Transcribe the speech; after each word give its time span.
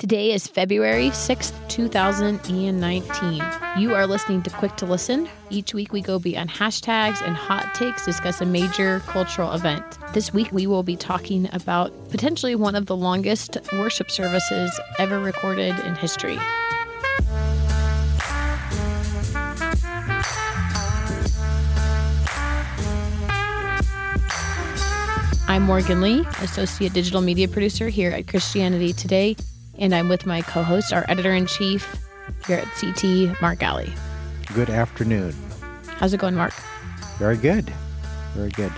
Today 0.00 0.32
is 0.32 0.48
February 0.48 1.10
6th, 1.10 1.68
2019. 1.68 3.42
You 3.78 3.94
are 3.94 4.08
listening 4.08 4.42
to 4.42 4.50
Quick 4.50 4.74
to 4.78 4.86
Listen. 4.86 5.28
Each 5.50 5.72
week 5.72 5.92
we 5.92 6.02
go 6.02 6.18
beyond 6.18 6.50
hashtags 6.50 7.24
and 7.24 7.36
hot 7.36 7.76
takes, 7.76 8.04
discuss 8.04 8.40
a 8.40 8.44
major 8.44 8.98
cultural 9.06 9.52
event. 9.52 9.84
This 10.12 10.34
week 10.34 10.50
we 10.50 10.66
will 10.66 10.82
be 10.82 10.96
talking 10.96 11.48
about 11.52 11.92
potentially 12.10 12.56
one 12.56 12.74
of 12.74 12.86
the 12.86 12.96
longest 12.96 13.56
worship 13.74 14.10
services 14.10 14.80
ever 14.98 15.20
recorded 15.20 15.78
in 15.78 15.94
history. 15.94 16.38
I'm 25.46 25.62
Morgan 25.62 26.00
Lee, 26.00 26.26
Associate 26.40 26.92
Digital 26.92 27.20
Media 27.20 27.46
Producer 27.46 27.88
here 27.88 28.10
at 28.10 28.26
Christianity 28.26 28.92
Today 28.92 29.36
and 29.78 29.94
I'm 29.94 30.08
with 30.08 30.26
my 30.26 30.42
co 30.42 30.62
host, 30.62 30.92
our 30.92 31.04
editor 31.08 31.32
in 31.32 31.46
chief 31.46 31.96
here 32.46 32.58
at 32.58 32.68
CT, 32.78 33.40
Mark 33.40 33.58
Galli. 33.58 33.92
Good 34.54 34.70
afternoon. 34.70 35.34
How's 35.98 36.12
it 36.12 36.18
going, 36.18 36.34
Mark? 36.34 36.52
Very 37.18 37.36
good. 37.36 37.72
Very 38.34 38.50
good. 38.50 38.72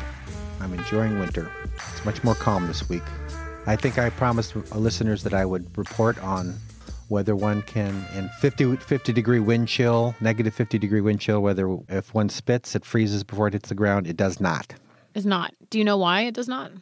I'm 0.61 0.72
enjoying 0.74 1.19
winter. 1.19 1.50
It's 1.74 2.05
much 2.05 2.22
more 2.24 2.34
calm 2.34 2.67
this 2.67 2.89
week. 2.89 3.02
I 3.67 3.77
think 3.77 3.98
I 3.98 4.11
promised 4.11 4.55
listeners 4.74 5.22
that 5.24 5.34
I 5.34 5.44
would 5.44 5.77
report 5.77 6.22
on 6.22 6.55
whether 7.08 7.36
one 7.36 7.62
can, 7.62 8.05
in 8.14 8.28
50, 8.41 8.77
50 8.77 9.12
degree 9.12 9.41
wind 9.41 9.69
chill, 9.69 10.14
negative 10.20 10.55
50 10.55 10.78
degree 10.78 11.00
wind 11.00 11.20
chill, 11.20 11.41
whether 11.41 11.77
if 11.89 12.14
one 12.14 12.28
spits, 12.28 12.74
it 12.74 12.84
freezes 12.84 13.22
before 13.22 13.48
it 13.48 13.55
hits 13.55 13.69
the 13.69 13.74
ground. 13.74 14.06
It 14.06 14.17
does 14.17 14.41
not. 14.41 14.74
It's 15.14 15.27
not. 15.27 15.55
Do 15.70 15.78
you 15.78 15.84
know 15.84 15.97
why 15.97 16.22
it 16.22 16.34
does 16.34 16.48
not? 16.48 16.72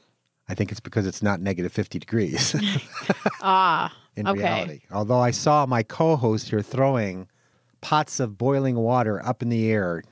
I 0.48 0.54
think 0.54 0.70
it's 0.70 0.80
because 0.80 1.06
it's 1.06 1.22
not 1.22 1.40
negative 1.40 1.72
50 1.72 1.98
degrees. 1.98 2.54
ah, 3.42 3.94
in 4.16 4.28
okay. 4.28 4.40
reality. 4.40 4.80
Although 4.90 5.20
I 5.20 5.30
saw 5.30 5.66
my 5.66 5.82
co 5.82 6.16
host 6.16 6.50
here 6.50 6.62
throwing 6.62 7.28
pots 7.80 8.20
of 8.20 8.38
boiling 8.38 8.76
water 8.76 9.24
up 9.24 9.42
in 9.42 9.48
the 9.48 9.70
air 9.70 10.02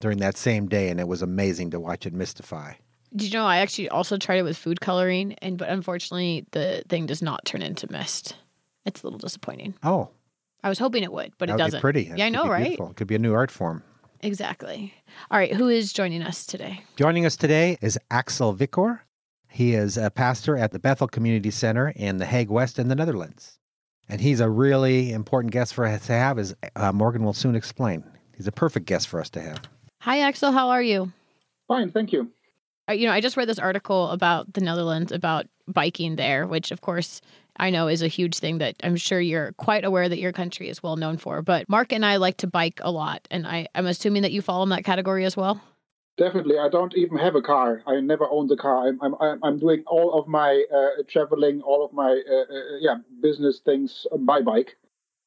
during 0.00 0.18
that 0.18 0.36
same 0.36 0.68
day, 0.68 0.88
and 0.88 1.00
it 1.00 1.08
was 1.08 1.22
amazing 1.22 1.70
to 1.70 1.80
watch 1.80 2.06
it 2.06 2.12
mystify. 2.12 2.74
Did 3.14 3.32
you 3.32 3.38
know 3.38 3.46
I 3.46 3.58
actually 3.58 3.88
also 3.88 4.18
tried 4.18 4.38
it 4.38 4.42
with 4.42 4.56
food 4.56 4.80
coloring, 4.80 5.34
and 5.40 5.56
but 5.56 5.68
unfortunately 5.68 6.46
the 6.50 6.82
thing 6.88 7.06
does 7.06 7.22
not 7.22 7.44
turn 7.44 7.62
into 7.62 7.90
mist. 7.90 8.36
It's 8.84 9.02
a 9.02 9.06
little 9.06 9.18
disappointing. 9.18 9.74
Oh, 9.82 10.10
I 10.62 10.68
was 10.68 10.78
hoping 10.78 11.02
it 11.02 11.12
would, 11.12 11.32
but 11.38 11.48
that 11.48 11.54
it 11.54 11.58
doesn't. 11.58 11.80
Pretty. 11.80 12.04
That 12.04 12.18
yeah, 12.18 12.26
I 12.26 12.28
know, 12.28 12.48
right? 12.48 12.64
beautiful. 12.64 12.90
It 12.90 12.96
could 12.96 13.06
be 13.06 13.14
a 13.14 13.20
new 13.20 13.32
art 13.32 13.50
form. 13.50 13.82
Exactly. 14.22 14.92
All 15.30 15.38
right, 15.38 15.54
who 15.54 15.68
is 15.68 15.92
joining 15.92 16.22
us 16.22 16.44
today? 16.46 16.82
Joining 16.96 17.26
us 17.26 17.36
today 17.36 17.78
is 17.80 17.98
Axel 18.10 18.54
Wicke. 18.54 18.98
He 19.56 19.72
is 19.72 19.96
a 19.96 20.10
pastor 20.10 20.58
at 20.58 20.72
the 20.72 20.78
Bethel 20.78 21.08
Community 21.08 21.50
Center 21.50 21.88
in 21.96 22.18
The 22.18 22.26
Hague 22.26 22.50
West 22.50 22.78
in 22.78 22.88
the 22.88 22.94
Netherlands. 22.94 23.58
And 24.06 24.20
he's 24.20 24.40
a 24.40 24.50
really 24.50 25.12
important 25.12 25.50
guest 25.50 25.72
for 25.72 25.86
us 25.86 26.04
to 26.08 26.12
have, 26.12 26.38
as 26.38 26.54
uh, 26.76 26.92
Morgan 26.92 27.24
will 27.24 27.32
soon 27.32 27.56
explain. 27.56 28.04
He's 28.36 28.46
a 28.46 28.52
perfect 28.52 28.84
guest 28.84 29.08
for 29.08 29.18
us 29.18 29.30
to 29.30 29.40
have. 29.40 29.62
Hi, 30.00 30.20
Axel. 30.20 30.52
How 30.52 30.68
are 30.68 30.82
you? 30.82 31.10
Fine, 31.68 31.92
thank 31.92 32.12
you. 32.12 32.30
Uh, 32.86 32.92
you 32.92 33.06
know, 33.06 33.14
I 33.14 33.22
just 33.22 33.38
read 33.38 33.48
this 33.48 33.58
article 33.58 34.10
about 34.10 34.52
the 34.52 34.60
Netherlands 34.60 35.10
about 35.10 35.46
biking 35.66 36.16
there, 36.16 36.46
which, 36.46 36.70
of 36.70 36.82
course, 36.82 37.22
I 37.56 37.70
know 37.70 37.88
is 37.88 38.02
a 38.02 38.08
huge 38.08 38.38
thing 38.38 38.58
that 38.58 38.76
I'm 38.84 38.96
sure 38.96 39.22
you're 39.22 39.52
quite 39.52 39.86
aware 39.86 40.06
that 40.06 40.18
your 40.18 40.32
country 40.32 40.68
is 40.68 40.82
well 40.82 40.96
known 40.96 41.16
for. 41.16 41.40
But 41.40 41.66
Mark 41.66 41.94
and 41.94 42.04
I 42.04 42.16
like 42.16 42.36
to 42.38 42.46
bike 42.46 42.80
a 42.82 42.90
lot, 42.90 43.26
and 43.30 43.46
I, 43.46 43.68
I'm 43.74 43.86
assuming 43.86 44.20
that 44.20 44.32
you 44.32 44.42
fall 44.42 44.62
in 44.64 44.68
that 44.68 44.84
category 44.84 45.24
as 45.24 45.34
well. 45.34 45.62
Definitely, 46.16 46.58
I 46.58 46.68
don't 46.70 46.94
even 46.96 47.18
have 47.18 47.34
a 47.34 47.42
car. 47.42 47.82
I 47.86 48.00
never 48.00 48.26
owned 48.30 48.50
a 48.50 48.56
car. 48.56 48.88
I'm 48.88 48.98
I'm 49.20 49.38
I'm 49.42 49.58
doing 49.58 49.84
all 49.86 50.18
of 50.18 50.26
my 50.26 50.64
uh, 50.74 51.02
traveling, 51.08 51.60
all 51.62 51.84
of 51.84 51.92
my 51.92 52.10
uh, 52.28 52.54
uh, 52.54 52.76
yeah 52.80 52.96
business 53.20 53.60
things 53.60 54.06
by 54.20 54.40
bike. 54.40 54.76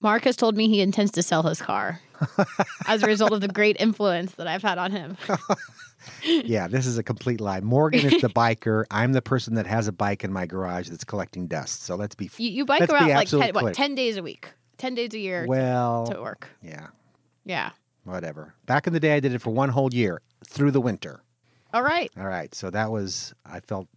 Mark 0.02 0.24
has 0.24 0.36
told 0.36 0.56
me 0.56 0.68
he 0.68 0.82
intends 0.82 1.12
to 1.12 1.22
sell 1.22 1.44
his 1.44 1.62
car 1.62 2.00
as 2.88 3.04
a 3.04 3.06
result 3.06 3.34
of 3.34 3.42
the 3.42 3.50
great 3.50 3.76
influence 3.80 4.34
that 4.36 4.48
I've 4.48 4.64
had 4.64 4.78
on 4.78 4.92
him. 4.92 5.18
yeah, 6.24 6.68
this 6.68 6.86
is 6.86 6.98
a 6.98 7.04
complete 7.04 7.42
lie. 7.42 7.60
Morgan 7.60 8.06
is 8.06 8.22
the 8.22 8.30
biker. 8.36 8.86
I'm 8.92 9.12
the 9.12 9.22
person 9.22 9.56
that 9.56 9.68
has 9.68 9.88
a 9.88 9.92
bike 9.92 10.24
in 10.24 10.32
my 10.32 10.46
garage 10.46 10.90
that's 10.90 11.04
collecting 11.04 11.48
dust. 11.48 11.84
So 11.84 11.96
let's 11.96 12.16
be. 12.16 12.30
You, 12.38 12.50
you 12.50 12.66
bike 12.66 12.90
around 12.90 13.10
like 13.10 13.28
10, 13.30 13.54
what, 13.54 13.74
10 13.74 13.94
days 13.94 14.16
a 14.18 14.24
week, 14.24 14.48
10 14.78 14.96
days 14.96 15.14
a 15.14 15.20
year 15.20 15.46
Well, 15.48 16.08
to 16.08 16.22
work. 16.22 16.48
yeah, 16.64 16.88
Yeah. 17.46 17.72
Whatever. 18.10 18.54
Back 18.66 18.88
in 18.88 18.94
the 18.94 19.00
day, 19.00 19.16
I 19.16 19.20
did 19.20 19.34
it 19.34 19.42
for 19.42 19.52
one 19.52 19.70
whole 19.70 19.94
year 19.94 20.22
through 20.46 20.72
the 20.72 20.82
winter. 20.82 21.22
All 21.74 21.84
right. 21.84 22.12
All 22.18 22.28
right, 22.28 22.54
so 22.56 22.70
that 22.70 22.92
was 22.92 23.34
I 23.46 23.60
felt 23.60 23.88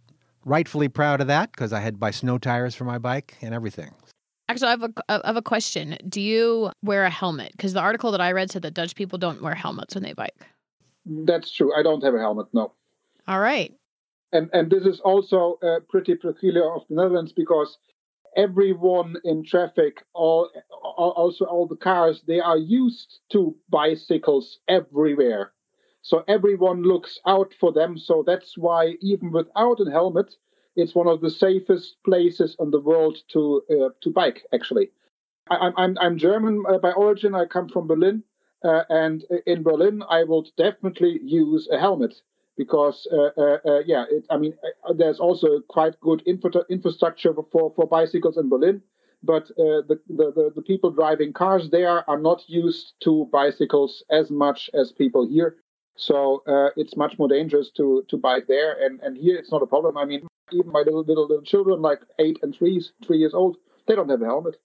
rightfully 0.45 0.89
proud 0.89 1.21
of 1.21 1.27
that 1.27 1.51
because 1.51 1.73
I 1.73 1.79
had 1.79 1.95
to 1.95 1.97
buy 1.99 2.11
snow 2.11 2.37
tires 2.37 2.75
for 2.75 2.83
my 2.83 2.97
bike 2.97 3.37
and 3.41 3.53
everything. 3.53 3.91
Actually, 4.49 4.67
I 4.67 4.71
have 4.71 4.83
a, 4.83 4.93
I 5.09 5.27
have 5.27 5.37
a 5.37 5.41
question. 5.41 5.97
Do 6.07 6.21
you 6.21 6.71
wear 6.83 7.05
a 7.05 7.09
helmet? 7.09 7.53
Because 7.53 7.73
the 7.73 7.79
article 7.79 8.11
that 8.11 8.21
I 8.21 8.31
read 8.33 8.51
said 8.51 8.61
that 8.63 8.73
Dutch 8.73 8.95
people 8.95 9.17
don't 9.17 9.41
wear 9.41 9.55
helmets 9.55 9.95
when 9.95 10.03
they 10.03 10.13
bike. 10.13 10.35
That's 11.05 11.51
true. 11.51 11.73
I 11.75 11.81
don't 11.81 12.03
have 12.03 12.13
a 12.13 12.19
helmet. 12.19 12.47
No. 12.53 12.73
All 13.27 13.39
right. 13.39 13.73
And 14.31 14.49
and 14.53 14.69
this 14.69 14.85
is 14.85 14.99
also 14.99 15.57
uh, 15.63 15.79
pretty 15.89 16.15
peculiar 16.15 16.71
of 16.73 16.83
the 16.89 16.95
Netherlands 16.95 17.31
because 17.31 17.77
everyone 18.35 19.15
in 19.23 19.43
traffic, 19.43 20.03
all, 20.13 20.49
also 20.83 21.45
all 21.45 21.67
the 21.67 21.75
cars, 21.75 22.21
they 22.27 22.39
are 22.39 22.57
used 22.57 23.19
to 23.31 23.55
bicycles 23.69 24.59
everywhere. 24.67 25.51
So 26.01 26.23
everyone 26.27 26.83
looks 26.83 27.19
out 27.25 27.53
for 27.59 27.71
them. 27.71 27.97
So 27.97 28.23
that's 28.25 28.57
why 28.57 28.95
even 29.01 29.31
without 29.31 29.79
a 29.79 29.89
helmet, 29.89 30.35
it's 30.75 30.95
one 30.95 31.07
of 31.07 31.21
the 31.21 31.29
safest 31.29 31.95
places 32.03 32.55
in 32.59 32.71
the 32.71 32.79
world 32.79 33.17
to 33.29 33.61
uh, 33.69 33.89
to 34.01 34.09
bike. 34.09 34.43
Actually, 34.53 34.91
I, 35.49 35.55
I'm 35.55 35.73
I'm 35.77 35.97
I'm 35.99 36.17
German 36.17 36.63
uh, 36.67 36.79
by 36.79 36.91
origin. 36.91 37.35
I 37.35 37.45
come 37.45 37.69
from 37.69 37.87
Berlin, 37.87 38.23
uh, 38.63 38.83
and 38.89 39.23
in 39.45 39.63
Berlin, 39.63 40.03
I 40.09 40.23
would 40.23 40.49
definitely 40.57 41.19
use 41.23 41.69
a 41.71 41.79
helmet 41.79 42.15
because 42.57 43.07
uh, 43.11 43.41
uh, 43.41 43.57
uh, 43.65 43.79
yeah, 43.85 44.05
it, 44.09 44.25
I 44.29 44.37
mean, 44.37 44.53
uh, 44.87 44.93
there's 44.93 45.19
also 45.19 45.61
quite 45.67 45.99
good 46.01 46.21
infra- 46.25 46.65
infrastructure 46.69 47.33
for, 47.51 47.73
for 47.75 47.87
bicycles 47.87 48.37
in 48.37 48.49
Berlin, 48.49 48.81
but 49.23 49.43
uh, 49.51 49.81
the, 49.87 49.99
the, 50.07 50.51
the 50.55 50.61
people 50.61 50.91
driving 50.91 51.33
cars 51.33 51.69
there 51.69 52.07
are 52.09 52.19
not 52.19 52.43
used 52.47 52.93
to 53.03 53.27
bicycles 53.31 54.03
as 54.09 54.29
much 54.29 54.69
as 54.73 54.91
people 54.91 55.27
here. 55.27 55.57
So 55.95 56.43
uh, 56.47 56.69
it's 56.75 56.97
much 56.97 57.19
more 57.19 57.27
dangerous 57.27 57.69
to 57.77 58.03
to 58.09 58.17
bike 58.17 58.45
there, 58.47 58.83
and 58.83 58.99
and 59.01 59.15
here 59.15 59.37
it's 59.37 59.51
not 59.51 59.61
a 59.61 59.67
problem. 59.67 59.95
I 59.95 60.05
mean, 60.05 60.27
even 60.51 60.71
my 60.71 60.79
little 60.79 61.03
little, 61.03 61.27
little 61.27 61.43
children, 61.43 61.81
like 61.81 62.01
eight 62.19 62.39
and 62.41 62.55
three 62.55 62.83
three 63.05 63.17
years 63.19 63.33
old, 63.33 63.57
they 63.87 63.95
don't 63.95 64.09
have 64.09 64.21
a 64.21 64.25
helmet. 64.25 64.55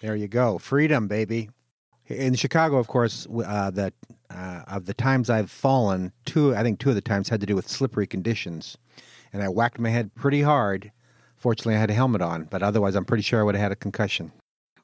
There 0.00 0.16
you 0.16 0.26
go, 0.26 0.58
freedom, 0.58 1.06
baby. 1.06 1.50
In 2.08 2.34
Chicago, 2.34 2.78
of 2.78 2.88
course, 2.88 3.28
uh, 3.46 3.70
uh, 4.34 4.64
of 4.68 4.86
the 4.86 4.94
times 4.94 5.30
I've 5.30 5.50
fallen, 5.50 6.12
two 6.24 6.54
I 6.54 6.62
think 6.62 6.78
two 6.78 6.88
of 6.88 6.94
the 6.94 7.00
times 7.00 7.28
had 7.28 7.40
to 7.40 7.46
do 7.46 7.54
with 7.54 7.68
slippery 7.68 8.06
conditions, 8.06 8.76
and 9.32 9.42
I 9.42 9.48
whacked 9.48 9.78
my 9.78 9.90
head 9.90 10.14
pretty 10.14 10.42
hard. 10.42 10.90
Fortunately, 11.36 11.74
I 11.74 11.78
had 11.78 11.90
a 11.90 11.94
helmet 11.94 12.22
on, 12.22 12.44
but 12.44 12.62
otherwise, 12.62 12.94
I'm 12.94 13.04
pretty 13.04 13.22
sure 13.22 13.40
I 13.40 13.42
would 13.42 13.54
have 13.54 13.62
had 13.62 13.72
a 13.72 13.76
concussion. 13.76 14.32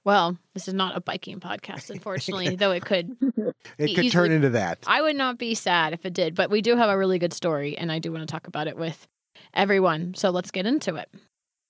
Well, 0.05 0.39
this 0.55 0.69
is 0.69 0.75
not 0.75 0.97
a 0.97 1.01
biking 1.01 1.39
podcast, 1.39 1.91
unfortunately, 1.91 2.57
though 2.57 2.73
it 2.73 2.85
could. 2.85 3.17
It 3.21 3.55
could 3.77 3.89
easily- 3.89 4.11
turn 4.11 4.33
into 4.33 4.51
that. 4.51 4.79
I 4.87 5.03
would 5.03 5.17
not 5.17 5.39
be 5.39 5.55
sad 5.55 5.93
if 5.93 6.05
it 6.07 6.15
did, 6.15 6.35
but 6.35 6.51
we 6.51 6.63
do 6.63 6.77
have 6.77 6.89
a 6.89 6.99
really 6.99 7.19
good 7.19 7.33
story, 7.33 7.77
and 7.77 7.93
I 7.93 7.99
do 7.99 8.11
want 8.11 8.27
to 8.27 8.33
talk 8.33 8.47
about 8.47 8.69
it 8.69 8.77
with 8.77 9.07
everyone. 9.55 10.15
So 10.15 10.31
let's 10.31 10.51
get 10.51 10.67
into 10.67 10.97
it. 10.97 11.09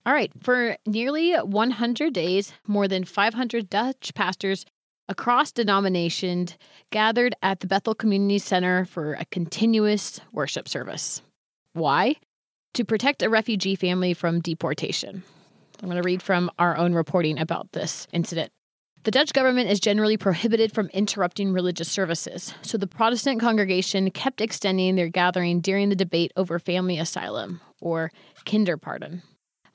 All 0.06 0.12
right. 0.12 0.32
For 0.40 0.76
nearly 0.86 1.34
100 1.34 2.12
days, 2.14 2.52
more 2.66 2.88
than 2.88 3.04
500 3.04 3.68
Dutch 3.68 4.14
pastors 4.14 4.64
across 5.08 5.52
denominations 5.52 6.56
gathered 6.90 7.34
at 7.42 7.60
the 7.60 7.66
Bethel 7.66 7.94
Community 7.94 8.38
Center 8.38 8.84
for 8.84 9.14
a 9.14 9.24
continuous 9.26 10.20
worship 10.32 10.68
service. 10.68 11.22
Why? 11.72 12.16
To 12.74 12.84
protect 12.84 13.22
a 13.22 13.30
refugee 13.30 13.74
family 13.74 14.14
from 14.14 14.40
deportation. 14.40 15.22
I'm 15.82 15.88
going 15.88 16.00
to 16.00 16.06
read 16.06 16.22
from 16.22 16.50
our 16.58 16.76
own 16.76 16.94
reporting 16.94 17.38
about 17.38 17.72
this 17.72 18.06
incident. 18.12 18.52
The 19.04 19.12
Dutch 19.12 19.32
government 19.32 19.70
is 19.70 19.80
generally 19.80 20.16
prohibited 20.16 20.72
from 20.72 20.90
interrupting 20.92 21.52
religious 21.52 21.88
services, 21.88 22.52
so 22.62 22.76
the 22.76 22.88
Protestant 22.88 23.40
congregation 23.40 24.10
kept 24.10 24.40
extending 24.40 24.96
their 24.96 25.08
gathering 25.08 25.60
during 25.60 25.88
the 25.88 25.96
debate 25.96 26.32
over 26.36 26.58
family 26.58 26.98
asylum, 26.98 27.60
or 27.80 28.10
kinderpardon. 28.44 29.22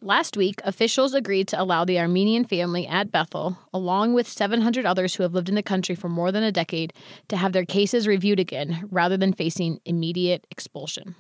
Last 0.05 0.35
week, 0.35 0.59
officials 0.65 1.13
agreed 1.13 1.47
to 1.47 1.61
allow 1.61 1.85
the 1.85 1.97
Armenian 1.97 2.43
family 2.43 2.85
at 2.85 3.09
Bethel, 3.09 3.57
along 3.73 4.13
with 4.13 4.27
700 4.27 4.85
others 4.85 5.15
who 5.15 5.23
have 5.23 5.33
lived 5.33 5.47
in 5.47 5.55
the 5.55 5.63
country 5.63 5.95
for 5.95 6.09
more 6.09 6.29
than 6.29 6.43
a 6.43 6.51
decade, 6.51 6.91
to 7.29 7.37
have 7.37 7.53
their 7.53 7.63
cases 7.63 8.05
reviewed 8.05 8.37
again 8.37 8.85
rather 8.91 9.15
than 9.15 9.31
facing 9.31 9.79
immediate 9.85 10.45
expulsion. 10.51 11.15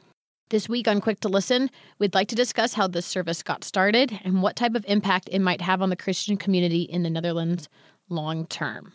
This 0.49 0.67
week 0.67 0.89
on 0.89 0.99
Quick 0.99 1.21
to 1.21 1.29
Listen, 1.29 1.69
we'd 1.97 2.13
like 2.13 2.27
to 2.27 2.35
discuss 2.35 2.73
how 2.73 2.87
this 2.89 3.05
service 3.05 3.41
got 3.41 3.63
started 3.63 4.19
and 4.25 4.43
what 4.43 4.57
type 4.57 4.75
of 4.75 4.83
impact 4.85 5.29
it 5.31 5.39
might 5.39 5.61
have 5.61 5.81
on 5.81 5.89
the 5.89 5.95
Christian 5.95 6.35
community 6.35 6.81
in 6.81 7.03
the 7.03 7.09
Netherlands 7.09 7.69
long 8.09 8.45
term. 8.47 8.91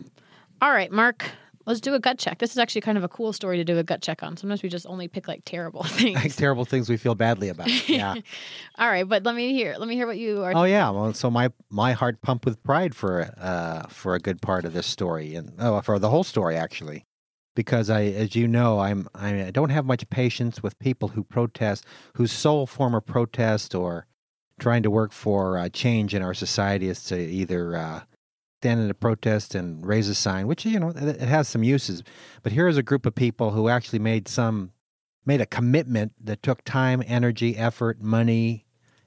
All 0.61 0.71
right, 0.71 0.93
Mark, 0.93 1.25
let's 1.69 1.81
do 1.81 1.95
a 1.95 2.01
gut 2.01 2.19
check. 2.19 2.39
This 2.39 2.51
is 2.51 2.59
actually 2.59 2.81
kind 2.81 2.97
of 2.97 3.05
a 3.05 3.09
cool 3.09 3.33
story 3.33 3.59
to 3.59 3.65
do 3.65 3.79
a 3.79 3.85
gut 3.85 4.01
check 4.01 4.23
on. 4.23 4.37
Sometimes 4.37 4.63
we 4.63 4.71
just 4.71 4.87
only 4.87 5.07
pick 5.07 5.29
like 5.29 5.43
terrible 5.45 5.83
things. 5.85 6.17
Like 6.17 6.35
terrible 6.35 6.65
things 6.65 6.89
we 6.89 6.97
feel 6.97 7.15
badly 7.15 7.51
about. 7.51 7.69
Yeah. 7.89 8.15
All 8.79 8.89
right, 8.89 9.07
but 9.07 9.23
let 9.23 9.37
me 9.37 9.53
hear. 9.53 9.77
Let 9.79 9.87
me 9.87 9.95
hear 9.95 10.07
what 10.07 10.19
you 10.19 10.43
are. 10.43 10.53
oh 10.57 10.65
yeah. 10.65 10.91
Well, 10.91 11.13
so 11.13 11.31
my 11.31 11.53
my 11.71 11.93
heart 11.93 12.21
pumped 12.23 12.45
with 12.45 12.61
pride 12.65 12.95
for 12.95 13.33
uh 13.39 13.87
for 13.89 14.15
a 14.15 14.19
good 14.19 14.41
part 14.41 14.65
of 14.65 14.73
this 14.73 14.87
story 14.87 15.35
and 15.35 15.53
oh 15.59 15.81
for 15.83 15.99
the 15.99 16.11
whole 16.11 16.25
story 16.25 16.57
actually. 16.57 17.05
Because 17.55 17.91
I, 17.91 18.05
as 18.05 18.37
you 18.37 18.47
know, 18.47 18.79
I'm 18.79 19.09
I 19.15 19.51
don't 19.53 19.71
have 19.71 19.85
much 19.85 20.09
patience 20.11 20.63
with 20.63 20.79
people 20.79 21.09
who 21.09 21.25
protest, 21.25 21.85
whose 22.15 22.31
sole 22.31 22.67
form 22.67 22.95
of 22.95 23.05
protest 23.05 23.75
or 23.75 24.07
trying 24.61 24.85
to 24.85 24.91
work 24.91 25.13
for 25.13 25.59
uh, 25.59 25.69
change 25.69 26.15
in 26.15 26.23
our 26.23 26.35
society 26.35 26.89
is 26.89 27.03
to 27.05 27.19
either 27.19 27.77
uh, 27.77 28.01
stand 28.61 28.81
in 28.81 28.91
a 28.91 28.95
protest 28.95 29.55
and 29.55 29.87
raise 29.87 30.09
a 30.09 30.15
sign, 30.15 30.47
which 30.47 30.65
you 30.65 30.81
know 30.81 30.93
it 30.95 31.21
has 31.21 31.49
some 31.49 31.63
uses. 31.63 32.03
But 32.43 32.53
here 32.53 32.69
is 32.69 32.77
a 32.77 32.83
group 32.83 33.07
of 33.07 33.15
people 33.15 33.53
who 33.53 33.69
actually 33.69 34.01
made 34.01 34.27
some 34.29 34.73
made 35.25 35.41
a 35.41 35.47
commitment 35.47 36.13
that 36.21 36.43
took 36.43 36.65
time, 36.65 37.03
energy, 37.07 37.57
effort, 37.57 38.01
money, 38.01 38.65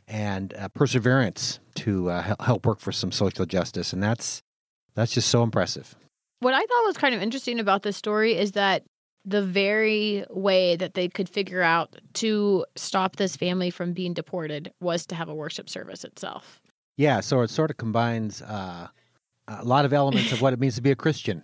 and 0.08 0.54
uh, 0.54 0.68
perseverance 0.70 1.60
to 1.76 2.10
uh, 2.10 2.36
help 2.40 2.66
work 2.66 2.80
for 2.80 2.92
some 2.92 3.12
social 3.12 3.46
justice, 3.46 3.92
and 3.92 4.02
that's 4.02 4.42
that's 4.96 5.14
just 5.14 5.30
so 5.30 5.44
impressive. 5.44 5.96
What 6.40 6.54
I 6.54 6.60
thought 6.60 6.86
was 6.86 6.98
kind 6.98 7.14
of 7.14 7.22
interesting 7.22 7.60
about 7.60 7.84
this 7.84 7.98
story 7.98 8.38
is 8.38 8.54
that 8.54 8.84
the 9.26 9.46
very 9.46 10.26
way 10.30 10.76
that 10.78 10.96
they 10.96 11.08
could 11.08 11.30
figure 11.30 11.62
out 11.62 11.96
to 12.14 12.66
stop 12.76 13.18
this 13.18 13.36
family 13.36 13.70
from 13.70 13.94
being 13.94 14.14
deported 14.14 14.72
was 14.80 15.06
to 15.08 15.16
have 15.16 15.30
a 15.30 15.36
worship 15.36 15.70
service 15.70 16.04
itself. 16.04 16.60
Yeah, 16.98 17.20
so 17.20 17.42
it 17.42 17.50
sort 17.50 17.70
of 17.70 17.78
combines 17.78 18.42
uh, 18.42 18.88
a 19.48 19.64
lot 19.64 19.86
of 19.86 19.94
elements 19.94 20.32
of 20.32 20.42
what 20.42 20.54
it 20.54 20.60
means 20.60 20.76
to 20.76 20.82
be 20.82 20.92
a 20.92 20.96
Christian, 20.96 21.44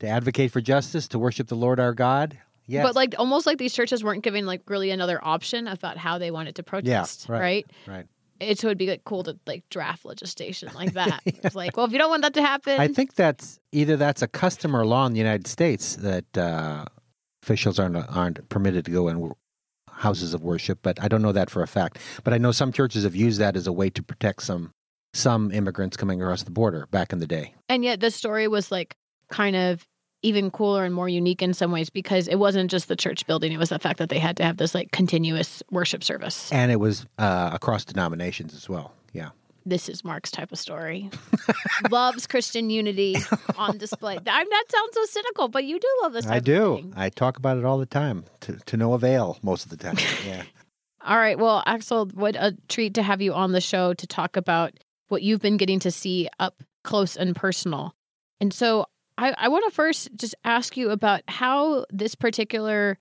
to 0.00 0.08
advocate 0.08 0.50
for 0.50 0.60
justice, 0.60 1.08
to 1.08 1.18
worship 1.18 1.48
the 1.48 1.56
Lord 1.56 1.80
our 1.80 1.94
God. 1.94 2.38
Yes. 2.66 2.84
But 2.84 2.94
like 2.94 3.14
almost 3.18 3.46
like 3.46 3.58
these 3.58 3.74
churches 3.74 4.04
weren't 4.04 4.22
giving 4.22 4.46
like 4.46 4.62
really 4.68 4.90
another 4.90 5.18
option 5.22 5.66
about 5.66 5.96
how 5.96 6.18
they 6.18 6.30
wanted 6.30 6.56
to 6.56 6.62
protest, 6.62 7.28
right, 7.28 7.40
right? 7.40 7.66
right. 7.86 8.06
It 8.40 8.58
so 8.58 8.68
it'd 8.68 8.78
be 8.78 8.88
like 8.88 9.04
cool 9.04 9.22
to 9.24 9.38
like 9.46 9.68
draft 9.68 10.04
legislation 10.04 10.70
like 10.74 10.94
that. 10.94 11.20
It's 11.26 11.54
like, 11.54 11.76
well, 11.76 11.86
if 11.86 11.92
you 11.92 11.98
don't 11.98 12.10
want 12.10 12.22
that 12.22 12.34
to 12.34 12.42
happen, 12.42 12.80
I 12.80 12.88
think 12.88 13.14
that's 13.14 13.58
either 13.72 13.96
that's 13.96 14.22
a 14.22 14.28
custom 14.28 14.76
or 14.76 14.86
law 14.86 15.06
in 15.06 15.12
the 15.12 15.18
United 15.18 15.46
States 15.46 15.96
that 15.96 16.38
uh, 16.38 16.84
officials 17.42 17.78
aren't 17.78 17.96
aren't 17.96 18.48
permitted 18.48 18.84
to 18.86 18.90
go 18.90 19.08
in 19.08 19.32
houses 19.90 20.34
of 20.34 20.42
worship, 20.42 20.80
but 20.82 21.00
I 21.02 21.08
don't 21.08 21.22
know 21.22 21.32
that 21.32 21.50
for 21.50 21.62
a 21.62 21.68
fact. 21.68 21.98
But 22.24 22.34
I 22.34 22.38
know 22.38 22.52
some 22.52 22.72
churches 22.72 23.04
have 23.04 23.14
used 23.14 23.40
that 23.40 23.56
as 23.56 23.66
a 23.66 23.72
way 23.72 23.90
to 23.90 24.02
protect 24.02 24.42
some 24.42 24.72
some 25.14 25.50
immigrants 25.52 25.96
coming 25.96 26.22
across 26.22 26.42
the 26.42 26.50
border 26.50 26.86
back 26.90 27.12
in 27.12 27.18
the 27.18 27.26
day. 27.26 27.54
And 27.68 27.84
yet 27.84 28.00
this 28.00 28.14
story 28.14 28.48
was 28.48 28.70
like 28.70 28.96
kind 29.30 29.56
of 29.56 29.86
even 30.22 30.50
cooler 30.50 30.84
and 30.84 30.94
more 30.94 31.08
unique 31.08 31.42
in 31.42 31.52
some 31.52 31.72
ways 31.72 31.90
because 31.90 32.28
it 32.28 32.36
wasn't 32.36 32.70
just 32.70 32.88
the 32.88 32.96
church 32.96 33.26
building, 33.26 33.52
it 33.52 33.58
was 33.58 33.70
the 33.70 33.78
fact 33.78 33.98
that 33.98 34.08
they 34.08 34.18
had 34.18 34.36
to 34.36 34.44
have 34.44 34.56
this 34.56 34.74
like 34.74 34.92
continuous 34.92 35.62
worship 35.70 36.04
service. 36.04 36.50
And 36.52 36.70
it 36.70 36.76
was 36.76 37.06
uh, 37.18 37.50
across 37.52 37.84
denominations 37.84 38.54
as 38.54 38.68
well. 38.68 38.92
Yeah. 39.12 39.30
This 39.66 39.88
is 39.88 40.04
Mark's 40.04 40.30
type 40.30 40.50
of 40.50 40.58
story. 40.58 41.10
Loves 41.90 42.26
Christian 42.26 42.70
unity 42.70 43.16
on 43.56 43.78
display. 43.78 44.16
I'm 44.26 44.48
not 44.48 44.70
sounds 44.72 44.94
so 44.94 45.04
cynical, 45.06 45.48
but 45.48 45.64
you 45.64 45.78
do 45.78 45.88
love 46.02 46.12
this 46.12 46.26
I 46.26 46.36
of 46.36 46.44
do. 46.44 46.76
thing. 46.76 46.92
I 46.96 47.10
talk 47.10 47.36
about 47.36 47.58
it 47.58 47.64
all 47.64 47.78
the 47.78 47.86
time 47.86 48.24
to, 48.40 48.56
to 48.66 48.76
no 48.76 48.94
avail 48.94 49.38
most 49.42 49.64
of 49.64 49.70
the 49.70 49.76
time. 49.76 49.96
Yeah. 50.26 50.42
All 51.04 51.16
right. 51.16 51.36
Well, 51.36 51.64
Axel, 51.66 52.06
what 52.14 52.36
a 52.36 52.56
treat 52.68 52.94
to 52.94 53.02
have 53.02 53.20
you 53.20 53.34
on 53.34 53.50
the 53.50 53.60
show 53.60 53.92
to 53.94 54.06
talk 54.06 54.36
about 54.36 54.72
what 55.12 55.22
you've 55.22 55.42
been 55.42 55.58
getting 55.58 55.78
to 55.78 55.90
see 55.90 56.28
up 56.40 56.62
close 56.82 57.16
and 57.16 57.36
personal. 57.36 57.94
And 58.40 58.52
so 58.52 58.86
I, 59.18 59.34
I 59.36 59.48
want 59.48 59.64
to 59.66 59.70
first 59.70 60.08
just 60.16 60.34
ask 60.42 60.76
you 60.76 60.90
about 60.90 61.22
how 61.28 61.84
this 61.90 62.14
particular 62.14 62.98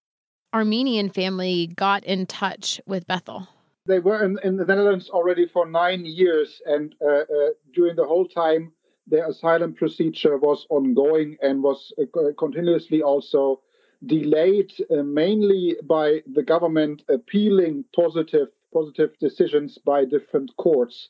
Armenian 0.53 1.09
family 1.09 1.67
got 1.67 2.03
in 2.03 2.25
touch 2.25 2.81
with 2.85 3.07
Bethel. 3.07 3.47
They 3.87 3.99
were 3.99 4.23
in, 4.23 4.37
in 4.43 4.57
the 4.57 4.65
Netherlands 4.65 5.09
already 5.09 5.47
for 5.47 5.65
nine 5.65 6.05
years, 6.05 6.61
and 6.65 6.93
uh, 7.01 7.07
uh, 7.07 7.25
during 7.73 7.95
the 7.95 8.05
whole 8.05 8.27
time, 8.27 8.73
their 9.07 9.27
asylum 9.27 9.73
procedure 9.73 10.37
was 10.37 10.67
ongoing 10.69 11.37
and 11.41 11.63
was 11.63 11.91
uh, 11.97 12.19
continuously 12.37 13.01
also 13.01 13.61
delayed, 14.05 14.71
uh, 14.91 15.01
mainly 15.03 15.77
by 15.83 16.21
the 16.31 16.43
government 16.43 17.03
appealing 17.09 17.85
positive 17.95 18.49
positive 18.73 19.17
decisions 19.19 19.77
by 19.77 20.05
different 20.05 20.55
courts. 20.57 21.09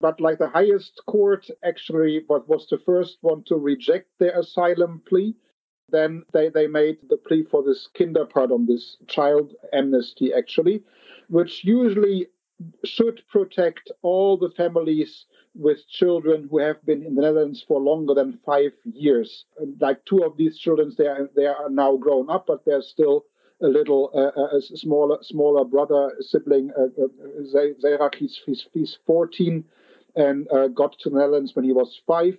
But 0.00 0.20
like 0.20 0.38
the 0.38 0.48
highest 0.48 1.00
court, 1.06 1.48
actually, 1.64 2.22
what 2.26 2.48
was 2.48 2.66
the 2.68 2.78
first 2.78 3.18
one 3.22 3.44
to 3.44 3.56
reject 3.56 4.08
their 4.18 4.38
asylum 4.38 5.02
plea. 5.06 5.34
Then 5.88 6.24
they, 6.32 6.48
they 6.48 6.66
made 6.66 6.98
the 7.08 7.16
plea 7.16 7.44
for 7.44 7.62
this 7.62 7.88
kinderpardon, 7.94 8.66
this 8.66 8.96
child 9.06 9.54
amnesty, 9.72 10.34
actually, 10.34 10.82
which 11.28 11.64
usually 11.64 12.28
should 12.84 13.22
protect 13.28 13.90
all 14.02 14.36
the 14.36 14.50
families 14.50 15.26
with 15.54 15.88
children 15.88 16.48
who 16.50 16.58
have 16.58 16.84
been 16.84 17.02
in 17.02 17.14
the 17.14 17.22
Netherlands 17.22 17.62
for 17.66 17.80
longer 17.80 18.14
than 18.14 18.38
five 18.44 18.72
years. 18.84 19.44
Like 19.80 20.04
two 20.04 20.22
of 20.24 20.36
these 20.36 20.58
children, 20.58 20.94
they 20.98 21.06
are, 21.06 21.30
they 21.34 21.46
are 21.46 21.70
now 21.70 21.96
grown 21.96 22.28
up, 22.28 22.46
but 22.46 22.64
they're 22.64 22.82
still 22.82 23.24
a 23.62 23.66
little 23.68 24.10
uh, 24.14 24.56
a 24.56 24.60
smaller 24.60 25.18
smaller 25.22 25.64
brother 25.64 26.12
sibling. 26.20 26.70
Uh, 26.76 27.04
uh, 27.04 27.08
Zerak, 27.82 28.16
he's, 28.16 28.38
he's, 28.44 28.66
he's 28.74 28.98
14 29.06 29.64
and 30.16 30.50
uh, 30.50 30.68
got 30.68 30.98
to 31.00 31.10
the 31.10 31.18
Netherlands 31.18 31.54
when 31.54 31.64
he 31.64 31.72
was 31.72 32.00
five. 32.06 32.36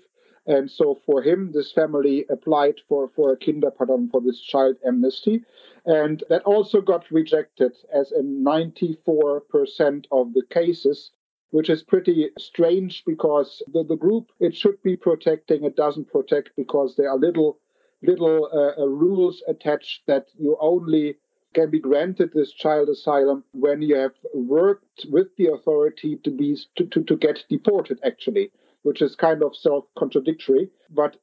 And 0.48 0.72
so 0.72 0.98
for 1.06 1.22
him, 1.22 1.52
this 1.54 1.74
family 1.74 2.26
applied 2.30 2.76
for, 2.88 3.10
for 3.10 3.34
a 3.34 3.38
kinderpardon 3.38 4.10
for 4.10 4.22
this 4.22 4.40
child 4.42 4.78
amnesty. 4.86 5.44
And 5.86 6.24
that 6.30 6.44
also 6.44 6.82
got 6.82 7.10
rejected 7.12 7.74
as 7.94 8.12
in 8.14 8.44
94% 8.44 10.06
of 10.12 10.34
the 10.34 10.44
cases, 10.50 11.12
which 11.52 11.70
is 11.70 11.84
pretty 11.84 12.30
strange 12.40 13.04
because 13.06 13.62
the, 13.74 13.84
the 13.84 13.98
group 13.98 14.32
it 14.40 14.56
should 14.56 14.82
be 14.84 14.96
protecting, 14.96 15.66
it 15.66 15.76
doesn't 15.76 16.12
protect 16.12 16.52
because 16.56 16.96
there 16.96 17.10
are 17.10 17.18
little 17.18 17.60
little 18.04 18.48
uh, 18.54 18.80
uh, 18.82 18.86
rules 18.86 19.42
attached 19.48 20.04
that 20.06 20.28
you 20.38 20.56
only 20.60 21.18
can 21.54 21.69
be 21.69 21.80
granted 21.80 22.31
this 22.33 22.51
child 22.51 22.89
asylum 22.89 23.44
when 23.51 23.81
you 23.81 23.95
have 23.95 24.13
worked 24.33 25.06
with 25.09 25.27
the 25.37 25.47
authority 25.47 26.18
to 26.23 26.31
be 26.31 26.57
to, 26.75 26.85
to, 26.85 27.04
to 27.04 27.16
get 27.16 27.44
deported 27.49 27.99
actually 28.04 28.51
which 28.83 29.01
is 29.01 29.16
kind 29.16 29.44
of 29.44 29.54
self-contradictory. 29.54 30.69
But 30.89 31.18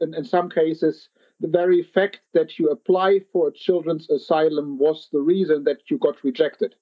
in, 0.00 0.14
in 0.14 0.24
some 0.24 0.48
cases 0.48 1.08
the 1.40 1.48
very 1.48 1.82
fact 1.82 2.20
that 2.34 2.58
you 2.58 2.68
apply 2.68 3.20
for 3.32 3.48
a 3.48 3.52
children's 3.52 4.08
asylum 4.08 4.78
was 4.78 5.08
the 5.12 5.20
reason 5.20 5.64
that 5.64 5.78
you 5.90 5.98
got 5.98 6.22
rejected. 6.22 6.74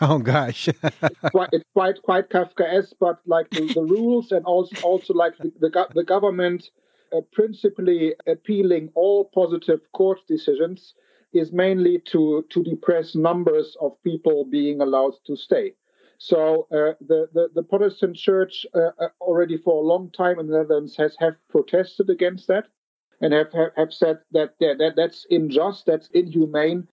Oh 0.00 0.18
gosh. 0.18 0.68
quite, 1.30 1.50
it's 1.52 1.64
quite 1.74 2.02
quite 2.02 2.30
Kafkaesque, 2.30 2.94
but 2.98 3.20
like 3.26 3.50
the, 3.50 3.72
the 3.72 3.82
rules 3.82 4.32
and 4.32 4.44
also 4.44 4.74
also 4.82 5.14
like 5.14 5.36
the 5.38 5.52
the, 5.60 5.86
the 5.94 6.04
government 6.04 6.70
uh, 7.14 7.20
principally 7.32 8.14
appealing 8.26 8.90
all 8.94 9.30
positive 9.34 9.80
court 9.92 10.18
decisions 10.26 10.94
is 11.32 11.52
mainly 11.52 11.98
to 12.12 12.44
to 12.50 12.62
depress 12.62 13.14
numbers 13.14 13.76
of 13.80 14.02
people 14.02 14.44
being 14.44 14.80
allowed 14.80 15.14
to 15.26 15.36
stay. 15.36 15.74
So 16.18 16.68
uh, 16.70 16.94
the, 17.00 17.28
the 17.32 17.48
the 17.54 17.62
Protestant 17.62 18.16
Church 18.16 18.66
uh, 18.74 18.90
uh, 18.98 19.08
already 19.20 19.56
for 19.56 19.82
a 19.82 19.86
long 19.86 20.10
time 20.10 20.38
in 20.38 20.46
the 20.46 20.58
Netherlands 20.58 20.96
has 20.96 21.16
have 21.18 21.36
protested 21.48 22.10
against 22.10 22.46
that 22.48 22.68
and 23.20 23.32
have 23.32 23.52
have, 23.52 23.72
have 23.76 23.92
said 23.92 24.20
that, 24.32 24.54
that 24.60 24.78
that 24.78 24.96
that's 24.96 25.26
unjust, 25.30 25.86
that's 25.86 26.08
inhumane, 26.08 26.88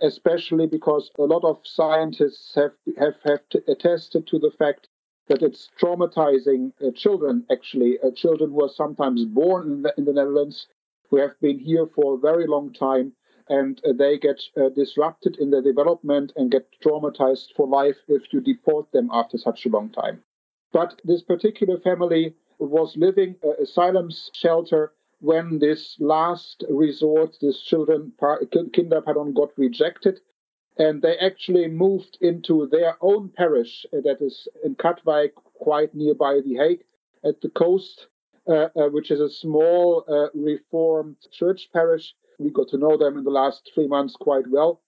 especially 0.00 0.66
because 0.66 1.10
a 1.18 1.22
lot 1.22 1.44
of 1.44 1.60
scientists 1.64 2.54
have 2.54 2.72
have 2.98 3.16
have 3.24 3.40
attested 3.66 4.26
to 4.28 4.38
the 4.38 4.52
fact 4.58 4.88
that 5.28 5.42
it's 5.42 5.68
traumatizing 5.80 6.72
uh, 6.80 6.90
children 6.94 7.44
actually 7.50 7.98
uh, 8.02 8.10
children 8.12 8.50
who 8.50 8.64
are 8.64 8.68
sometimes 8.68 9.24
born 9.24 9.72
in 9.72 9.82
the, 9.82 9.94
in 9.98 10.04
the 10.04 10.12
Netherlands 10.12 10.66
who 11.10 11.16
have 11.16 11.38
been 11.40 11.58
here 11.58 11.86
for 11.86 12.14
a 12.14 12.18
very 12.18 12.46
long 12.46 12.72
time 12.72 13.12
and 13.48 13.80
uh, 13.84 13.92
they 13.92 14.18
get 14.18 14.40
uh, 14.56 14.68
disrupted 14.70 15.36
in 15.38 15.50
their 15.50 15.62
development 15.62 16.32
and 16.36 16.50
get 16.50 16.68
traumatized 16.84 17.48
for 17.56 17.66
life 17.66 17.96
if 18.08 18.32
you 18.32 18.40
deport 18.40 18.90
them 18.92 19.08
after 19.12 19.38
such 19.38 19.66
a 19.66 19.68
long 19.68 19.90
time 19.90 20.22
but 20.72 21.00
this 21.04 21.22
particular 21.22 21.78
family 21.78 22.34
was 22.58 22.96
living 22.96 23.36
uh, 23.44 23.52
asylum 23.62 24.10
shelter 24.32 24.92
when 25.20 25.58
this 25.58 25.96
last 25.98 26.64
resort, 26.70 27.36
this 27.40 27.60
children 27.62 28.12
par- 28.18 28.42
kinderpardon 28.52 29.34
got 29.34 29.56
rejected. 29.56 30.20
and 30.80 31.02
they 31.02 31.16
actually 31.18 31.66
moved 31.66 32.18
into 32.20 32.68
their 32.68 32.96
own 33.00 33.28
parish 33.28 33.84
that 33.90 34.18
is 34.20 34.46
in 34.62 34.76
Katwijk, 34.76 35.32
quite 35.54 35.92
nearby 35.92 36.40
The 36.40 36.54
Hague, 36.54 36.84
at 37.24 37.40
the 37.40 37.48
coast, 37.48 38.06
uh, 38.46 38.68
uh, 38.76 38.88
which 38.90 39.10
is 39.10 39.20
a 39.20 39.28
small 39.28 40.04
uh, 40.06 40.28
Reformed 40.34 41.16
church 41.32 41.68
parish. 41.72 42.14
We 42.38 42.50
got 42.50 42.68
to 42.68 42.78
know 42.78 42.96
them 42.96 43.18
in 43.18 43.24
the 43.24 43.30
last 43.30 43.70
three 43.74 43.88
months 43.88 44.14
quite 44.16 44.48
well. 44.48 44.80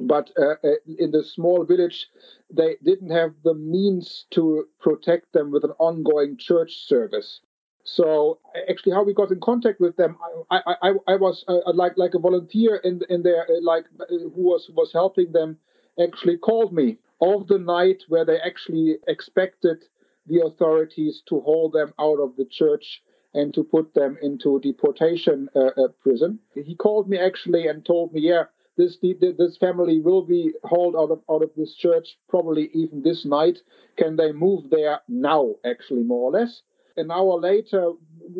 But 0.00 0.30
uh, 0.36 0.56
uh, 0.64 0.74
in 0.98 1.12
the 1.12 1.22
small 1.22 1.64
village, 1.64 2.08
they 2.52 2.76
didn't 2.82 3.10
have 3.10 3.34
the 3.44 3.54
means 3.54 4.26
to 4.32 4.66
protect 4.80 5.32
them 5.32 5.52
with 5.52 5.62
an 5.62 5.72
ongoing 5.78 6.36
church 6.36 6.86
service. 6.86 7.40
So 7.84 8.40
actually, 8.68 8.92
how 8.92 9.04
we 9.04 9.14
got 9.14 9.30
in 9.30 9.40
contact 9.40 9.78
with 9.78 9.96
them, 9.96 10.16
I 10.50 10.60
I, 10.82 10.92
I, 11.06 11.16
was 11.16 11.44
uh, 11.46 11.72
like 11.74 11.96
like 11.96 12.14
a 12.14 12.18
volunteer 12.18 12.76
in 12.76 13.02
in 13.08 13.22
there, 13.22 13.46
uh, 13.48 13.60
like 13.62 13.84
uh, 14.00 14.06
who 14.08 14.42
was 14.42 14.68
was 14.74 14.92
helping 14.92 15.32
them, 15.32 15.58
actually 16.02 16.38
called 16.38 16.72
me 16.72 16.98
of 17.20 17.46
the 17.46 17.58
night 17.58 18.02
where 18.08 18.24
they 18.24 18.38
actually 18.40 18.96
expected 19.06 19.84
the 20.26 20.40
authorities 20.40 21.22
to 21.26 21.40
haul 21.40 21.70
them 21.70 21.92
out 21.98 22.18
of 22.18 22.36
the 22.36 22.46
church 22.46 23.02
and 23.34 23.52
to 23.54 23.64
put 23.64 23.94
them 23.94 24.16
into 24.22 24.60
deportation 24.60 25.48
uh, 25.54 25.70
uh, 25.76 25.88
prison. 26.02 26.38
He 26.54 26.74
called 26.74 27.08
me 27.08 27.18
actually 27.18 27.66
and 27.66 27.84
told 27.84 28.12
me, 28.12 28.20
yeah, 28.20 28.44
this 28.76 28.98
this 29.00 29.56
family 29.58 30.00
will 30.00 30.22
be 30.22 30.52
hauled 30.64 30.96
out 30.96 31.10
of 31.10 31.22
out 31.30 31.42
of 31.42 31.50
this 31.56 31.74
church 31.74 32.18
probably 32.28 32.70
even 32.74 33.02
this 33.02 33.24
night. 33.24 33.58
Can 33.96 34.16
they 34.16 34.32
move 34.32 34.70
there 34.70 35.00
now? 35.08 35.54
Actually, 35.64 36.02
more 36.02 36.30
or 36.30 36.32
less 36.32 36.62
an 36.96 37.10
hour 37.10 37.40
later 37.40 37.92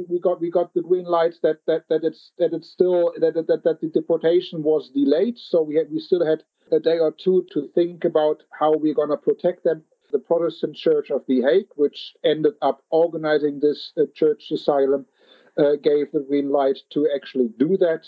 we 0.08 0.18
got 0.20 0.40
we 0.40 0.50
got 0.50 0.72
the 0.74 0.82
green 0.82 1.04
light 1.04 1.34
that 1.42 1.58
that 1.66 1.84
that 1.88 2.04
it's 2.04 2.32
that 2.38 2.52
it's 2.52 2.70
still 2.70 3.12
that 3.18 3.34
that, 3.34 3.62
that 3.64 3.80
the 3.80 3.88
deportation 3.88 4.62
was 4.62 4.90
delayed 4.90 5.36
so 5.36 5.62
we 5.62 5.74
had 5.74 5.90
we 5.90 5.98
still 5.98 6.24
had 6.24 6.42
a 6.72 6.80
day 6.80 6.98
or 6.98 7.12
two 7.12 7.46
to 7.52 7.68
think 7.74 8.04
about 8.04 8.42
how 8.58 8.74
we're 8.76 8.94
going 8.94 9.10
to 9.10 9.16
protect 9.16 9.64
them 9.64 9.82
the 10.14 10.18
protestant 10.20 10.76
church 10.76 11.10
of 11.10 11.22
the 11.26 11.42
hague 11.42 11.72
which 11.74 12.14
ended 12.24 12.54
up 12.62 12.82
organizing 12.90 13.58
this 13.58 13.92
uh, 13.98 14.04
church 14.14 14.44
asylum 14.52 15.04
uh, 15.58 15.74
gave 15.82 16.06
the 16.12 16.24
green 16.28 16.50
light 16.50 16.78
to 16.90 17.08
actually 17.14 17.48
do 17.58 17.76
that 17.76 18.06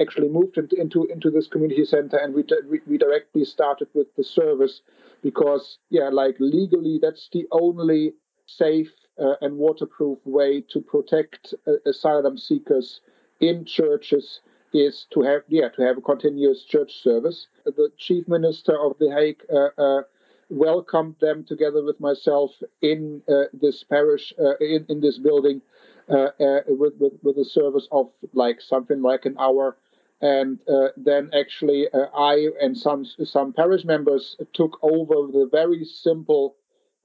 actually 0.00 0.28
moved 0.28 0.58
into 0.58 1.04
into, 1.04 1.30
this 1.30 1.46
community 1.46 1.84
center 1.84 2.16
and 2.16 2.34
we, 2.34 2.44
we 2.68 2.80
we 2.86 2.98
directly 2.98 3.44
started 3.44 3.88
with 3.94 4.08
the 4.16 4.24
service 4.24 4.82
because 5.22 5.78
yeah 5.88 6.08
like 6.08 6.36
legally 6.40 6.98
that's 7.00 7.28
the 7.32 7.46
only 7.52 8.12
safe 8.46 8.92
uh, 9.22 9.34
and 9.40 9.56
waterproof 9.56 10.18
way 10.24 10.60
to 10.72 10.80
protect 10.80 11.54
uh, 11.68 11.72
asylum 11.86 12.36
seekers 12.36 13.00
in 13.40 13.64
churches 13.64 14.40
is 14.72 15.06
to 15.12 15.22
have 15.22 15.42
yeah 15.48 15.68
to 15.68 15.82
have 15.82 15.98
a 15.98 16.00
continuous 16.00 16.64
church 16.64 16.92
service. 17.02 17.46
The 17.64 17.90
chief 17.96 18.28
minister 18.28 18.78
of 18.78 18.96
the 18.98 19.10
Hague 19.10 19.42
uh, 19.52 19.70
uh 19.80 20.02
welcomed 20.50 21.16
them 21.20 21.44
together 21.44 21.82
with 21.82 22.00
myself 22.00 22.50
in 22.82 23.22
uh, 23.28 23.44
this 23.52 23.84
parish 23.84 24.32
uh, 24.38 24.56
in 24.58 24.84
in 24.88 25.00
this 25.00 25.18
building 25.18 25.62
with, 26.08 26.94
with 26.98 27.12
with 27.22 27.38
a 27.38 27.44
service 27.44 27.88
of 27.92 28.10
like 28.32 28.60
something 28.60 29.00
like 29.02 29.26
an 29.26 29.36
hour. 29.38 29.76
And 30.22 30.58
then 30.96 31.30
actually, 31.32 31.88
I 31.94 32.48
and 32.60 32.76
some 32.76 33.04
some 33.04 33.52
parish 33.54 33.84
members 33.84 34.36
took 34.52 34.78
over 34.82 35.32
the 35.32 35.48
very 35.50 35.84
simple 35.84 36.56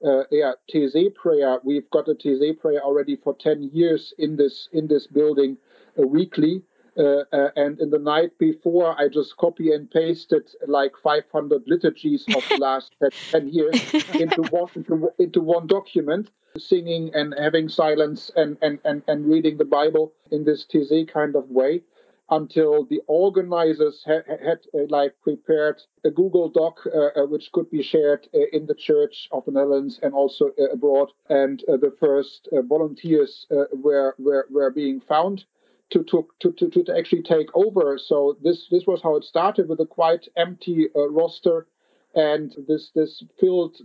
uh, 0.04 0.24
yeah, 0.30 0.52
Taizé 0.72 1.14
prayer. 1.14 1.58
We've 1.64 1.88
got 1.90 2.08
a 2.08 2.14
Taizé 2.14 2.58
prayer 2.58 2.80
already 2.82 3.16
for 3.16 3.34
10 3.34 3.70
years 3.72 4.12
in 4.18 4.36
this 4.36 4.68
in 4.72 4.86
this 4.88 5.06
building 5.06 5.56
uh, 5.98 6.06
weekly. 6.06 6.62
Uh, 6.98 7.24
uh, 7.32 7.50
and 7.56 7.78
in 7.78 7.90
the 7.90 7.98
night 7.98 8.30
before, 8.38 8.98
I 8.98 9.08
just 9.08 9.36
copy 9.36 9.72
and 9.72 9.90
pasted 9.90 10.48
like 10.66 10.92
500 11.02 11.64
liturgies 11.66 12.24
of 12.34 12.42
the 12.48 12.56
last 12.58 12.94
10 13.30 13.48
years 13.48 13.92
into 14.14 14.42
one 14.50 14.70
into, 14.74 15.12
into 15.18 15.40
one 15.42 15.66
document, 15.66 16.30
singing 16.58 17.10
and 17.14 17.34
having 17.38 17.68
silence 17.68 18.30
and, 18.34 18.56
and, 18.62 18.78
and, 18.84 19.02
and 19.08 19.26
reading 19.26 19.58
the 19.58 19.64
Bible 19.64 20.14
in 20.30 20.44
this 20.44 20.64
Taizé 20.64 21.06
kind 21.06 21.36
of 21.36 21.50
way 21.50 21.82
until 22.30 22.84
the 22.86 23.00
organizers 23.06 24.02
ha- 24.04 24.22
had 24.26 24.58
uh, 24.74 24.86
like 24.88 25.14
prepared 25.22 25.80
a 26.04 26.10
Google 26.10 26.48
Doc 26.48 26.80
uh, 26.86 27.20
uh, 27.20 27.26
which 27.26 27.52
could 27.52 27.70
be 27.70 27.82
shared 27.82 28.26
uh, 28.34 28.38
in 28.52 28.66
the 28.66 28.74
Church 28.74 29.28
of 29.30 29.44
the 29.44 29.52
Netherlands 29.52 30.00
and 30.02 30.12
also 30.12 30.50
uh, 30.58 30.64
abroad, 30.72 31.12
and 31.28 31.62
uh, 31.68 31.76
the 31.76 31.94
first 32.00 32.48
volunteers 32.64 33.46
were, 33.72 34.14
were 34.18 34.46
were 34.50 34.70
being 34.70 35.00
found 35.00 35.44
to, 35.90 36.04
to 36.04 36.26
to, 36.40 36.52
to 36.52 36.84
to 36.84 36.96
actually 36.96 37.22
take 37.22 37.48
over. 37.54 37.98
So 37.98 38.36
this 38.42 38.68
this 38.70 38.86
was 38.86 39.02
how 39.02 39.16
it 39.16 39.24
started 39.24 39.68
with 39.68 39.80
a 39.80 39.86
quite 39.86 40.28
empty 40.36 40.88
roster, 40.94 41.66
and 42.14 42.54
this 42.68 42.90
this 42.94 43.22
filled 43.38 43.76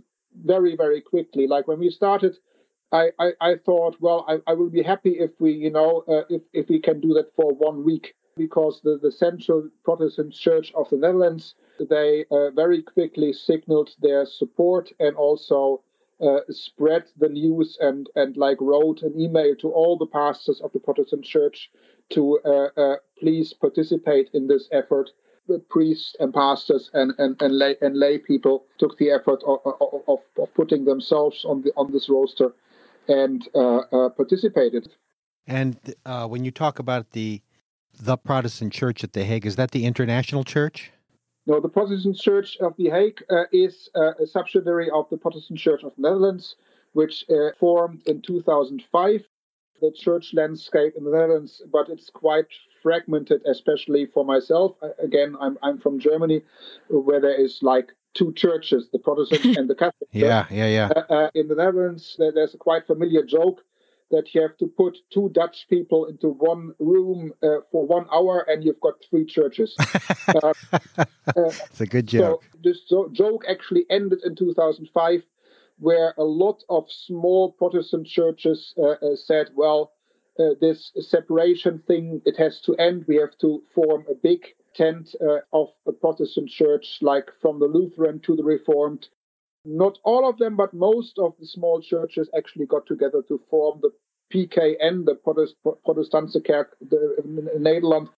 very 0.44 0.76
very 0.76 1.00
quickly. 1.00 1.46
Like 1.46 1.68
when 1.68 1.78
we 1.78 1.90
started. 1.90 2.36
I, 2.94 3.08
I, 3.18 3.30
I, 3.40 3.54
thought, 3.56 3.96
well, 4.00 4.26
I, 4.28 4.36
I 4.46 4.52
will 4.52 4.68
be 4.68 4.82
happy 4.82 5.12
if 5.12 5.30
we, 5.38 5.52
you 5.52 5.70
know, 5.70 6.04
uh, 6.06 6.24
if, 6.28 6.42
if 6.52 6.68
we 6.68 6.78
can 6.78 7.00
do 7.00 7.14
that 7.14 7.34
for 7.34 7.54
one 7.54 7.84
week 7.84 8.14
because 8.36 8.80
the, 8.82 8.98
the 9.02 9.10
Central 9.10 9.68
Protestant 9.84 10.32
Church 10.32 10.72
of 10.74 10.88
the 10.90 10.96
Netherlands, 10.96 11.54
they 11.88 12.24
uh, 12.30 12.50
very 12.50 12.82
quickly 12.82 13.32
signaled 13.32 13.90
their 14.00 14.26
support 14.26 14.90
and 15.00 15.16
also 15.16 15.82
uh, 16.20 16.40
spread 16.50 17.04
the 17.18 17.28
news 17.28 17.76
and, 17.80 18.08
and 18.14 18.36
like 18.36 18.58
wrote 18.60 19.02
an 19.02 19.18
email 19.18 19.56
to 19.56 19.68
all 19.68 19.96
the 19.96 20.06
pastors 20.06 20.60
of 20.60 20.72
the 20.72 20.78
Protestant 20.78 21.24
Church 21.24 21.70
to 22.12 22.40
uh, 22.44 22.80
uh 22.80 22.96
please 23.18 23.52
participate 23.52 24.30
in 24.32 24.48
this 24.48 24.68
effort. 24.72 25.10
The 25.48 25.58
priests 25.58 26.14
and 26.20 26.32
pastors 26.32 26.88
and, 26.94 27.12
and, 27.18 27.40
and, 27.42 27.58
lay, 27.58 27.74
and 27.80 27.96
lay 27.96 28.16
people 28.16 28.64
took 28.78 28.96
the 28.98 29.10
effort 29.10 29.42
of, 29.44 29.58
of, 30.06 30.20
of 30.38 30.54
putting 30.54 30.84
themselves 30.84 31.44
on 31.44 31.62
the 31.62 31.72
on 31.76 31.90
this 31.90 32.08
roster 32.08 32.52
and 33.08 33.48
uh, 33.54 33.78
uh, 33.78 34.08
participated. 34.10 34.88
And 35.48 35.76
when 36.28 36.44
you 36.44 36.52
talk 36.52 36.78
about 36.78 37.10
the 37.10 37.42
the 37.98 38.16
Protestant 38.16 38.72
Church 38.72 39.04
at 39.04 39.12
The 39.12 39.24
Hague. 39.24 39.46
Is 39.46 39.56
that 39.56 39.70
the 39.70 39.84
international 39.84 40.44
church? 40.44 40.90
No, 41.46 41.60
the 41.60 41.68
Protestant 41.68 42.16
Church 42.16 42.56
of 42.60 42.74
The 42.76 42.90
Hague 42.90 43.22
uh, 43.30 43.44
is 43.52 43.88
uh, 43.94 44.12
a 44.20 44.26
subsidiary 44.26 44.90
of 44.90 45.08
the 45.10 45.16
Protestant 45.16 45.58
Church 45.58 45.82
of 45.82 45.92
the 45.96 46.02
Netherlands, 46.02 46.56
which 46.92 47.24
uh, 47.30 47.50
formed 47.58 48.02
in 48.06 48.22
2005. 48.22 49.24
The 49.82 49.92
church 49.92 50.32
landscape 50.32 50.94
in 50.96 51.04
the 51.04 51.10
Netherlands, 51.10 51.60
but 51.70 51.88
it's 51.90 52.08
quite 52.08 52.46
fragmented, 52.82 53.42
especially 53.46 54.06
for 54.06 54.24
myself. 54.24 54.76
Again, 55.02 55.36
I'm, 55.40 55.58
I'm 55.62 55.78
from 55.78 55.98
Germany, 55.98 56.42
where 56.88 57.20
there 57.20 57.34
is 57.34 57.58
like 57.62 57.92
two 58.14 58.32
churches, 58.34 58.88
the 58.92 59.00
Protestant 59.00 59.56
and 59.58 59.68
the 59.68 59.74
Catholic. 59.74 60.08
yeah, 60.12 60.46
yeah, 60.50 60.66
yeah. 60.66 60.88
Uh, 60.94 61.12
uh, 61.12 61.30
in 61.34 61.48
the 61.48 61.56
Netherlands, 61.56 62.16
there's 62.18 62.54
a 62.54 62.58
quite 62.58 62.86
familiar 62.86 63.24
joke 63.24 63.60
that 64.12 64.32
you 64.34 64.42
have 64.42 64.56
to 64.58 64.66
put 64.66 64.98
two 65.10 65.30
Dutch 65.30 65.66
people 65.68 66.04
into 66.04 66.28
one 66.28 66.74
room 66.78 67.32
uh, 67.42 67.62
for 67.72 67.84
one 67.86 68.06
hour 68.12 68.44
and 68.46 68.62
you've 68.62 68.80
got 68.80 68.94
three 69.10 69.24
churches. 69.24 69.74
uh, 70.28 70.52
it's 71.34 71.80
a 71.80 71.86
good 71.86 72.06
joke. 72.06 72.44
So 72.44 72.58
this 72.62 72.80
joke 73.12 73.44
actually 73.48 73.86
ended 73.90 74.20
in 74.24 74.36
2005, 74.36 75.22
where 75.82 76.14
a 76.16 76.22
lot 76.22 76.62
of 76.68 76.84
small 76.88 77.50
Protestant 77.50 78.06
churches 78.06 78.72
uh, 78.78 79.06
uh 79.06 79.16
said, 79.16 79.48
well, 79.56 79.92
uh, 80.38 80.54
this 80.60 80.92
separation 81.00 81.82
thing, 81.88 82.22
it 82.24 82.36
has 82.36 82.60
to 82.60 82.76
end. 82.76 83.04
We 83.08 83.16
have 83.16 83.36
to 83.40 83.62
form 83.74 84.04
a 84.08 84.14
big 84.14 84.42
tent 84.76 85.14
uh, 85.20 85.40
of 85.52 85.68
a 85.86 85.92
Protestant 85.92 86.48
church, 86.48 86.98
like 87.02 87.28
from 87.42 87.58
the 87.58 87.66
Lutheran 87.66 88.20
to 88.20 88.36
the 88.36 88.44
Reformed, 88.44 89.08
not 89.64 89.98
all 90.04 90.28
of 90.28 90.38
them, 90.38 90.56
but 90.56 90.72
most 90.72 91.18
of 91.18 91.34
the 91.40 91.46
small 91.46 91.82
churches 91.82 92.30
actually 92.36 92.66
got 92.66 92.86
together 92.86 93.22
to 93.26 93.40
form 93.50 93.80
the 93.82 93.90
PKN, 94.32 95.04
the 95.04 95.16
Protest, 95.16 95.56
Protestantse 95.84 96.40
Kerk 96.46 96.76
in 96.80 97.48
Nederland, 97.58 98.08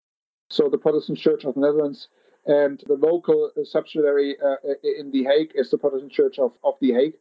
so 0.51 0.69
the 0.69 0.79
Protestant 0.79 1.19
Church 1.19 1.45
of 1.45 1.55
the 1.55 1.61
Netherlands, 1.61 2.09
and 2.47 2.83
the 2.87 2.95
local 2.95 3.51
subsidiary 3.65 4.37
uh, 4.39 4.57
in 4.83 5.11
The 5.11 5.25
Hague 5.25 5.53
is 5.55 5.71
the 5.71 5.79
Protestant 5.79 6.13
Church 6.13 6.39
of, 6.39 6.53
of 6.63 6.75
The 6.81 6.93
Hague. 6.93 7.15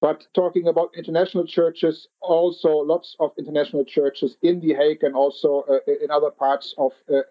But 0.00 0.26
talking 0.32 0.68
about 0.68 0.94
international 0.96 1.44
churches, 1.44 2.06
also 2.20 2.68
lots 2.68 3.16
of 3.18 3.32
international 3.36 3.84
churches 3.84 4.36
in 4.42 4.60
The 4.60 4.74
Hague 4.74 5.02
and 5.02 5.16
also 5.16 5.64
uh, 5.68 5.78
in 5.86 6.10
other 6.10 6.30
parts 6.30 6.74
of, 6.78 6.92
uh, 7.12 7.22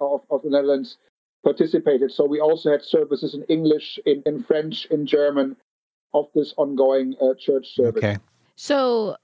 of, 0.00 0.20
of 0.30 0.42
the 0.42 0.50
Netherlands 0.50 0.98
participated. 1.42 2.12
So 2.12 2.26
we 2.26 2.40
also 2.40 2.70
had 2.70 2.82
services 2.82 3.34
in 3.34 3.44
English, 3.44 3.98
in, 4.04 4.22
in 4.26 4.42
French, 4.42 4.84
in 4.86 5.06
German 5.06 5.56
of 6.12 6.26
this 6.34 6.52
ongoing 6.58 7.14
uh, 7.22 7.34
church 7.38 7.74
service. 7.74 8.04
Okay. 8.04 8.18
So 8.56 9.16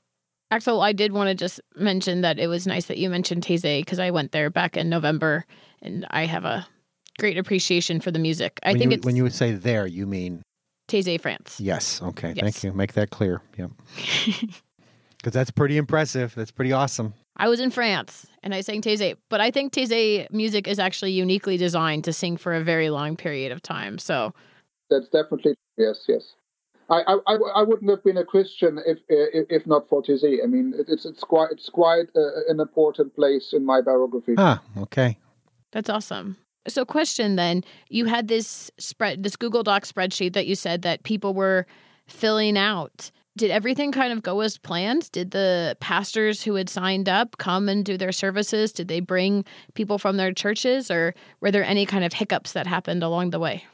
Axel, 0.50 0.80
I 0.80 0.92
did 0.92 1.12
want 1.12 1.28
to 1.28 1.34
just 1.34 1.60
mention 1.74 2.20
that 2.22 2.38
it 2.38 2.46
was 2.46 2.66
nice 2.66 2.86
that 2.86 2.98
you 2.98 3.10
mentioned 3.10 3.42
Taizé 3.42 3.80
because 3.80 3.98
I 3.98 4.10
went 4.10 4.32
there 4.32 4.48
back 4.48 4.76
in 4.76 4.88
November 4.88 5.44
and 5.82 6.06
I 6.10 6.24
have 6.24 6.44
a 6.44 6.66
great 7.18 7.36
appreciation 7.36 8.00
for 8.00 8.10
the 8.10 8.18
music. 8.18 8.58
I 8.62 8.70
when 8.70 8.78
think 8.78 8.92
you, 8.92 9.00
when 9.02 9.16
you 9.16 9.24
would 9.24 9.34
say 9.34 9.52
there, 9.52 9.86
you 9.86 10.06
mean 10.06 10.42
Taizé, 10.88 11.21
France. 11.21 11.61
Yes. 11.61 12.00
Okay. 12.02 12.33
Yes. 12.35 12.43
Thank 12.43 12.64
you. 12.64 12.73
Make 12.73 12.93
that 12.95 13.11
clear. 13.11 13.43
Yep. 13.57 13.71
Because 15.26 15.33
that's 15.33 15.50
pretty 15.50 15.76
impressive. 15.76 16.35
That's 16.37 16.52
pretty 16.52 16.71
awesome. 16.73 17.12
I 17.37 17.49
was 17.49 17.59
in 17.59 17.71
France 17.71 18.26
and 18.45 18.55
I 18.55 18.61
sang 18.61 18.81
Taizé, 18.81 19.16
but 19.28 19.40
I 19.40 19.50
think 19.50 19.73
Taizé 19.73 20.31
music 20.31 20.69
is 20.69 20.78
actually 20.78 21.11
uniquely 21.12 21.57
designed 21.57 22.05
to 22.05 22.12
sing 22.12 22.37
for 22.37 22.55
a 22.55 22.62
very 22.62 22.90
long 22.90 23.16
period 23.16 23.50
of 23.50 23.61
time. 23.61 23.99
So 23.99 24.33
that's 24.88 25.09
definitely 25.09 25.57
yes, 25.76 26.05
yes. 26.07 26.35
I, 26.88 27.16
I, 27.26 27.35
I 27.57 27.62
wouldn't 27.62 27.90
have 27.90 28.05
been 28.05 28.16
a 28.16 28.25
Christian 28.25 28.78
if 28.87 28.99
if, 29.09 29.47
if 29.50 29.66
not 29.66 29.88
for 29.88 30.00
Taizé. 30.00 30.45
I 30.45 30.47
mean, 30.47 30.75
it's 30.87 31.05
it's 31.05 31.25
quite 31.25 31.50
it's 31.50 31.69
quite 31.69 32.07
uh, 32.14 32.49
an 32.49 32.61
important 32.61 33.14
place 33.16 33.52
in 33.52 33.64
my 33.64 33.81
biography. 33.81 34.35
Ah, 34.38 34.62
okay. 34.78 35.19
That's 35.73 35.90
awesome. 35.90 36.37
So, 36.68 36.85
question 36.85 37.37
then: 37.37 37.64
You 37.88 38.06
had 38.06 38.28
this 38.28 38.70
spread, 38.78 39.23
this 39.23 39.37
Google 39.37 39.62
Doc 39.62 39.85
spreadsheet 39.85 40.32
that 40.35 40.46
you 40.46 40.54
said 40.54 40.82
that 40.82 41.02
people 41.02 41.35
were 41.35 41.66
filling 42.06 42.56
out. 42.56 43.11
Did 43.37 43.50
everything 43.50 43.92
kind 43.92 44.14
of 44.14 44.23
go 44.23 44.40
as 44.40 44.56
planned? 44.56 45.12
Did 45.12 45.32
the 45.32 45.76
pastors 45.78 46.42
who 46.42 46.54
had 46.54 46.70
signed 46.70 47.06
up 47.06 47.37
come 47.37 47.68
and 47.68 47.85
do 47.85 47.99
their 47.99 48.12
services? 48.12 48.73
Did 48.73 48.88
they 48.88 49.00
bring 49.00 49.44
people 49.75 49.99
from 49.99 50.16
their 50.16 50.32
churches, 50.32 50.90
or 50.90 51.14
were 51.40 51.50
there 51.50 51.64
any 51.64 51.85
kind 51.85 52.04
of 52.04 52.14
hiccups 52.14 52.52
that 52.52 52.66
happened 52.66 53.02
along 53.02 53.30
the 53.30 53.38
way? 53.38 53.64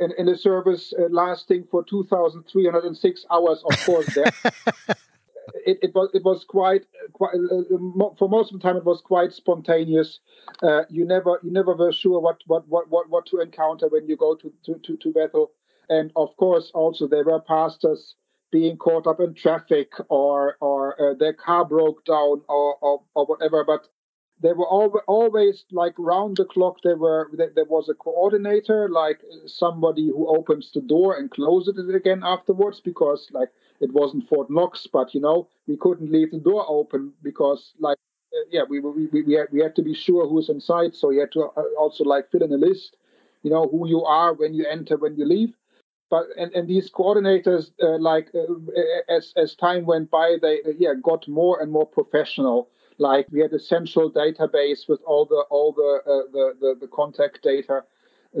In, 0.00 0.12
in 0.18 0.28
a 0.28 0.36
service 0.36 0.92
uh, 0.98 1.04
lasting 1.10 1.68
for 1.70 1.84
2,306 1.84 3.26
hours, 3.30 3.62
of 3.70 3.84
course, 3.84 4.12
there. 4.14 4.32
it, 5.66 5.78
it, 5.82 5.94
was 5.94 6.10
it 6.14 6.24
was 6.24 6.44
quite 6.44 6.84
quite 7.12 7.34
uh, 7.34 8.14
for 8.18 8.28
most 8.28 8.52
of 8.52 8.60
the 8.60 8.62
time 8.62 8.76
it 8.76 8.84
was 8.84 9.00
quite 9.00 9.32
spontaneous. 9.32 10.20
Uh, 10.62 10.82
you 10.88 11.04
never 11.04 11.40
you 11.42 11.50
never 11.50 11.74
were 11.74 11.92
sure 11.92 12.20
what 12.20 12.40
what 12.46 12.66
what 12.68 12.88
what, 12.90 13.08
what 13.10 13.26
to 13.26 13.40
encounter 13.40 13.88
when 13.88 14.06
you 14.08 14.16
go 14.16 14.34
to, 14.34 14.52
to, 14.64 14.74
to, 14.84 14.96
to 14.96 15.12
Bethel, 15.12 15.52
and 15.88 16.12
of 16.16 16.36
course 16.36 16.70
also 16.74 17.06
there 17.06 17.24
were 17.24 17.40
pastors 17.40 18.14
being 18.50 18.76
caught 18.76 19.06
up 19.06 19.20
in 19.20 19.34
traffic 19.34 19.92
or 20.08 20.56
or 20.60 21.00
uh, 21.00 21.14
their 21.14 21.32
car 21.32 21.64
broke 21.64 22.04
down 22.04 22.42
or, 22.48 22.76
or, 22.80 23.02
or 23.14 23.26
whatever. 23.26 23.64
But 23.64 23.88
there 24.40 24.54
were 24.54 24.70
al- 24.70 25.02
always 25.06 25.64
like 25.72 25.94
round 25.98 26.36
the 26.36 26.44
clock. 26.44 26.78
There 26.82 26.96
were 26.96 27.30
there 27.32 27.64
was 27.64 27.88
a 27.88 27.94
coordinator, 27.94 28.88
like 28.88 29.20
somebody 29.46 30.08
who 30.08 30.28
opens 30.28 30.70
the 30.72 30.80
door 30.80 31.16
and 31.16 31.30
closes 31.30 31.78
it 31.78 31.94
again 31.94 32.22
afterwards, 32.24 32.80
because 32.80 33.28
like 33.32 33.50
it 33.84 33.92
wasn't 33.92 34.28
Fort 34.28 34.48
Knox, 34.50 34.86
but 34.90 35.14
you 35.14 35.20
know 35.20 35.48
we 35.68 35.76
couldn't 35.76 36.10
leave 36.10 36.30
the 36.30 36.38
door 36.38 36.64
open 36.68 37.12
because 37.22 37.72
like 37.78 37.98
uh, 38.34 38.44
yeah 38.50 38.62
we, 38.68 38.80
we 38.80 39.06
we 39.12 39.22
we 39.22 39.34
had, 39.34 39.48
we 39.52 39.60
had 39.60 39.76
to 39.76 39.82
be 39.82 39.94
sure 39.94 40.26
who's 40.28 40.48
inside, 40.48 40.94
so 40.94 41.10
you 41.10 41.20
had 41.20 41.32
to 41.32 41.42
uh, 41.56 41.62
also 41.78 42.02
like 42.04 42.30
fill 42.30 42.42
in 42.42 42.52
a 42.52 42.56
list, 42.56 42.96
you 43.42 43.50
know 43.50 43.68
who 43.68 43.86
you 43.86 44.02
are 44.04 44.32
when 44.32 44.54
you 44.54 44.64
enter, 44.66 44.96
when 44.96 45.16
you 45.16 45.26
leave. 45.26 45.54
But 46.10 46.24
and, 46.38 46.52
and 46.54 46.66
these 46.68 46.90
coordinators 46.90 47.72
uh, 47.82 47.98
like 47.98 48.28
uh, 48.34 49.12
as 49.16 49.32
as 49.36 49.54
time 49.54 49.84
went 49.84 50.10
by 50.10 50.36
they 50.40 50.56
uh, 50.62 50.72
yeah 50.78 50.94
got 51.02 51.28
more 51.28 51.60
and 51.60 51.70
more 51.70 51.86
professional. 51.86 52.68
Like 52.98 53.26
we 53.32 53.40
had 53.40 53.52
a 53.52 53.58
central 53.58 54.10
database 54.10 54.88
with 54.88 55.02
all 55.04 55.24
the 55.26 55.42
all 55.50 55.72
the 55.72 55.92
uh, 56.12 56.24
the, 56.32 56.44
the, 56.60 56.70
the 56.82 56.88
contact 56.88 57.42
data 57.42 57.82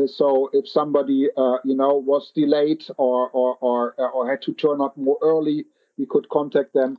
so 0.06 0.50
if 0.52 0.68
somebody 0.68 1.28
uh, 1.36 1.58
you 1.64 1.74
know 1.74 1.96
was 1.96 2.32
delayed 2.34 2.84
or 2.96 3.30
or 3.30 3.56
or 3.60 3.94
or 3.96 4.30
had 4.30 4.42
to 4.42 4.52
turn 4.54 4.80
up 4.80 4.96
more 4.96 5.18
early 5.22 5.64
we 5.98 6.06
could 6.06 6.28
contact 6.28 6.72
them. 6.74 6.98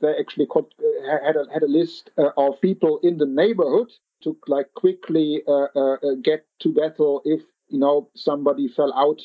They 0.00 0.14
actually 0.18 0.48
had 1.10 1.36
a, 1.36 1.44
had 1.52 1.62
a 1.62 1.68
list 1.68 2.10
of 2.16 2.60
people 2.62 3.00
in 3.02 3.18
the 3.18 3.26
neighborhood 3.26 3.92
to 4.22 4.36
like 4.46 4.72
quickly 4.74 5.42
get 6.22 6.46
to 6.60 6.72
Bethel 6.72 7.20
if 7.24 7.42
you 7.68 7.78
know 7.78 8.08
somebody 8.14 8.68
fell 8.68 8.92
out 8.94 9.20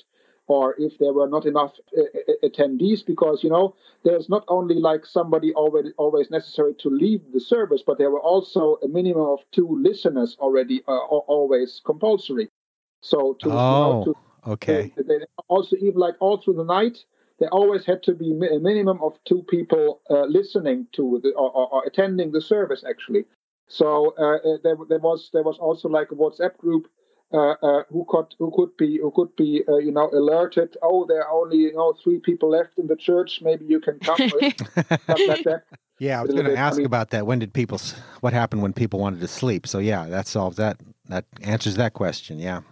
or 0.48 0.76
if 0.78 0.98
there 1.00 1.14
were 1.14 1.28
not 1.28 1.46
enough 1.46 1.74
uh, 1.98 2.02
uh, 2.02 2.48
attendees 2.48 3.06
because 3.06 3.44
you 3.44 3.50
know 3.50 3.76
there's 4.04 4.30
not 4.30 4.44
only 4.48 4.76
like 4.76 5.06
somebody 5.06 5.54
already 5.54 5.92
always 5.98 6.30
necessary 6.30 6.74
to 6.76 6.90
leave 6.90 7.22
the 7.34 7.40
service 7.40 7.82
but 7.86 7.98
there 7.98 8.12
were 8.12 8.22
also 8.22 8.78
a 8.84 8.88
minimum 8.88 9.24
of 9.24 9.40
two 9.52 9.68
listeners 9.82 10.38
already 10.40 10.84
uh, 10.88 10.98
always 10.98 11.82
compulsory 11.86 12.50
so 13.12 13.36
to, 13.42 13.50
oh, 13.52 13.52
you 13.52 13.56
know, 13.56 14.04
to, 14.06 14.52
okay 14.52 14.94
they, 14.98 15.04
they 15.04 15.26
also 15.48 15.76
even 15.78 16.00
like 16.06 16.16
all 16.20 16.38
through 16.42 16.56
the 16.56 16.64
night 16.64 16.98
there 17.40 17.50
always 17.50 17.84
had 17.86 18.02
to 18.02 18.14
be 18.14 18.32
a 18.32 18.60
minimum 18.60 19.00
of 19.02 19.14
two 19.26 19.44
people 19.50 20.02
uh, 20.10 20.24
listening 20.40 20.88
to 20.94 21.20
the, 21.22 21.30
or, 21.32 21.52
or, 21.52 21.68
or, 21.74 21.84
attending 21.86 22.32
the 22.32 22.42
service 22.42 22.84
actually 22.88 23.26
so 23.68 24.14
uh, 24.18 24.36
uh, 24.36 24.58
there, 24.64 24.78
there 24.90 25.00
was 25.00 25.30
there 25.34 25.44
was 25.44 25.58
also 25.58 25.90
like 25.90 26.12
a 26.12 26.16
whatsapp 26.16 26.56
group 26.58 26.88
uh, 27.34 27.56
uh, 27.62 27.84
who 27.90 28.06
could 28.08 28.36
who 28.38 28.52
could 28.56 28.76
be 28.78 29.00
who 29.00 29.12
could 29.12 29.36
be 29.36 29.64
uh, 29.68 29.78
you 29.78 29.92
know 29.92 30.10
alerted. 30.12 30.78
Oh, 30.84 31.06
there 31.08 31.26
are 31.26 31.32
only 31.32 31.58
you 31.58 31.74
know 31.74 31.94
three 32.04 32.20
people 32.20 32.50
left 32.50 32.78
in 32.78 32.88
the 32.88 32.96
church. 32.96 33.42
Maybe 33.42 33.66
you 33.66 33.80
can 33.80 34.00
come. 34.00 34.18
like. 34.40 35.46
Yeah, 35.98 36.20
I 36.20 36.24
was 36.24 36.34
going 36.34 36.46
to 36.46 36.58
ask 36.58 36.74
I 36.74 36.78
mean, 36.80 36.86
about 36.88 37.12
that. 37.12 37.26
When 37.26 37.40
did 37.40 37.54
people? 37.54 37.80
What 38.20 38.34
happened 38.34 38.62
when 38.62 38.74
people 38.74 39.00
wanted 39.00 39.22
to 39.22 39.30
sleep? 39.30 39.66
So 39.66 39.80
yeah, 39.80 40.06
that 40.08 40.28
solves 40.28 40.58
that. 40.58 40.78
That 41.08 41.24
answers 41.42 41.76
that 41.78 41.94
question. 41.94 42.38
Yeah. 42.38 42.64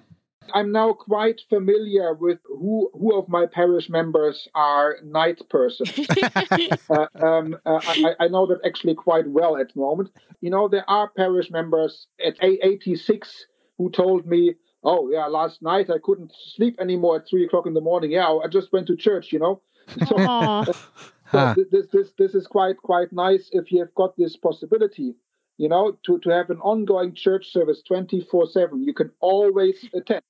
I'm 0.53 0.71
now 0.71 0.93
quite 0.93 1.41
familiar 1.49 2.13
with 2.13 2.39
who 2.45 2.91
who 2.93 3.17
of 3.17 3.27
my 3.27 3.47
parish 3.47 3.89
members 3.89 4.47
are 4.53 4.97
night 5.03 5.41
persons. 5.49 5.91
uh, 6.89 7.07
um, 7.21 7.57
uh, 7.65 7.79
I, 7.83 8.15
I, 8.19 8.27
know 8.27 8.45
that 8.45 8.59
actually 8.63 8.93
quite 8.93 9.27
well 9.27 9.57
at 9.57 9.73
the 9.73 9.79
moment. 9.79 10.11
You 10.41 10.51
know, 10.51 10.67
there 10.67 10.87
are 10.87 11.09
parish 11.09 11.49
members 11.49 12.05
at 12.23 12.37
86 12.41 13.45
who 13.79 13.89
told 13.89 14.27
me, 14.27 14.53
"Oh 14.83 15.09
yeah, 15.09 15.25
last 15.25 15.63
night 15.63 15.89
I 15.89 15.97
couldn't 16.03 16.31
sleep 16.55 16.79
anymore 16.79 17.17
at 17.17 17.27
three 17.27 17.45
o'clock 17.45 17.65
in 17.65 17.73
the 17.73 17.81
morning. 17.81 18.11
Yeah, 18.11 18.27
I 18.27 18.47
just 18.47 18.71
went 18.71 18.87
to 18.87 18.95
church, 18.95 19.33
you 19.33 19.39
know." 19.39 19.61
So, 20.07 20.15
so 21.31 21.55
this 21.71 21.87
this 21.91 22.11
this 22.17 22.35
is 22.35 22.47
quite 22.47 22.77
quite 22.77 23.11
nice 23.11 23.49
if 23.51 23.71
you 23.71 23.79
have 23.79 23.93
got 23.95 24.15
this 24.15 24.37
possibility, 24.37 25.15
you 25.57 25.67
know, 25.67 25.97
to 26.05 26.19
to 26.19 26.29
have 26.29 26.51
an 26.51 26.59
ongoing 26.59 27.15
church 27.15 27.51
service 27.51 27.81
twenty 27.81 28.21
four 28.21 28.45
seven. 28.47 28.83
You 28.83 28.93
can 28.93 29.11
always 29.19 29.83
attend. 29.95 30.21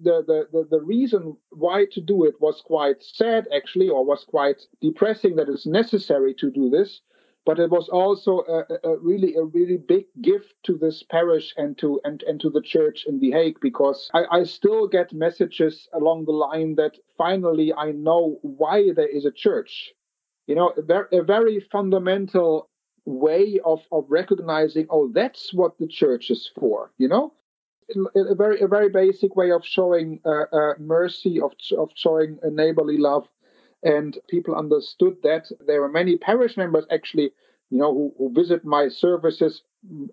The, 0.00 0.22
the, 0.26 0.48
the, 0.52 0.68
the 0.70 0.80
reason 0.80 1.36
why 1.50 1.86
to 1.92 2.00
do 2.00 2.24
it 2.24 2.40
was 2.40 2.60
quite 2.60 3.02
sad 3.02 3.46
actually 3.54 3.88
or 3.88 4.04
was 4.04 4.24
quite 4.24 4.62
depressing 4.80 5.36
that 5.36 5.48
it's 5.48 5.66
necessary 5.66 6.34
to 6.34 6.50
do 6.50 6.68
this 6.70 7.00
but 7.46 7.58
it 7.58 7.70
was 7.70 7.88
also 7.88 8.38
a, 8.48 8.88
a, 8.88 8.98
really 8.98 9.34
a 9.34 9.44
really 9.44 9.76
big 9.76 10.06
gift 10.22 10.54
to 10.64 10.76
this 10.78 11.02
parish 11.02 11.52
and 11.56 11.76
to 11.78 12.00
and, 12.04 12.22
and 12.22 12.40
to 12.40 12.50
the 12.50 12.62
church 12.62 13.04
in 13.06 13.20
The 13.20 13.32
Hague 13.32 13.60
because 13.60 14.10
I, 14.14 14.24
I 14.30 14.44
still 14.44 14.88
get 14.88 15.12
messages 15.12 15.88
along 15.92 16.24
the 16.24 16.32
line 16.32 16.74
that 16.76 16.96
finally 17.18 17.72
I 17.74 17.92
know 17.92 18.38
why 18.42 18.92
there 18.92 19.08
is 19.08 19.26
a 19.26 19.30
church. 19.30 19.92
You 20.46 20.54
know, 20.54 20.72
a 20.76 20.82
very, 20.82 21.06
a 21.12 21.22
very 21.22 21.60
fundamental 21.60 22.68
way 23.06 23.60
of, 23.64 23.80
of 23.92 24.06
recognizing, 24.08 24.86
oh, 24.90 25.10
that's 25.12 25.52
what 25.52 25.78
the 25.78 25.86
church 25.86 26.30
is 26.30 26.50
for, 26.58 26.90
you 26.98 27.08
know? 27.08 27.32
A 28.26 28.34
very 28.34 28.60
a 28.60 28.68
very 28.68 28.88
basic 28.88 29.36
way 29.36 29.50
of 29.52 29.64
showing 29.64 30.20
uh, 30.24 30.46
uh, 30.52 30.74
mercy, 30.78 31.40
of 31.40 31.52
of 31.76 31.90
showing 31.94 32.38
a 32.42 32.50
neighborly 32.50 32.96
love, 32.96 33.28
and 33.82 34.18
people 34.28 34.54
understood 34.54 35.16
that. 35.22 35.50
There 35.66 35.82
were 35.82 35.90
many 35.90 36.16
parish 36.16 36.56
members 36.56 36.86
actually, 36.90 37.32
you 37.70 37.78
know, 37.78 37.92
who, 37.92 38.14
who 38.16 38.32
visit 38.32 38.64
my 38.64 38.88
services 38.88 39.62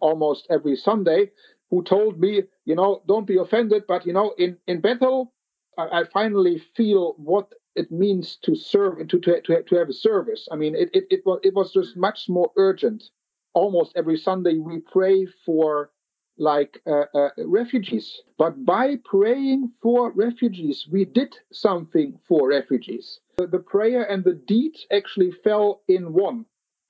almost 0.02 0.48
every 0.50 0.76
Sunday, 0.76 1.32
who 1.70 1.82
told 1.84 2.20
me, 2.20 2.44
you 2.66 2.76
know, 2.76 3.02
don't 3.08 3.26
be 3.26 3.38
offended, 3.38 3.84
but 3.88 4.06
you 4.06 4.14
know, 4.14 4.34
in 4.38 4.58
in 4.68 4.82
Bethel, 4.82 5.34
I, 5.78 6.02
I 6.02 6.04
finally 6.04 6.58
feel 6.76 7.14
what 7.18 7.54
it 7.76 7.90
means 7.92 8.36
to 8.44 8.54
serve 8.54 9.08
to 9.08 9.20
to 9.20 9.42
to, 9.42 9.64
to 9.64 9.76
have 9.76 9.90
a 9.90 9.94
service. 9.94 10.48
I 10.52 10.56
mean, 10.58 10.76
it, 10.76 10.90
it 10.94 11.06
it 11.10 11.22
was 11.26 11.40
it 11.44 11.54
was 11.54 11.72
just 11.72 11.96
much 11.96 12.28
more 12.28 12.52
urgent. 12.58 13.10
Almost 13.54 13.94
every 13.96 14.18
Sunday, 14.18 14.58
we 14.58 14.80
pray 14.80 15.26
for 15.46 15.92
like 16.38 16.82
uh, 16.88 17.06
uh, 17.14 17.30
refugees. 17.46 18.22
But 18.38 18.66
by 18.66 18.96
praying 19.06 19.72
for 19.82 20.12
refugees, 20.12 20.88
we 20.92 21.06
did 21.06 21.36
something 21.52 22.20
for 22.28 22.50
refugees. 22.50 23.20
The, 23.38 23.48
the 23.48 23.60
prayer 23.60 24.04
and 24.04 24.24
the 24.24 24.34
deed 24.34 24.76
actually 24.92 25.32
fell 25.44 25.82
in 25.88 26.14
one. 26.14 26.46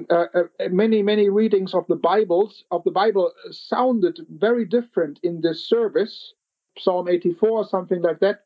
Uh, 0.09 0.25
uh, 0.33 0.43
many 0.71 1.03
many 1.03 1.29
readings 1.29 1.75
of 1.75 1.85
the 1.87 1.95
Bibles 1.95 2.63
of 2.71 2.83
the 2.83 2.91
Bible 2.91 3.31
sounded 3.51 4.19
very 4.29 4.65
different 4.65 5.19
in 5.21 5.41
this 5.41 5.67
service. 5.67 6.33
Psalm 6.79 7.07
84, 7.07 7.67
something 7.67 8.01
like 8.01 8.19
that. 8.21 8.45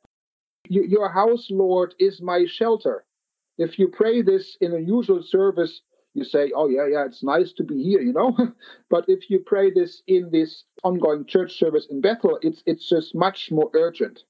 Your 0.68 1.10
house, 1.10 1.48
Lord, 1.52 1.94
is 2.00 2.22
my 2.22 2.46
shelter. 2.46 3.06
If 3.58 3.80
you 3.80 3.88
pray 3.88 4.22
this 4.22 4.58
in 4.60 4.74
a 4.74 4.80
usual 4.80 5.22
service, 5.22 5.82
you 6.16 6.24
say, 6.24 6.52
oh, 6.56 6.70
yeah, 6.70 6.88
yeah, 6.88 7.06
it's 7.06 7.24
nice 7.24 7.52
to 7.54 7.64
be 7.64 7.82
here, 7.84 8.02
you 8.02 8.14
know. 8.14 8.36
but 8.90 9.06
if 9.08 9.30
you 9.30 9.40
pray 9.40 9.70
this 9.70 10.02
in 10.08 10.30
this 10.32 10.64
ongoing 10.84 11.26
church 11.26 11.60
service 11.60 11.88
in 11.90 12.02
Bethel, 12.02 12.40
it's, 12.42 12.64
it's 12.66 12.88
just 12.88 13.14
much 13.14 13.52
more 13.52 13.70
urgent. 13.74 14.24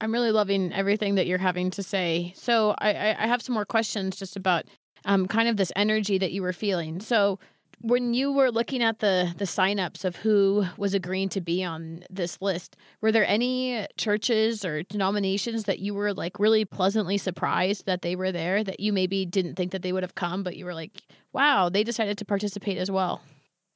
I'm 0.00 0.12
really 0.12 0.32
loving 0.32 0.72
everything 0.72 1.14
that 1.14 1.26
you're 1.26 1.38
having 1.38 1.70
to 1.72 1.82
say. 1.82 2.32
So 2.36 2.74
I, 2.78 3.14
I 3.18 3.26
have 3.26 3.42
some 3.42 3.54
more 3.54 3.64
questions 3.64 4.16
just 4.16 4.36
about 4.36 4.64
um, 5.04 5.26
kind 5.26 5.48
of 5.48 5.56
this 5.56 5.72
energy 5.76 6.18
that 6.18 6.32
you 6.32 6.42
were 6.42 6.52
feeling. 6.52 7.00
So 7.00 7.38
when 7.80 8.14
you 8.14 8.32
were 8.32 8.50
looking 8.50 8.82
at 8.82 9.00
the 9.00 9.32
the 9.36 9.44
signups 9.44 10.04
of 10.04 10.16
who 10.16 10.64
was 10.76 10.94
agreeing 10.94 11.28
to 11.30 11.40
be 11.40 11.62
on 11.62 12.04
this 12.10 12.40
list, 12.40 12.76
were 13.00 13.12
there 13.12 13.26
any 13.26 13.86
churches 13.96 14.64
or 14.64 14.82
denominations 14.84 15.64
that 15.64 15.78
you 15.78 15.94
were 15.94 16.12
like 16.14 16.38
really 16.38 16.64
pleasantly 16.64 17.18
surprised 17.18 17.86
that 17.86 18.02
they 18.02 18.16
were 18.16 18.32
there 18.32 18.64
that 18.64 18.80
you 18.80 18.92
maybe 18.92 19.24
didn't 19.26 19.54
think 19.54 19.72
that 19.72 19.82
they 19.82 19.92
would 19.92 20.02
have 20.02 20.14
come, 20.14 20.42
but 20.42 20.56
you 20.56 20.64
were 20.64 20.74
like, 20.74 21.02
wow, 21.32 21.68
they 21.68 21.84
decided 21.84 22.18
to 22.18 22.24
participate 22.24 22.78
as 22.78 22.90
well? 22.90 23.20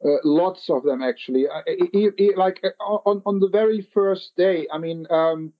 Uh, 0.05 0.17
lots 0.25 0.71
of 0.71 0.83
them 0.83 1.03
actually. 1.03 1.47
Uh, 1.47 1.63
like 2.37 2.61
uh, 2.65 2.83
on 2.83 3.23
on 3.27 3.39
the 3.39 3.49
very 3.49 3.83
first 3.83 4.35
day. 4.37 4.67
I 4.73 4.79
mean, 4.79 5.07
um, 5.11 5.53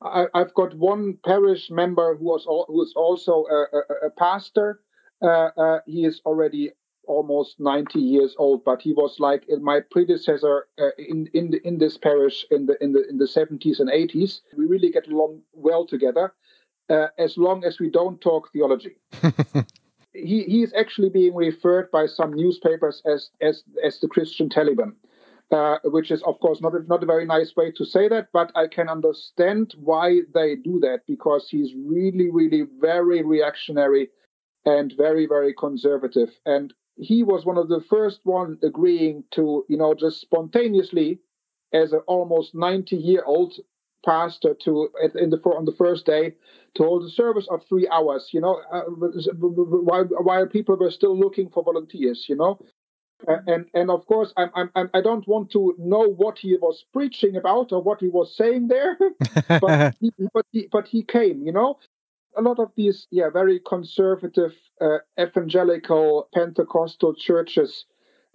I, 0.00 0.26
have 0.34 0.54
got 0.54 0.74
one 0.74 1.18
parish 1.24 1.70
member 1.70 2.16
who 2.16 2.24
was 2.24 2.46
al- 2.46 2.66
who 2.68 2.82
is 2.82 2.94
also 2.96 3.44
a, 3.50 3.76
a, 3.76 4.06
a 4.06 4.10
pastor. 4.10 4.80
Uh, 5.20 5.50
uh, 5.56 5.78
he 5.86 6.04
is 6.04 6.20
already 6.24 6.72
almost 7.06 7.58
90 7.58 7.98
years 7.98 8.34
old, 8.38 8.64
but 8.64 8.82
he 8.82 8.92
was 8.92 9.18
like 9.18 9.44
my 9.60 9.80
predecessor 9.90 10.68
uh, 10.78 10.90
in 10.98 11.28
in 11.34 11.50
the, 11.50 11.66
in 11.66 11.78
this 11.78 11.98
parish 11.98 12.46
in 12.50 12.66
the 12.66 12.76
in 12.82 12.92
the 12.92 13.08
in 13.08 13.18
the 13.18 13.26
70s 13.26 13.80
and 13.80 13.90
80s. 13.90 14.40
We 14.56 14.66
really 14.66 14.90
get 14.90 15.08
along 15.08 15.42
well 15.52 15.86
together, 15.86 16.32
as 17.18 17.36
long 17.36 17.64
as 17.64 17.78
we 17.78 17.90
don't 17.90 18.20
talk 18.20 18.52
theology. 18.52 18.96
he, 20.12 20.44
he 20.44 20.62
is 20.62 20.72
actually 20.74 21.08
being 21.08 21.34
referred 21.34 21.90
by 21.90 22.06
some 22.06 22.32
newspapers 22.32 23.02
as 23.06 23.30
as 23.40 23.64
as 23.84 24.00
the 24.00 24.08
Christian 24.08 24.48
Taliban, 24.48 24.92
uh, 25.50 25.78
which 25.84 26.10
is 26.10 26.22
of 26.22 26.38
course 26.40 26.60
not 26.60 26.74
a, 26.74 26.80
not 26.86 27.02
a 27.02 27.06
very 27.06 27.26
nice 27.26 27.54
way 27.56 27.70
to 27.72 27.84
say 27.84 28.08
that, 28.08 28.28
but 28.32 28.52
I 28.54 28.66
can 28.66 28.88
understand 28.88 29.74
why 29.78 30.20
they 30.34 30.56
do 30.56 30.78
that 30.80 31.00
because 31.06 31.48
he's 31.48 31.72
really 31.74 32.30
really 32.30 32.64
very 32.80 33.22
reactionary 33.22 34.10
and 34.64 34.92
very 34.96 35.26
very 35.26 35.54
conservative, 35.54 36.30
and 36.44 36.72
he 37.02 37.22
was 37.22 37.44
one 37.44 37.58
of 37.58 37.68
the 37.68 37.80
first 37.80 38.20
one 38.24 38.58
agreeing 38.62 39.24
to 39.32 39.64
you 39.68 39.76
know 39.76 39.94
just 39.94 40.20
spontaneously 40.20 41.18
as 41.72 41.92
an 41.92 42.00
almost 42.06 42.54
90 42.54 42.96
year 42.96 43.22
old 43.24 43.54
pastor 44.04 44.54
to 44.64 44.88
in 45.14 45.30
the 45.30 45.38
on 45.38 45.64
the 45.64 45.72
first 45.72 46.06
day 46.06 46.34
to 46.74 46.82
hold 46.82 47.04
a 47.04 47.10
service 47.10 47.46
of 47.50 47.60
three 47.68 47.88
hours. 47.88 48.30
You 48.32 48.40
know, 48.40 48.60
uh, 48.72 48.82
while 48.82 50.04
while 50.04 50.46
people 50.46 50.76
were 50.76 50.90
still 50.90 51.18
looking 51.18 51.48
for 51.50 51.62
volunteers. 51.62 52.26
You 52.28 52.36
know. 52.36 52.60
And 53.46 53.66
and 53.72 53.88
of 53.88 54.04
course 54.06 54.32
I'm, 54.36 54.50
I'm 54.74 54.90
I 54.92 55.00
don't 55.00 55.26
want 55.28 55.52
to 55.52 55.76
know 55.78 56.08
what 56.08 56.38
he 56.38 56.56
was 56.56 56.84
preaching 56.92 57.36
about 57.36 57.70
or 57.70 57.80
what 57.80 58.00
he 58.00 58.08
was 58.08 58.36
saying 58.36 58.66
there, 58.66 58.98
but 59.60 59.94
he, 60.00 60.12
but 60.34 60.44
he 60.50 60.68
but 60.72 60.88
he 60.88 61.04
came, 61.04 61.42
you 61.42 61.52
know. 61.52 61.78
A 62.36 62.42
lot 62.42 62.58
of 62.58 62.72
these 62.76 63.06
yeah 63.10 63.30
very 63.30 63.60
conservative 63.60 64.54
uh, 64.80 64.98
evangelical 65.20 66.28
Pentecostal 66.34 67.14
churches 67.14 67.84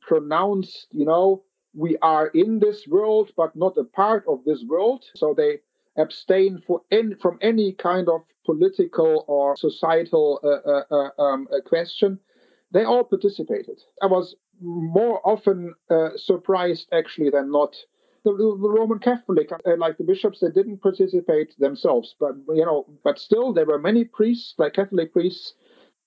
pronounced 0.01 0.87
you 0.91 1.05
know 1.05 1.43
we 1.73 1.97
are 2.01 2.27
in 2.27 2.59
this 2.59 2.87
world 2.87 3.31
but 3.35 3.55
not 3.55 3.77
a 3.77 3.83
part 3.83 4.23
of 4.27 4.43
this 4.45 4.63
world. 4.67 5.05
So 5.15 5.33
they 5.33 5.59
abstain 5.97 6.61
any, 6.91 7.15
from 7.15 7.39
any 7.41 7.73
kind 7.73 8.07
of 8.07 8.21
political 8.45 9.25
or 9.27 9.57
societal 9.57 10.39
uh, 10.43 10.71
uh, 10.71 11.09
uh 11.17 11.21
um, 11.21 11.47
question. 11.65 12.19
They 12.71 12.83
all 12.83 13.03
participated. 13.03 13.79
I 14.01 14.07
was 14.07 14.35
more 14.61 15.21
often 15.23 15.73
uh, 15.89 16.09
surprised 16.15 16.87
actually 16.91 17.29
than 17.29 17.51
not. 17.51 17.75
The, 18.31 18.57
the 18.61 18.69
Roman 18.69 18.99
Catholic, 18.99 19.51
uh, 19.51 19.77
like 19.77 19.97
the 19.97 20.03
bishops, 20.03 20.39
they 20.41 20.49
didn't 20.49 20.81
participate 20.81 21.57
themselves, 21.59 22.15
but 22.19 22.35
you 22.49 22.65
know, 22.65 22.85
but 23.03 23.19
still 23.19 23.53
there 23.53 23.65
were 23.65 23.79
many 23.79 24.03
priests, 24.03 24.53
like 24.57 24.73
Catholic 24.73 25.13
priests, 25.13 25.53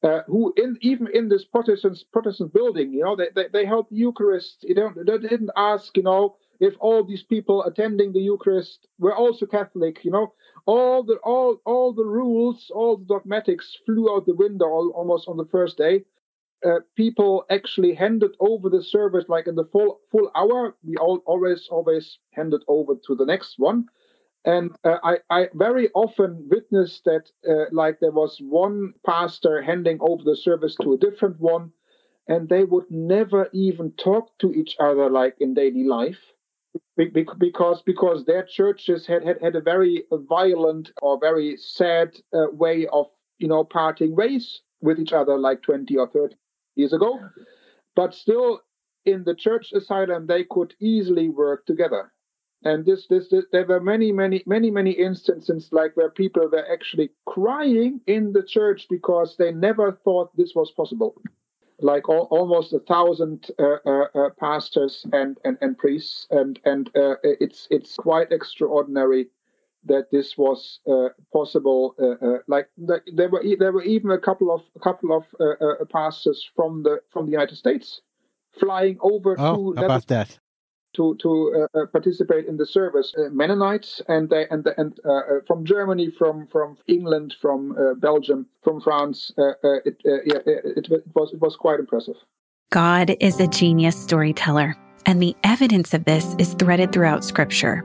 uh, 0.02 0.20
who 0.26 0.52
in 0.56 0.76
even 0.82 1.08
in 1.14 1.28
this 1.28 1.44
Protestant 1.44 1.98
Protestant 2.12 2.52
building, 2.52 2.92
you 2.92 3.04
know, 3.04 3.16
they 3.16 3.28
they, 3.34 3.48
they 3.52 3.64
held 3.64 3.88
the 3.88 3.96
Eucharist. 3.96 4.64
You 4.68 4.74
don't 4.74 4.96
they 5.06 5.18
didn't 5.18 5.50
ask, 5.56 5.96
you 5.96 6.02
know, 6.02 6.36
if 6.58 6.74
all 6.78 7.02
these 7.04 7.22
people 7.22 7.64
attending 7.64 8.12
the 8.12 8.20
Eucharist 8.20 8.86
were 8.98 9.16
also 9.16 9.46
Catholic. 9.46 10.04
You 10.04 10.10
know, 10.10 10.34
all 10.66 11.02
the 11.02 11.16
all 11.24 11.60
all 11.64 11.92
the 11.92 12.04
rules, 12.04 12.70
all 12.74 12.98
the 12.98 13.06
dogmatics 13.06 13.78
flew 13.86 14.14
out 14.14 14.26
the 14.26 14.34
window 14.34 14.90
almost 14.90 15.26
on 15.28 15.36
the 15.38 15.46
first 15.46 15.78
day. 15.78 16.04
Uh, 16.62 16.80
people 16.94 17.44
actually 17.48 17.94
handed 17.94 18.32
over 18.38 18.68
the 18.68 18.82
service 18.82 19.24
like 19.28 19.46
in 19.46 19.54
the 19.54 19.64
full 19.64 20.00
full 20.10 20.30
hour. 20.34 20.76
We 20.84 20.96
all 20.96 21.22
always 21.24 21.68
always 21.70 22.18
handed 22.32 22.62
over 22.68 22.96
to 23.06 23.14
the 23.14 23.24
next 23.24 23.54
one. 23.58 23.86
And 24.44 24.70
uh, 24.84 24.98
I, 25.02 25.18
I, 25.28 25.48
very 25.54 25.90
often 25.94 26.48
witnessed 26.50 27.04
that, 27.04 27.30
uh, 27.48 27.66
like 27.72 28.00
there 28.00 28.10
was 28.10 28.38
one 28.40 28.94
pastor 29.04 29.60
handing 29.60 29.98
over 30.00 30.22
the 30.24 30.36
service 30.36 30.76
to 30.76 30.94
a 30.94 30.98
different 30.98 31.38
one, 31.40 31.72
and 32.26 32.48
they 32.48 32.64
would 32.64 32.90
never 32.90 33.50
even 33.52 33.92
talk 33.92 34.30
to 34.38 34.52
each 34.52 34.76
other 34.80 35.10
like 35.10 35.36
in 35.40 35.52
daily 35.52 35.84
life, 35.84 36.32
because 36.96 37.82
because 37.82 38.24
their 38.24 38.44
churches 38.44 39.06
had 39.06 39.24
had, 39.24 39.42
had 39.42 39.56
a 39.56 39.60
very 39.60 40.04
violent 40.10 40.90
or 41.02 41.18
very 41.20 41.56
sad 41.58 42.18
uh, 42.32 42.46
way 42.50 42.86
of 42.86 43.06
you 43.38 43.48
know 43.48 43.64
parting 43.64 44.16
ways 44.16 44.62
with 44.80 44.98
each 44.98 45.12
other 45.12 45.38
like 45.38 45.60
20 45.62 45.96
or 45.98 46.08
30 46.08 46.34
years 46.76 46.92
ago, 46.92 47.18
but 47.96 48.14
still 48.14 48.60
in 49.04 49.24
the 49.24 49.34
church 49.34 49.72
asylum 49.72 50.26
they 50.26 50.44
could 50.44 50.74
easily 50.80 51.28
work 51.28 51.66
together. 51.66 52.12
And 52.62 52.84
this, 52.84 53.06
this, 53.06 53.28
this 53.30 53.46
there 53.52 53.64
were 53.64 53.80
many 53.80 54.12
many 54.12 54.42
many 54.46 54.70
many 54.70 54.90
instances 54.90 55.70
like 55.72 55.96
where 55.96 56.10
people 56.10 56.46
were 56.48 56.70
actually 56.70 57.10
crying 57.26 58.00
in 58.06 58.32
the 58.32 58.42
church 58.42 58.86
because 58.90 59.36
they 59.36 59.52
never 59.52 59.92
thought 60.04 60.36
this 60.36 60.52
was 60.54 60.70
possible. 60.72 61.14
Like 61.82 62.10
all, 62.10 62.28
almost 62.30 62.74
a 62.74 62.80
thousand 62.80 63.50
uh, 63.58 63.76
uh, 63.86 64.04
uh, 64.14 64.30
pastors 64.38 65.06
and, 65.14 65.38
and, 65.46 65.56
and 65.62 65.78
priests. 65.78 66.26
And 66.30 66.60
and 66.66 66.90
uh, 66.94 67.14
it's 67.22 67.66
it's 67.70 67.96
quite 67.96 68.30
extraordinary 68.30 69.28
that 69.84 70.10
this 70.10 70.36
was 70.36 70.80
uh, 70.90 71.08
possible 71.32 71.94
uh, 71.98 72.38
like 72.46 72.68
there 72.76 73.28
were 73.28 73.42
there 73.58 73.72
were 73.72 73.82
even 73.82 74.10
a 74.10 74.18
couple 74.18 74.52
of 74.52 74.62
a 74.76 74.80
couple 74.80 75.10
of 75.16 75.88
pastors 75.88 76.48
from 76.54 76.82
the 76.82 77.00
from 77.12 77.26
the 77.26 77.32
United 77.32 77.56
States 77.56 78.00
flying 78.58 78.98
over 79.00 79.36
oh, 79.38 79.72
to 79.72 79.84
about 79.84 80.06
that 80.08 80.38
to 80.94 81.16
to 81.20 81.66
uh, 81.74 81.78
uh, 81.78 81.86
participate 81.86 82.46
in 82.46 82.56
the 82.56 82.66
service. 82.66 83.14
Uh, 83.16 83.28
Mennonites 83.30 84.02
and 84.08 84.28
they, 84.28 84.46
and 84.50 84.66
and 84.76 84.98
uh, 85.04 85.12
uh, 85.12 85.22
from 85.46 85.64
Germany, 85.64 86.10
from 86.10 86.46
from 86.48 86.76
England, 86.86 87.34
from 87.40 87.76
uh, 87.78 87.94
Belgium, 87.94 88.46
from 88.62 88.80
France. 88.80 89.32
it, 89.38 90.00
yeah, 90.04 90.38
it, 90.46 90.88
it 90.90 91.02
was 91.14 91.32
it 91.32 91.40
was 91.40 91.56
quite 91.56 91.80
impressive. 91.80 92.16
God 92.70 93.16
is 93.20 93.40
a 93.40 93.46
genius 93.46 93.96
storyteller, 93.96 94.76
and 95.06 95.22
the 95.22 95.36
evidence 95.44 95.94
of 95.94 96.04
this 96.04 96.34
is 96.38 96.54
threaded 96.54 96.92
throughout 96.92 97.24
Scripture. 97.24 97.84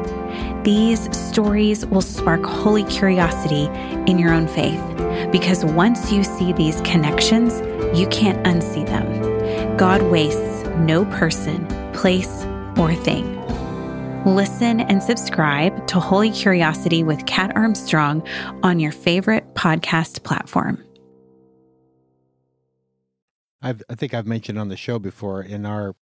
These 0.63 1.15
stories 1.17 1.87
will 1.87 2.01
spark 2.01 2.43
holy 2.43 2.83
curiosity 2.83 3.65
in 4.09 4.19
your 4.19 4.31
own 4.31 4.47
faith 4.47 4.79
because 5.31 5.65
once 5.65 6.11
you 6.11 6.23
see 6.23 6.53
these 6.53 6.81
connections, 6.81 7.59
you 7.97 8.05
can't 8.07 8.45
unsee 8.45 8.85
them. 8.85 9.75
God 9.75 10.03
wastes 10.03 10.67
no 10.77 11.05
person, 11.05 11.65
place, 11.93 12.45
or 12.77 12.93
thing. 12.93 13.39
Listen 14.23 14.81
and 14.81 15.01
subscribe 15.01 15.87
to 15.87 15.99
Holy 15.99 16.29
Curiosity 16.29 17.03
with 17.03 17.25
Kat 17.25 17.51
Armstrong 17.55 18.21
on 18.61 18.79
your 18.79 18.91
favorite 18.91 19.55
podcast 19.55 20.21
platform. 20.21 20.83
I've, 23.63 23.81
i 23.89 23.95
think 23.95 24.13
I've 24.13 24.27
mentioned 24.27 24.59
on 24.59 24.69
the 24.69 24.77
show 24.77 24.99
before 24.99 25.41
in 25.41 25.65
our 25.65 25.95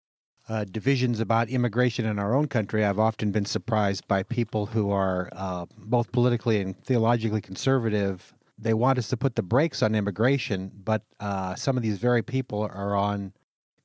uh, 0.48 0.64
divisions 0.64 1.20
about 1.20 1.48
immigration 1.48 2.06
in 2.06 2.18
our 2.18 2.34
own 2.34 2.48
country, 2.48 2.84
I've 2.84 2.98
often 2.98 3.30
been 3.30 3.44
surprised 3.44 4.08
by 4.08 4.22
people 4.22 4.66
who 4.66 4.90
are 4.90 5.28
uh, 5.32 5.66
both 5.76 6.10
politically 6.12 6.60
and 6.60 6.76
theologically 6.84 7.40
conservative. 7.40 8.32
They 8.58 8.74
want 8.74 8.98
us 8.98 9.08
to 9.08 9.16
put 9.16 9.36
the 9.36 9.42
brakes 9.42 9.82
on 9.82 9.94
immigration, 9.94 10.72
but 10.84 11.02
uh, 11.20 11.54
some 11.54 11.76
of 11.76 11.82
these 11.82 11.98
very 11.98 12.22
people 12.22 12.62
are 12.62 12.96
on 12.96 13.32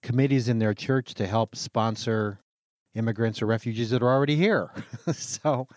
committees 0.02 0.48
in 0.48 0.60
their 0.60 0.74
church 0.74 1.14
to 1.16 1.28
help 1.28 1.56
sponsor 1.56 2.40
immigrants 2.96 3.42
or 3.42 3.46
refugees 3.46 3.90
that 3.90 4.02
are 4.02 4.10
already 4.10 4.36
here. 4.36 4.70
so 5.14 5.68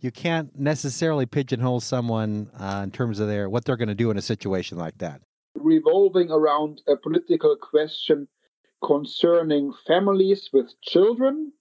you 0.00 0.10
can't 0.10 0.58
necessarily 0.58 1.26
pigeonhole 1.26 1.80
someone 1.80 2.50
uh, 2.58 2.80
in 2.82 2.90
terms 2.90 3.20
of 3.20 3.28
their 3.28 3.48
what 3.48 3.64
they're 3.64 3.76
going 3.76 3.88
to 3.88 3.94
do 3.94 4.10
in 4.10 4.16
a 4.16 4.22
situation 4.22 4.76
like 4.76 4.98
that. 4.98 5.20
Revolving 5.54 6.30
around 6.30 6.82
a 6.88 6.96
political 6.96 7.56
question 7.56 8.26
concerning 8.82 9.72
families 9.86 10.50
with 10.52 10.68
children 10.82 11.52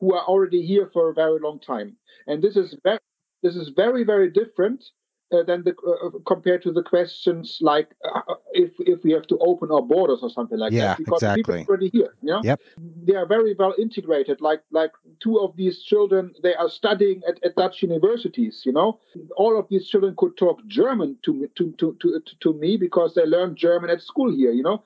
who 0.00 0.14
are 0.14 0.24
already 0.24 0.64
here 0.66 0.90
for 0.92 1.10
a 1.10 1.14
very 1.14 1.38
long 1.40 1.60
time, 1.60 1.96
and 2.26 2.42
this 2.42 2.56
is 2.56 2.76
very, 2.82 2.98
this 3.42 3.56
is 3.56 3.70
very 3.70 4.04
very 4.04 4.30
different 4.30 4.84
uh, 5.32 5.42
than 5.42 5.64
the 5.64 5.74
uh, 5.86 6.10
compared 6.26 6.62
to 6.62 6.72
the 6.72 6.82
questions 6.82 7.58
like 7.60 7.88
uh, 8.04 8.34
if 8.52 8.72
if 8.80 9.02
we 9.02 9.12
have 9.12 9.26
to 9.26 9.38
open 9.38 9.70
our 9.70 9.82
borders 9.82 10.20
or 10.22 10.30
something 10.30 10.58
like 10.58 10.72
Yeah, 10.72 10.88
that 10.88 10.98
because 10.98 11.22
exactly. 11.22 11.42
people 11.42 11.54
are 11.54 11.66
already 11.68 11.90
here. 11.90 12.14
You 12.22 12.30
know, 12.32 12.40
Yep. 12.44 12.60
they 13.06 13.14
are 13.14 13.26
very 13.26 13.54
well 13.58 13.74
integrated. 13.78 14.40
Like 14.40 14.62
like 14.70 14.92
two 15.20 15.38
of 15.40 15.56
these 15.56 15.82
children, 15.82 16.34
they 16.42 16.54
are 16.54 16.68
studying 16.68 17.22
at, 17.28 17.42
at 17.44 17.56
Dutch 17.56 17.82
universities. 17.82 18.62
You 18.64 18.72
know, 18.72 19.00
all 19.36 19.58
of 19.58 19.66
these 19.68 19.88
children 19.88 20.14
could 20.16 20.36
talk 20.36 20.60
German 20.66 21.16
to 21.22 21.34
me, 21.34 21.48
to, 21.56 21.72
to 21.78 21.96
to 22.00 22.20
to 22.40 22.52
me 22.54 22.76
because 22.76 23.14
they 23.14 23.24
learned 23.24 23.56
German 23.56 23.90
at 23.90 24.02
school 24.02 24.30
here. 24.34 24.52
You 24.52 24.62
know, 24.62 24.84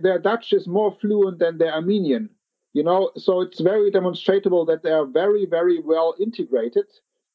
their 0.00 0.18
Dutch 0.18 0.52
is 0.52 0.66
more 0.66 0.96
fluent 1.00 1.38
than 1.38 1.58
their 1.58 1.74
Armenian. 1.74 2.30
You 2.72 2.82
know, 2.82 3.10
so 3.16 3.40
it's 3.40 3.60
very 3.60 3.90
demonstrable 3.90 4.64
that 4.66 4.82
they 4.82 4.90
are 4.90 5.06
very 5.06 5.46
very 5.46 5.80
well 5.80 6.14
integrated 6.18 6.86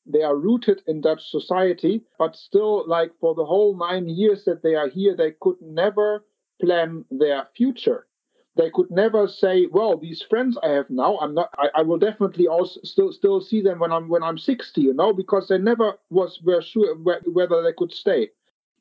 they 0.10 0.24
are 0.24 0.36
rooted 0.36 0.82
in 0.88 1.02
Dutch 1.02 1.30
society, 1.30 2.04
but 2.18 2.36
still, 2.36 2.88
like 2.88 3.12
for 3.20 3.36
the 3.36 3.46
whole 3.46 3.78
nine 3.78 4.10
years 4.10 4.44
that 4.46 4.64
they 4.64 4.74
are 4.76 4.90
here, 4.90 5.16
they 5.16 5.32
could 5.40 5.62
never 5.62 6.26
plan 6.60 7.06
their 7.12 7.48
future. 7.56 8.08
They 8.56 8.72
could 8.72 8.90
never 8.90 9.28
say, 9.28 9.68
"Well, 9.68 9.98
these 9.98 10.22
friends 10.24 10.58
I 10.64 10.70
have 10.70 10.90
now, 10.90 11.18
I'm 11.20 11.36
not. 11.36 11.50
I, 11.58 11.70
I 11.76 11.82
will 11.84 12.00
definitely 12.00 12.48
also 12.48 12.82
still 12.84 13.14
still 13.14 13.40
see 13.40 13.62
them 13.62 13.80
when 13.80 13.92
I'm 13.92 14.10
when 14.10 14.24
I'm 14.24 14.38
60." 14.38 14.82
You 14.82 14.94
know, 14.94 15.14
because 15.14 15.48
they 15.48 15.60
never 15.60 16.00
was 16.10 16.42
were 16.42 16.62
sure 16.62 16.96
whether 16.96 17.62
they 17.62 17.74
could 17.74 17.94
stay. 17.94 18.32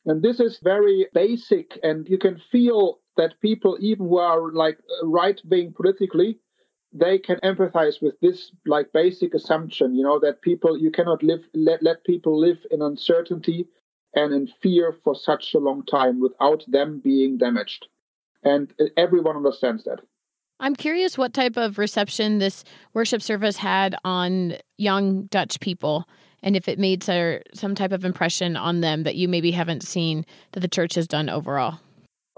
And 0.07 0.23
this 0.23 0.41
is 0.41 0.59
very 0.61 1.09
basic, 1.13 1.79
and 1.83 2.09
you 2.09 2.17
can 2.17 2.39
feel 2.51 3.01
that 3.19 3.39
people, 3.43 3.77
even 3.81 4.09
who 4.09 4.17
are 4.17 4.51
like 4.53 4.79
uh, 4.79 5.07
right 5.07 5.39
wing 5.45 5.75
politically, 5.77 6.39
they 6.93 7.19
can 7.19 7.37
empathize 7.45 8.01
with 8.01 8.19
this 8.21 8.51
like 8.67 8.93
basic 8.93 9.35
assumption 9.35 9.95
you 9.95 10.03
know 10.03 10.19
that 10.19 10.41
people 10.43 10.79
you 10.79 10.91
cannot 10.91 11.23
live 11.23 11.41
let, 11.55 11.83
let 11.83 12.05
people 12.05 12.39
live 12.39 12.59
in 12.71 12.81
uncertainty 12.81 13.67
and 14.15 14.33
in 14.33 14.49
fear 14.63 14.97
for 15.05 15.15
such 15.15 15.55
a 15.55 15.59
long 15.59 15.85
time 15.85 16.21
without 16.21 16.65
them 16.67 17.01
being 17.05 17.37
damaged 17.37 17.87
and 18.43 18.73
uh, 18.81 18.85
everyone 18.97 19.37
understands 19.37 19.85
that 19.85 20.01
I'm 20.61 20.75
curious 20.75 21.17
what 21.17 21.35
type 21.35 21.57
of 21.57 21.79
reception 21.79 22.39
this 22.39 22.65
worship 22.95 23.23
service 23.23 23.57
had 23.57 23.95
on 24.05 24.55
young 24.77 25.25
Dutch 25.27 25.61
people 25.61 26.09
and 26.43 26.57
if 26.57 26.69
it 26.69 26.79
made 26.79 27.03
some 27.03 27.75
type 27.75 27.93
of 27.93 28.05
impression 28.05 28.57
on 28.57 28.81
them 28.81 29.03
that 29.03 29.17
you 29.17 29.29
maybe 29.29 29.51
haven't 29.51 29.83
seen 29.83 30.25
that 30.53 30.61
the 30.61 30.69
church 30.69 30.95
has 30.95 31.07
done 31.07 31.29
overall. 31.29 31.81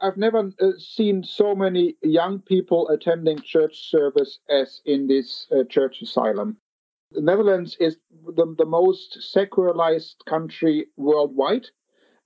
I've 0.02 0.16
never 0.16 0.50
uh, 0.60 0.72
seen 0.78 1.22
so 1.22 1.54
many 1.54 1.96
young 2.02 2.40
people 2.40 2.88
attending 2.88 3.40
church 3.40 3.90
service 3.90 4.38
as 4.48 4.80
in 4.84 5.06
this 5.06 5.46
uh, 5.52 5.64
church 5.64 6.02
asylum. 6.02 6.56
The 7.12 7.20
Netherlands 7.20 7.76
is 7.80 7.98
the, 8.24 8.54
the 8.56 8.64
most 8.64 9.32
secularized 9.32 10.22
country 10.26 10.86
worldwide. 10.96 11.66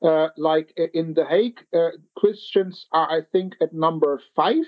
Uh, 0.03 0.29
like 0.37 0.75
uh, 0.79 0.85
in 0.93 1.15
The 1.15 1.25
Hague, 1.25 1.61
uh, 1.73 1.91
Christians 2.17 2.87
are, 2.93 3.11
I 3.11 3.23
think, 3.33 3.55
at 3.63 3.73
number 3.73 4.21
five. 4.37 4.67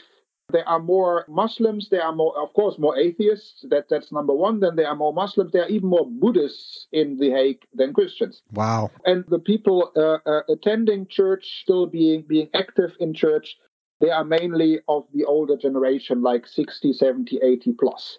There 0.52 0.68
are 0.68 0.78
more 0.78 1.24
Muslims. 1.28 1.88
There 1.90 2.02
are 2.02 2.14
more, 2.14 2.38
of 2.40 2.52
course, 2.54 2.78
more 2.78 2.96
atheists. 2.96 3.64
That 3.68 3.88
that's 3.88 4.12
number 4.12 4.32
one. 4.32 4.60
Then 4.60 4.76
there 4.76 4.86
are 4.88 4.94
more 4.94 5.12
Muslims. 5.12 5.50
There 5.52 5.64
are 5.64 5.68
even 5.68 5.88
more 5.88 6.06
Buddhists 6.08 6.86
in 6.92 7.18
The 7.18 7.30
Hague 7.30 7.62
than 7.74 7.92
Christians 7.92 8.42
Wow. 8.52 8.90
and 9.04 9.24
the 9.28 9.40
people 9.40 9.90
uh, 9.96 10.18
uh, 10.28 10.42
attending 10.48 11.08
church, 11.08 11.62
still 11.62 11.86
being 11.86 12.22
being 12.28 12.48
active 12.54 12.92
in 13.00 13.12
church, 13.12 13.56
they 14.00 14.10
are 14.10 14.24
mainly 14.24 14.80
of 14.88 15.04
the 15.12 15.24
older 15.24 15.56
generation, 15.56 16.22
like 16.22 16.46
60, 16.46 16.92
70, 16.92 17.40
80 17.42 17.72
plus. 17.72 18.18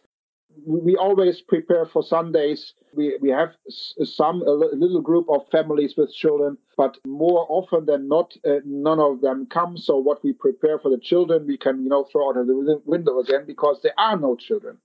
We 0.66 0.96
always 0.96 1.42
prepare 1.42 1.86
for 1.86 2.02
Sundays. 2.04 2.74
We, 2.94 3.18
we 3.22 3.30
have 3.30 3.50
some, 4.04 4.42
a 4.42 4.52
little 4.52 5.02
group 5.02 5.28
of 5.30 5.48
families 5.52 5.96
with 5.98 6.14
children, 6.14 6.58
but 6.76 6.98
more 7.06 7.46
often 7.50 7.86
than 7.86 8.08
not, 8.08 8.34
uh, 8.46 8.60
none 8.66 9.00
of 9.00 9.22
them 9.22 9.48
come. 9.48 9.78
So 9.78 9.98
what 9.98 10.24
we 10.24 10.34
prepare 10.34 10.80
for 10.80 10.90
the 10.90 11.00
children, 11.00 11.46
we 11.46 11.58
can, 11.58 11.84
you 11.84 11.90
know, 11.90 12.06
throw 12.06 12.30
out 12.30 12.38
of 12.38 12.48
the 12.48 12.82
window 12.86 13.20
again 13.20 13.46
because 13.46 13.82
there 13.84 13.98
are 13.98 14.18
no 14.18 14.36
children 14.36 14.78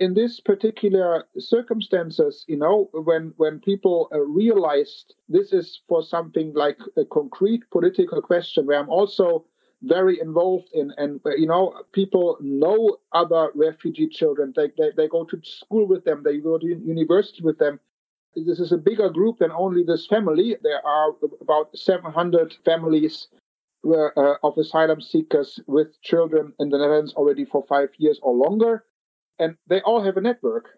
in 0.00 0.14
this 0.14 0.40
particular 0.40 1.24
circumstances, 1.38 2.44
you 2.48 2.56
know, 2.56 2.88
when 2.94 3.34
when 3.36 3.60
people 3.60 4.08
uh, 4.12 4.18
realized 4.18 5.14
this 5.28 5.52
is 5.52 5.82
for 5.86 6.02
something 6.02 6.54
like 6.54 6.78
a 6.96 7.04
concrete 7.04 7.62
political 7.70 8.22
question, 8.22 8.66
where 8.66 8.80
I'm 8.80 8.88
also 8.88 9.44
very 9.82 10.20
involved 10.20 10.68
in, 10.72 10.92
and 10.98 11.20
uh, 11.24 11.30
you 11.30 11.46
know, 11.46 11.74
people 11.92 12.36
know 12.40 12.98
other 13.12 13.50
refugee 13.54 14.08
children. 14.08 14.52
They, 14.54 14.68
they 14.76 14.90
they 14.96 15.08
go 15.08 15.24
to 15.24 15.40
school 15.42 15.86
with 15.86 16.04
them. 16.04 16.22
They 16.22 16.38
go 16.38 16.58
to 16.58 16.66
university 16.66 17.42
with 17.42 17.58
them. 17.58 17.80
This 18.36 18.60
is 18.60 18.72
a 18.72 18.78
bigger 18.78 19.10
group 19.10 19.38
than 19.38 19.50
only 19.50 19.82
this 19.82 20.06
family. 20.06 20.56
There 20.62 20.86
are 20.86 21.12
about 21.40 21.76
700 21.76 22.54
families 22.64 23.28
were, 23.82 24.12
uh, 24.16 24.46
of 24.46 24.56
asylum 24.56 25.00
seekers 25.00 25.58
with 25.66 26.00
children 26.02 26.52
in 26.60 26.68
the 26.70 26.78
Netherlands 26.78 27.14
already 27.14 27.44
for 27.44 27.64
five 27.68 27.88
years 27.98 28.20
or 28.22 28.34
longer 28.34 28.84
and 29.40 29.56
they 29.66 29.80
all 29.80 30.04
have 30.04 30.18
a 30.18 30.20
network. 30.20 30.68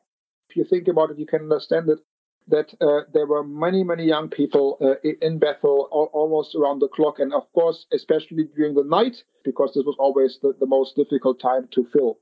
If 0.49 0.57
you 0.57 0.65
think 0.65 0.89
about 0.89 1.11
it, 1.11 1.19
you 1.19 1.27
can 1.27 1.43
understand 1.43 1.91
it. 1.91 1.99
That 2.49 2.75
uh, 2.81 3.11
there 3.15 3.27
were 3.27 3.45
many, 3.45 3.85
many 3.85 4.05
young 4.05 4.29
people 4.29 4.79
uh, 4.81 4.95
in 5.21 5.39
Bethel 5.39 5.89
al- 5.93 6.11
almost 6.13 6.55
around 6.55 6.81
the 6.81 6.89
clock, 6.89 7.19
and 7.19 7.33
of 7.33 7.51
course, 7.53 7.87
especially 7.93 8.45
during 8.57 8.75
the 8.75 8.85
night, 8.85 9.23
because 9.45 9.73
this 9.75 9.85
was 9.85 9.97
always 9.99 10.39
the, 10.43 10.55
the 10.59 10.67
most 10.67 10.97
difficult 10.97 11.41
time 11.41 11.69
to 11.73 11.87
fill. 11.93 12.19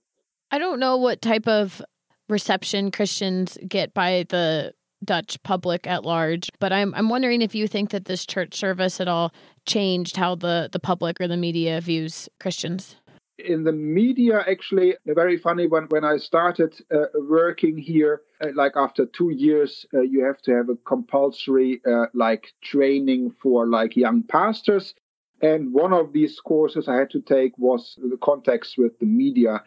I 0.51 0.59
don't 0.59 0.81
know 0.81 0.97
what 0.97 1.23
type 1.23 1.49
of 1.49 1.83
reception 2.29 2.91
Christians 2.91 3.59
get 3.67 3.95
by 3.95 4.25
the 4.29 4.75
Dutch 5.03 5.43
public 5.43 5.87
at 5.87 6.05
large, 6.05 6.51
but 6.59 6.73
I'm 6.73 6.95
I'm 6.95 7.09
wondering 7.09 7.41
if 7.41 7.55
you 7.55 7.67
think 7.67 7.91
that 7.91 8.05
this 8.05 8.27
church 8.27 8.55
service 8.55 9.01
at 9.01 9.09
all 9.09 9.33
changed 9.67 10.17
how 10.17 10.35
the 10.35 10.69
the 10.71 10.79
public 10.79 11.21
or 11.21 11.29
the 11.29 11.39
media 11.39 11.81
views 11.81 12.29
Christians. 12.39 12.97
In 13.45 13.65
the 13.65 13.73
media 13.73 14.45
actually 14.49 14.97
very 15.07 15.39
funny 15.39 15.67
when 15.67 15.85
when 15.85 16.05
i 16.05 16.17
started 16.17 16.75
uh, 16.93 17.07
working 17.15 17.77
here 17.77 18.23
uh, 18.43 18.49
like 18.55 18.73
after 18.77 19.07
two 19.07 19.31
years 19.31 19.87
uh, 19.95 20.01
you 20.01 20.25
have 20.25 20.41
to 20.43 20.53
have 20.53 20.69
a 20.69 20.77
compulsory 20.77 21.81
uh, 21.87 22.07
like 22.15 22.53
training 22.63 23.31
for 23.43 23.67
like 23.67 23.97
young 23.97 24.23
pastors. 24.23 24.95
And 25.43 25.73
one 25.73 25.95
of 25.95 26.13
these 26.13 26.39
courses 26.39 26.87
i 26.87 26.97
had 26.97 27.11
to 27.11 27.21
take 27.21 27.57
was 27.57 27.99
the 27.99 28.19
context 28.19 28.77
with 28.77 28.99
the 28.99 29.07
media. 29.07 29.63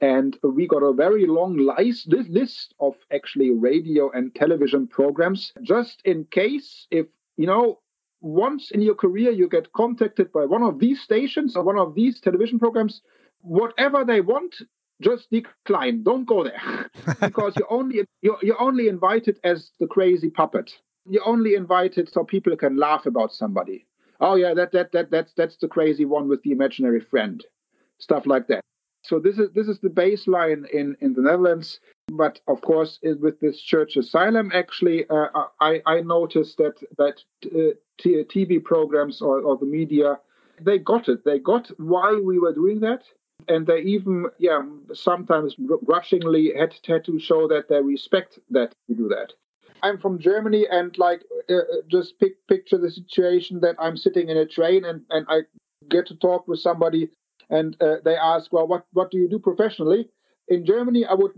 And 0.00 0.38
we 0.42 0.66
got 0.66 0.82
a 0.82 0.94
very 0.94 1.26
long 1.26 1.58
list, 1.58 2.08
list 2.08 2.74
of 2.80 2.94
actually 3.12 3.50
radio 3.50 4.10
and 4.10 4.34
television 4.34 4.86
programs 4.86 5.52
just 5.62 6.00
in 6.04 6.24
case 6.24 6.86
if 6.90 7.06
you 7.36 7.46
know 7.46 7.80
once 8.20 8.70
in 8.70 8.80
your 8.80 8.94
career 8.94 9.30
you 9.30 9.48
get 9.48 9.72
contacted 9.72 10.32
by 10.32 10.44
one 10.44 10.62
of 10.62 10.78
these 10.78 11.00
stations 11.00 11.56
or 11.56 11.62
one 11.62 11.78
of 11.78 11.94
these 11.94 12.20
television 12.20 12.58
programs, 12.58 13.00
whatever 13.48 14.04
they 14.04 14.20
want, 14.20 14.54
just 15.00 15.30
decline. 15.30 16.02
Don't 16.02 16.26
go 16.26 16.44
there 16.44 16.90
because 17.20 17.54
you're 17.56 17.72
only 17.72 18.04
you're, 18.22 18.38
you're 18.42 18.60
only 18.60 18.88
invited 18.88 19.38
as 19.44 19.70
the 19.80 19.86
crazy 19.86 20.30
puppet. 20.30 20.70
You're 21.08 21.26
only 21.26 21.54
invited 21.54 22.12
so 22.12 22.24
people 22.24 22.56
can 22.56 22.76
laugh 22.76 23.06
about 23.06 23.32
somebody. 23.32 23.86
Oh 24.20 24.34
yeah, 24.34 24.54
that 24.54 24.72
that 24.72 24.92
that 24.92 25.10
that's 25.10 25.32
that's 25.34 25.56
the 25.56 25.68
crazy 25.68 26.04
one 26.04 26.28
with 26.28 26.42
the 26.42 26.52
imaginary 26.52 27.00
friend, 27.00 27.44
stuff 27.98 28.26
like 28.26 28.48
that. 28.48 28.62
So 29.02 29.18
this 29.18 29.38
is 29.38 29.50
this 29.54 29.68
is 29.68 29.78
the 29.80 29.88
baseline 29.88 30.68
in 30.70 30.96
in 31.00 31.14
the 31.14 31.22
Netherlands. 31.22 31.80
But 32.08 32.40
of 32.48 32.60
course, 32.62 32.98
with 33.02 33.38
this 33.40 33.60
church 33.60 33.96
asylum, 33.96 34.50
actually, 34.52 35.08
uh, 35.08 35.28
I 35.60 35.80
I 35.86 36.00
noticed 36.00 36.56
that 36.58 36.74
that 36.96 37.22
uh, 37.46 37.74
t- 37.98 38.24
TV 38.24 38.62
programs 38.62 39.22
or, 39.22 39.40
or 39.40 39.56
the 39.56 39.66
media, 39.66 40.18
they 40.60 40.78
got 40.78 41.08
it. 41.08 41.24
They 41.24 41.38
got 41.38 41.68
why 41.78 42.20
we 42.22 42.38
were 42.38 42.52
doing 42.52 42.80
that, 42.80 43.04
and 43.46 43.66
they 43.66 43.80
even 43.80 44.26
yeah 44.38 44.60
sometimes 44.92 45.54
grudgingly 45.84 46.52
had, 46.58 46.74
to 47.04 47.18
show 47.18 47.46
that 47.48 47.68
they 47.68 47.80
respect 47.80 48.38
that 48.50 48.72
you 48.88 48.96
do 48.96 49.08
that. 49.08 49.32
I'm 49.82 49.98
from 49.98 50.18
Germany, 50.18 50.66
and 50.70 50.96
like 50.98 51.22
uh, 51.48 51.54
uh, 51.54 51.62
just 51.88 52.18
pic- 52.18 52.46
picture 52.48 52.78
the 52.78 52.90
situation 52.90 53.60
that 53.60 53.76
I'm 53.78 53.96
sitting 53.96 54.28
in 54.28 54.36
a 54.36 54.46
train 54.46 54.84
and 54.84 55.02
and 55.10 55.26
I 55.28 55.42
get 55.88 56.06
to 56.06 56.16
talk 56.16 56.48
with 56.48 56.60
somebody, 56.60 57.10
and 57.50 57.76
uh, 57.80 57.96
they 58.04 58.16
ask, 58.16 58.52
well, 58.52 58.66
what 58.66 58.86
what 58.92 59.10
do 59.10 59.18
you 59.18 59.28
do 59.28 59.38
professionally? 59.38 60.08
in 60.48 60.64
Germany, 60.64 61.04
I 61.04 61.14
would 61.14 61.32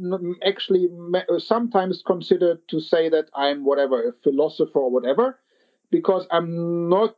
actually 0.44 0.88
ma- 0.92 1.38
sometimes 1.38 2.02
consider 2.06 2.58
to 2.68 2.80
say 2.80 3.08
that 3.08 3.28
I'm 3.34 3.64
whatever, 3.64 4.08
a 4.08 4.12
philosopher 4.22 4.78
or 4.78 4.90
whatever, 4.90 5.40
because 5.90 6.26
I'm 6.30 6.88
not 6.88 7.16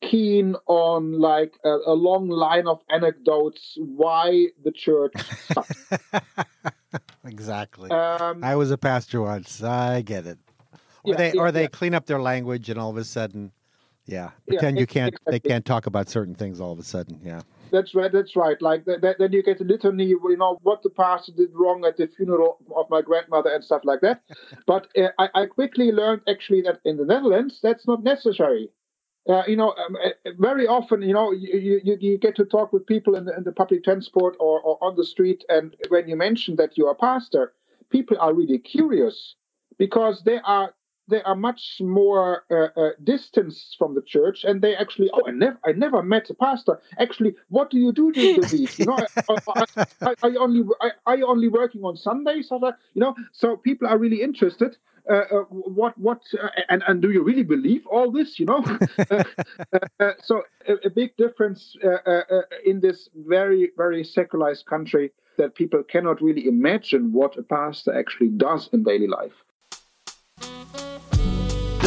keen 0.00 0.54
on 0.66 1.18
like 1.18 1.54
a, 1.64 1.76
a 1.86 1.94
long 1.94 2.28
line 2.28 2.66
of 2.66 2.80
anecdotes 2.90 3.76
why 3.78 4.46
the 4.64 4.72
church 4.72 5.12
sucks. 5.52 5.88
exactly. 7.24 7.90
Um, 7.90 8.42
I 8.44 8.56
was 8.56 8.70
a 8.70 8.78
pastor 8.78 9.22
once. 9.22 9.62
I 9.62 10.02
get 10.02 10.26
it. 10.26 10.38
Or 11.04 11.12
Yeah, 11.12 11.16
they 11.16 11.32
yeah, 11.32 11.40
or 11.40 11.52
they 11.52 11.62
yeah. 11.62 11.68
clean 11.68 11.94
up 11.94 12.06
their 12.06 12.20
language 12.20 12.70
and 12.70 12.78
all 12.78 12.90
of 12.90 12.96
a 12.96 13.04
sudden, 13.04 13.52
yeah, 14.06 14.30
pretend 14.46 14.78
you 14.78 14.86
can't 14.86 15.14
they 15.26 15.40
can't 15.40 15.64
talk 15.64 15.86
about 15.86 16.08
certain 16.08 16.34
things 16.34 16.60
all 16.60 16.72
of 16.72 16.78
a 16.78 16.84
sudden. 16.84 17.20
Yeah. 17.22 17.42
That's 17.70 17.94
right. 17.94 18.10
That's 18.10 18.34
right. 18.34 18.60
Like 18.62 18.86
th- 18.86 19.00
th- 19.02 19.16
then 19.18 19.32
you 19.32 19.42
get 19.42 19.60
a 19.60 19.64
litany, 19.64 20.06
you 20.06 20.36
know, 20.38 20.58
what 20.62 20.82
the 20.82 20.90
pastor 20.90 21.32
did 21.32 21.50
wrong 21.52 21.84
at 21.84 21.98
the 21.98 22.06
funeral 22.06 22.58
of 22.74 22.88
my 22.88 23.02
grandmother 23.02 23.50
and 23.50 23.62
stuff 23.62 23.82
like 23.84 24.00
that. 24.00 24.22
but 24.66 24.88
uh, 24.96 25.08
I, 25.18 25.28
I 25.34 25.46
quickly 25.46 25.92
learned 25.92 26.22
actually 26.28 26.62
that 26.62 26.80
in 26.84 26.96
the 26.96 27.04
Netherlands 27.04 27.60
that's 27.62 27.86
not 27.86 28.02
necessary. 28.02 28.70
Uh, 29.28 29.42
you 29.46 29.56
know, 29.56 29.74
um, 29.86 29.96
uh, 29.96 30.30
very 30.38 30.66
often, 30.66 31.02
you 31.02 31.12
know, 31.12 31.32
you, 31.32 31.80
you, 31.84 31.98
you, 32.00 32.18
get 32.18 32.34
to 32.34 32.46
talk 32.46 32.72
with 32.72 32.86
people 32.86 33.14
in 33.14 33.26
the, 33.26 33.36
in 33.36 33.44
the 33.44 33.52
public 33.52 33.84
transport 33.84 34.34
or, 34.40 34.58
or 34.62 34.78
on 34.82 34.96
the 34.96 35.04
street, 35.04 35.44
and 35.50 35.76
when 35.90 36.08
you 36.08 36.16
mention 36.16 36.56
that 36.56 36.78
you're 36.78 36.90
a 36.90 36.94
pastor, 36.94 37.52
people 37.90 38.16
are 38.18 38.32
really 38.32 38.58
curious 38.58 39.34
because 39.76 40.22
they 40.24 40.38
are 40.44 40.74
they 41.08 41.22
are 41.22 41.34
much 41.34 41.80
more 41.80 42.44
uh, 42.50 42.68
uh, 42.78 42.90
distance 43.02 43.74
from 43.78 43.94
the 43.94 44.02
church, 44.02 44.44
and 44.44 44.60
they 44.60 44.76
actually, 44.76 45.10
oh, 45.14 45.22
I 45.26 45.30
never, 45.30 45.58
I 45.64 45.72
never 45.72 46.02
met 46.02 46.28
a 46.28 46.34
pastor. 46.34 46.80
Actually, 46.98 47.34
what 47.48 47.70
do 47.70 47.78
you 47.78 47.92
do 47.92 48.12
during 48.12 48.40
the 48.40 48.48
week? 48.52 48.78
You 48.78 48.84
know, 48.86 48.98
are, 50.02 50.14
are, 50.22 50.30
you 50.30 50.38
only 50.38 50.62
are 51.06 51.16
you 51.16 51.26
only 51.26 51.48
working 51.48 51.82
on 51.82 51.96
Sundays? 51.96 52.48
You 52.50 52.72
know, 52.94 53.14
so 53.32 53.56
people 53.56 53.88
are 53.88 53.98
really 53.98 54.22
interested. 54.22 54.76
Uh, 55.10 55.14
uh, 55.14 55.44
what 55.50 55.96
what 55.96 56.20
uh, 56.42 56.48
and 56.68 56.82
and 56.86 57.00
do 57.00 57.10
you 57.10 57.22
really 57.22 57.42
believe 57.42 57.86
all 57.86 58.10
this 58.10 58.38
you 58.38 58.44
know? 58.44 58.62
So 60.22 60.42
a, 60.66 60.74
a, 60.84 60.90
big 60.90 61.16
difference 61.16 61.76
in 62.64 62.80
this 62.80 63.08
very 63.14 63.70
very 63.76 64.04
secularized 64.04 64.66
country 64.66 65.10
that 65.38 65.54
people 65.54 65.82
cannot 65.82 66.20
really 66.20 66.46
imagine 66.46 67.12
what 67.12 67.38
a 67.38 67.42
pastor 67.42 67.98
actually 67.98 68.28
does 68.28 68.68
in 68.72 68.82
daily 68.82 69.06
life 69.06 69.44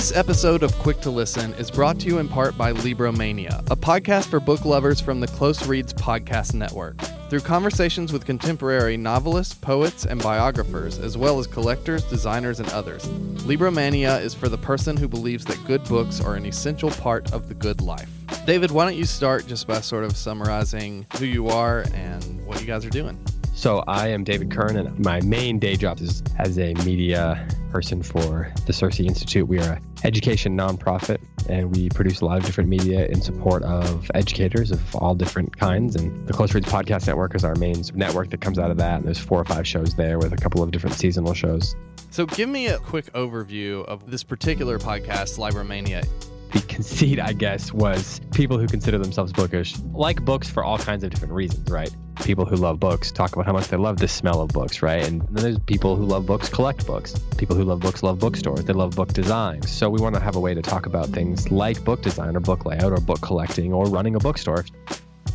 this 0.01 0.17
episode 0.17 0.63
of 0.63 0.73
Quick 0.79 0.99
to 1.01 1.11
Listen 1.11 1.53
is 1.59 1.69
brought 1.69 1.99
to 1.99 2.07
you 2.07 2.17
in 2.17 2.27
part 2.27 2.57
by 2.57 2.73
Libromania, 2.73 3.59
a 3.69 3.75
podcast 3.75 4.31
for 4.31 4.39
book 4.39 4.65
lovers 4.65 4.99
from 4.99 5.19
the 5.19 5.27
Close 5.27 5.67
Reads 5.67 5.93
Podcast 5.93 6.55
Network. 6.55 6.97
Through 7.29 7.41
conversations 7.41 8.11
with 8.11 8.25
contemporary 8.25 8.97
novelists, 8.97 9.53
poets, 9.53 10.07
and 10.07 10.19
biographers, 10.19 10.97
as 10.97 11.19
well 11.19 11.37
as 11.37 11.45
collectors, 11.45 12.03
designers, 12.05 12.59
and 12.59 12.67
others, 12.69 13.05
Libromania 13.45 14.19
is 14.19 14.33
for 14.33 14.49
the 14.49 14.57
person 14.57 14.97
who 14.97 15.07
believes 15.07 15.45
that 15.45 15.63
good 15.67 15.83
books 15.83 16.19
are 16.19 16.33
an 16.33 16.47
essential 16.47 16.89
part 16.89 17.31
of 17.31 17.47
the 17.47 17.53
good 17.53 17.79
life. 17.79 18.09
David, 18.47 18.71
why 18.71 18.85
don't 18.85 18.97
you 18.97 19.05
start 19.05 19.45
just 19.45 19.67
by 19.67 19.81
sort 19.81 20.03
of 20.03 20.17
summarizing 20.17 21.05
who 21.19 21.25
you 21.25 21.49
are 21.49 21.85
and 21.93 22.43
what 22.47 22.59
you 22.59 22.65
guys 22.65 22.83
are 22.83 22.89
doing? 22.89 23.23
So 23.53 23.83
I 23.87 24.07
am 24.07 24.23
David 24.23 24.49
Kern, 24.49 24.75
and 24.75 24.97
my 24.99 25.21
main 25.21 25.59
day 25.59 25.75
job 25.75 25.99
is 25.99 26.23
as 26.39 26.57
a 26.57 26.73
media 26.85 27.47
person 27.69 28.01
for 28.01 28.51
the 28.65 28.73
CiRCE 28.73 29.05
Institute. 29.05 29.47
We 29.47 29.59
are 29.59 29.73
an 29.73 29.83
education 30.03 30.57
nonprofit, 30.57 31.19
and 31.47 31.75
we 31.75 31.89
produce 31.89 32.21
a 32.21 32.25
lot 32.25 32.37
of 32.39 32.45
different 32.45 32.69
media 32.69 33.05
in 33.05 33.21
support 33.21 33.61
of 33.63 34.09
educators 34.15 34.71
of 34.71 34.95
all 34.95 35.13
different 35.13 35.57
kinds. 35.57 35.95
And 35.95 36.27
the 36.27 36.33
Close 36.33 36.55
Reads 36.55 36.67
Podcast 36.67 37.07
Network 37.07 37.35
is 37.35 37.43
our 37.43 37.55
main 37.55 37.83
network 37.93 38.29
that 38.31 38.41
comes 38.41 38.57
out 38.57 38.71
of 38.71 38.77
that. 38.77 38.97
And 38.97 39.05
there's 39.05 39.19
four 39.19 39.39
or 39.39 39.45
five 39.45 39.67
shows 39.67 39.95
there 39.95 40.17
with 40.17 40.33
a 40.33 40.37
couple 40.37 40.63
of 40.63 40.71
different 40.71 40.95
seasonal 40.95 41.33
shows. 41.33 41.75
So 42.09 42.25
give 42.25 42.49
me 42.49 42.67
a 42.67 42.79
quick 42.79 43.13
overview 43.13 43.85
of 43.85 44.09
this 44.09 44.23
particular 44.23 44.79
podcast, 44.79 45.37
Libromania 45.37 46.07
the 46.51 46.61
conceit, 46.67 47.19
I 47.19 47.33
guess, 47.33 47.73
was 47.73 48.21
people 48.33 48.57
who 48.57 48.67
consider 48.67 48.97
themselves 48.97 49.33
bookish 49.33 49.75
like 49.93 50.23
books 50.23 50.49
for 50.49 50.63
all 50.63 50.77
kinds 50.77 51.03
of 51.03 51.09
different 51.09 51.33
reasons, 51.33 51.69
right? 51.69 51.93
People 52.23 52.45
who 52.45 52.55
love 52.55 52.79
books 52.79 53.11
talk 53.11 53.33
about 53.33 53.45
how 53.45 53.53
much 53.53 53.67
they 53.67 53.77
love 53.77 53.97
the 53.97 54.07
smell 54.07 54.41
of 54.41 54.49
books, 54.49 54.81
right? 54.81 55.05
And 55.05 55.21
then 55.31 55.43
there's 55.43 55.59
people 55.59 55.95
who 55.95 56.05
love 56.05 56.25
books 56.25 56.49
collect 56.49 56.85
books. 56.85 57.13
People 57.37 57.55
who 57.55 57.63
love 57.63 57.79
books 57.79 58.03
love 58.03 58.19
bookstores. 58.19 58.65
They 58.65 58.73
love 58.73 58.95
book 58.95 59.13
design. 59.13 59.61
So 59.63 59.89
we 59.89 60.01
want 60.01 60.15
to 60.15 60.21
have 60.21 60.35
a 60.35 60.39
way 60.39 60.53
to 60.53 60.61
talk 60.61 60.85
about 60.85 61.09
things 61.09 61.51
like 61.51 61.83
book 61.83 62.01
design 62.01 62.35
or 62.35 62.39
book 62.39 62.65
layout 62.65 62.91
or 62.91 63.01
book 63.01 63.21
collecting 63.21 63.73
or 63.73 63.85
running 63.85 64.15
a 64.15 64.19
bookstore. 64.19 64.65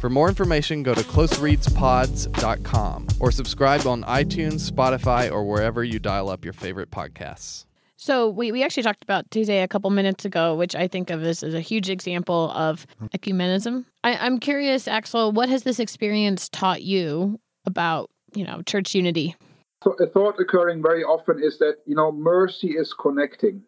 For 0.01 0.11
more 0.11 0.29
information, 0.29 0.83
go 0.83 0.95
to 0.95 1.03
closereadspods.com 1.03 3.07
or 3.19 3.33
subscribe 3.33 3.87
on 3.87 4.03
iTunes, 4.05 4.71
Spotify, 4.71 5.33
or 5.33 5.45
wherever 5.45 5.83
you 5.83 5.99
dial 5.99 6.29
up 6.29 6.45
your 6.45 6.53
favorite 6.53 6.91
podcasts. 6.91 7.66
So 7.97 8.29
we, 8.29 8.53
we 8.53 8.63
actually 8.63 8.83
talked 8.83 9.03
about 9.03 9.29
Taizé 9.31 9.63
a 9.63 9.69
couple 9.69 9.89
minutes 9.91 10.25
ago, 10.25 10.55
which 10.55 10.75
I 10.75 10.87
think 10.87 11.11
of 11.11 11.23
this 11.23 11.43
as 11.43 11.55
a 11.55 11.61
huge 11.61 11.89
example 11.89 12.51
of 12.51 12.87
ecumenism. 13.17 13.87
I, 14.05 14.17
I'm 14.17 14.39
curious, 14.39 14.87
Axel, 14.87 15.33
what 15.33 15.49
has 15.49 15.63
this 15.63 15.81
experience 15.81 16.49
taught 16.51 16.83
you 16.83 17.41
about, 17.65 18.11
you 18.35 18.45
know, 18.45 18.61
church 18.63 18.95
unity? 18.95 19.35
So 19.83 19.93
a 19.93 20.07
thought 20.07 20.39
occurring 20.39 20.83
very 20.83 21.05
often 21.05 21.43
is 21.43 21.59
that, 21.59 21.77
you 21.87 21.95
know, 21.95 22.13
mercy 22.13 22.73
is 22.77 22.93
connecting, 22.93 23.63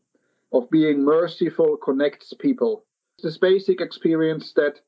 of 0.53 0.71
being 0.71 1.05
merciful 1.05 1.77
connects 1.77 2.33
people. 2.39 2.85
This 3.23 3.39
basic 3.39 3.81
experience 3.81 4.53
that 4.57 4.81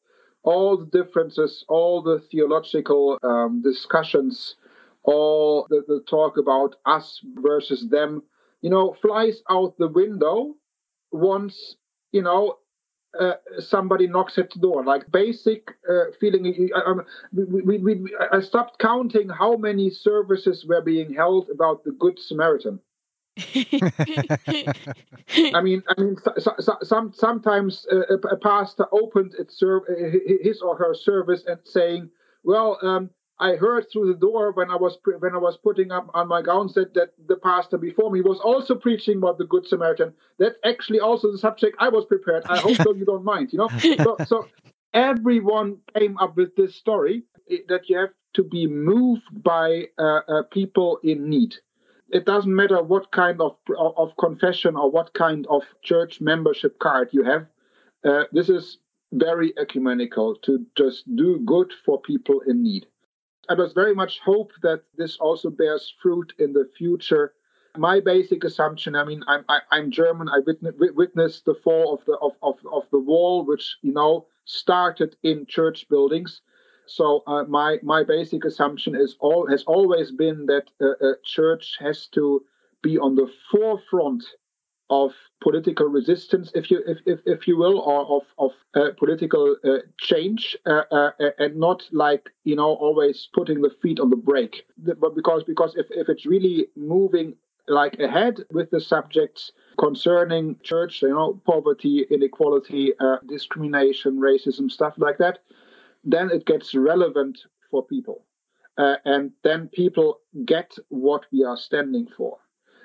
all 0.42 0.76
the 0.76 0.87
differences, 0.87 1.64
all 1.68 2.03
the 2.03 2.20
theological 2.31 3.18
um, 3.22 3.62
discussions, 3.62 4.57
all 5.03 5.66
the, 5.70 5.83
the 5.87 6.03
talk 6.09 6.37
about 6.37 6.76
us 6.87 7.20
versus 7.37 7.88
them 7.88 8.22
you 8.62 8.70
know, 8.70 8.96
flies 9.01 9.42
out 9.51 9.77
the 9.79 9.88
window 9.88 10.55
once, 11.12 11.77
you 12.12 12.23
know, 12.23 12.59
uh, 13.18 13.35
somebody 13.59 14.07
knocks 14.07 14.38
at 14.38 14.51
the 14.51 14.61
door. 14.61 14.85
Like 14.85 15.11
basic 15.11 15.70
uh, 15.88 16.12
feeling. 16.20 16.70
Um, 16.75 17.03
we, 17.33 17.62
we, 17.62 17.79
we, 17.79 18.16
I 18.33 18.40
stopped 18.40 18.79
counting 18.79 19.29
how 19.29 19.57
many 19.57 19.90
services 19.90 20.64
were 20.66 20.83
being 20.83 21.12
held 21.12 21.49
about 21.51 21.85
the 21.85 21.92
Good 21.92 22.18
Samaritan. 22.18 22.81
I 25.55 25.61
mean, 25.62 25.83
I 25.88 26.01
mean, 26.01 26.16
so, 26.38 26.55
so, 26.59 26.77
some 26.83 27.12
sometimes 27.12 27.87
uh, 27.90 28.16
a, 28.16 28.37
pastor 28.37 28.87
opened 28.92 29.35
its 29.38 29.62
his 30.42 30.61
or 30.61 30.77
her 30.77 30.94
service 30.94 31.44
and 31.46 31.59
saying, 31.64 32.11
"Well, 32.44 32.79
um, 32.83 33.11
I 33.40 33.57
heard 33.57 33.87
through 33.90 34.12
the 34.12 34.18
door 34.18 34.53
when 34.53 34.70
I 34.70 34.76
was 34.76 34.98
when 35.03 35.35
I 35.35 35.38
was 35.38 35.57
putting 35.57 35.90
up 35.90 36.11
on 36.12 36.29
my 36.29 36.42
gown 36.42 36.68
that 36.74 36.92
that 36.92 37.14
the 37.26 37.37
pastor 37.37 37.79
before 37.79 38.11
me 38.11 38.20
was 38.20 38.38
also 38.38 38.74
preaching 38.74 39.16
about 39.16 39.38
the 39.38 39.46
Good 39.46 39.66
Samaritan. 39.66 40.12
That's 40.38 40.57
actually 40.62 41.00
also 41.00 41.33
the 41.33 41.38
subject 41.38 41.76
I 41.81 41.88
was 41.88 42.05
prepared. 42.05 42.44
I 42.44 42.59
hope 42.59 42.76
so 42.85 42.94
you 42.94 43.07
don't 43.07 43.24
mind. 43.24 43.53
You 43.53 43.61
know, 43.61 43.68
so, 44.05 44.16
so 44.26 44.48
everyone 44.92 45.79
came 45.96 46.18
up 46.18 46.37
with 46.37 46.55
this 46.55 46.76
story 46.76 47.22
that 47.68 47.88
you 47.88 47.96
have 47.96 48.11
to 48.35 48.44
be 48.44 48.66
moved 48.66 49.29
by 49.33 49.88
uh, 49.98 50.20
uh, 50.29 50.42
people 50.53 51.00
in 51.03 51.29
need. 51.29 51.55
It 52.11 52.26
doesn't 52.26 52.55
matter 52.55 52.83
what 52.83 53.11
kind 53.11 53.40
of 53.40 53.57
of 53.79 54.16
confession 54.18 54.76
or 54.76 54.90
what 54.90 55.14
kind 55.14 55.46
of 55.48 55.62
church 55.83 56.20
membership 56.20 56.79
card 56.79 57.09
you 57.12 57.24
have. 57.24 57.46
Uh, 58.05 58.24
this 58.33 58.50
is 58.50 58.79
very 59.12 59.55
ecumenical 59.59 60.37
to 60.37 60.66
just 60.76 61.05
do 61.16 61.40
good 61.46 61.72
for 61.85 62.00
people 62.03 62.40
in 62.46 62.62
need. 62.62 62.87
I 63.48 63.55
was 63.55 63.72
very 63.72 63.94
much 63.94 64.20
hope 64.20 64.53
that 64.62 64.83
this 64.96 65.16
also 65.16 65.50
bears 65.50 65.92
fruit 66.03 66.33
in 66.38 66.53
the 66.53 66.68
future. 66.76 67.35
My 67.76 68.00
basic 68.00 68.44
assumption, 68.44 68.94
I 68.96 69.05
mean, 69.05 69.22
I'm 69.26 69.44
I, 69.48 69.61
i 69.70 69.79
am 69.79 69.90
German. 69.90 70.29
I 70.29 70.40
witness, 70.46 70.74
witnessed 70.79 71.44
the 71.44 71.55
fall 71.55 71.94
of 71.94 72.05
the 72.05 72.16
of, 72.18 72.33
of, 72.42 72.57
of 72.72 72.85
the 72.90 72.98
wall, 72.98 73.44
which 73.44 73.76
you 73.83 73.92
know 73.92 74.26
started 74.44 75.16
in 75.22 75.46
church 75.46 75.88
buildings. 75.88 76.42
So 76.87 77.22
uh, 77.26 77.44
my 77.44 77.79
my 77.83 78.03
basic 78.03 78.44
assumption 78.44 78.96
is 78.96 79.16
all 79.20 79.46
has 79.46 79.62
always 79.64 80.11
been 80.11 80.46
that 80.46 80.66
uh, 80.81 81.07
a 81.11 81.14
church 81.24 81.76
has 81.79 82.09
to 82.09 82.44
be 82.83 82.98
on 82.98 83.14
the 83.14 83.31
forefront 83.50 84.24
of 84.90 85.12
political 85.40 85.87
resistance, 85.87 86.50
if 86.55 86.70
you 86.70 86.83
if, 86.87 86.98
if, 87.07 87.20
if 87.24 87.48
you 87.48 87.57
will, 87.57 87.79
or 87.81 88.16
of 88.16 88.22
of 88.38 88.50
uh, 88.74 88.90
political 88.98 89.57
uh, 89.64 89.79
change, 89.98 90.57
uh, 90.66 90.83
uh 90.90 91.11
and 91.38 91.57
not 91.57 91.88
like 91.92 92.29
you 92.44 92.57
know 92.57 92.74
always 92.74 93.29
putting 93.33 93.62
the 93.62 93.70
feet 93.81 94.00
on 94.00 94.11
the 94.11 94.16
brake. 94.16 94.66
But 94.79 95.14
because 95.14 95.44
because 95.44 95.74
if, 95.76 95.87
if 95.90 96.09
it's 96.09 96.26
really 96.26 96.66
moving 96.76 97.37
like 97.68 97.98
ahead 98.00 98.40
with 98.50 98.70
the 98.70 98.81
subjects 98.81 99.53
concerning 99.79 100.57
church, 100.62 101.03
you 101.03 101.11
know, 101.11 101.40
poverty, 101.46 102.05
inequality, 102.11 102.92
uh, 102.98 103.18
discrimination, 103.29 104.18
racism, 104.18 104.70
stuff 104.70 104.94
like 104.98 105.18
that, 105.18 105.38
then 106.03 106.31
it 106.31 106.44
gets 106.46 106.74
relevant 106.74 107.38
for 107.70 107.87
people, 107.87 108.24
uh, 108.76 108.96
and 109.05 109.31
then 109.44 109.68
people 109.72 110.18
get 110.44 110.74
what 110.88 111.26
we 111.31 111.44
are 111.44 111.57
standing 111.57 112.09
for. 112.16 112.38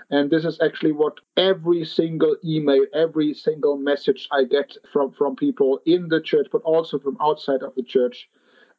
And 0.09 0.29
this 0.29 0.45
is 0.45 0.59
actually 0.61 0.91
what 0.91 1.19
every 1.35 1.83
single 1.83 2.35
email, 2.43 2.85
every 2.93 3.33
single 3.33 3.77
message 3.77 4.27
I 4.31 4.43
get 4.43 4.77
from, 4.91 5.11
from 5.11 5.35
people 5.35 5.81
in 5.85 6.09
the 6.09 6.21
church, 6.21 6.47
but 6.51 6.61
also 6.61 6.99
from 6.99 7.17
outside 7.19 7.63
of 7.63 7.73
the 7.75 7.83
church, 7.83 8.29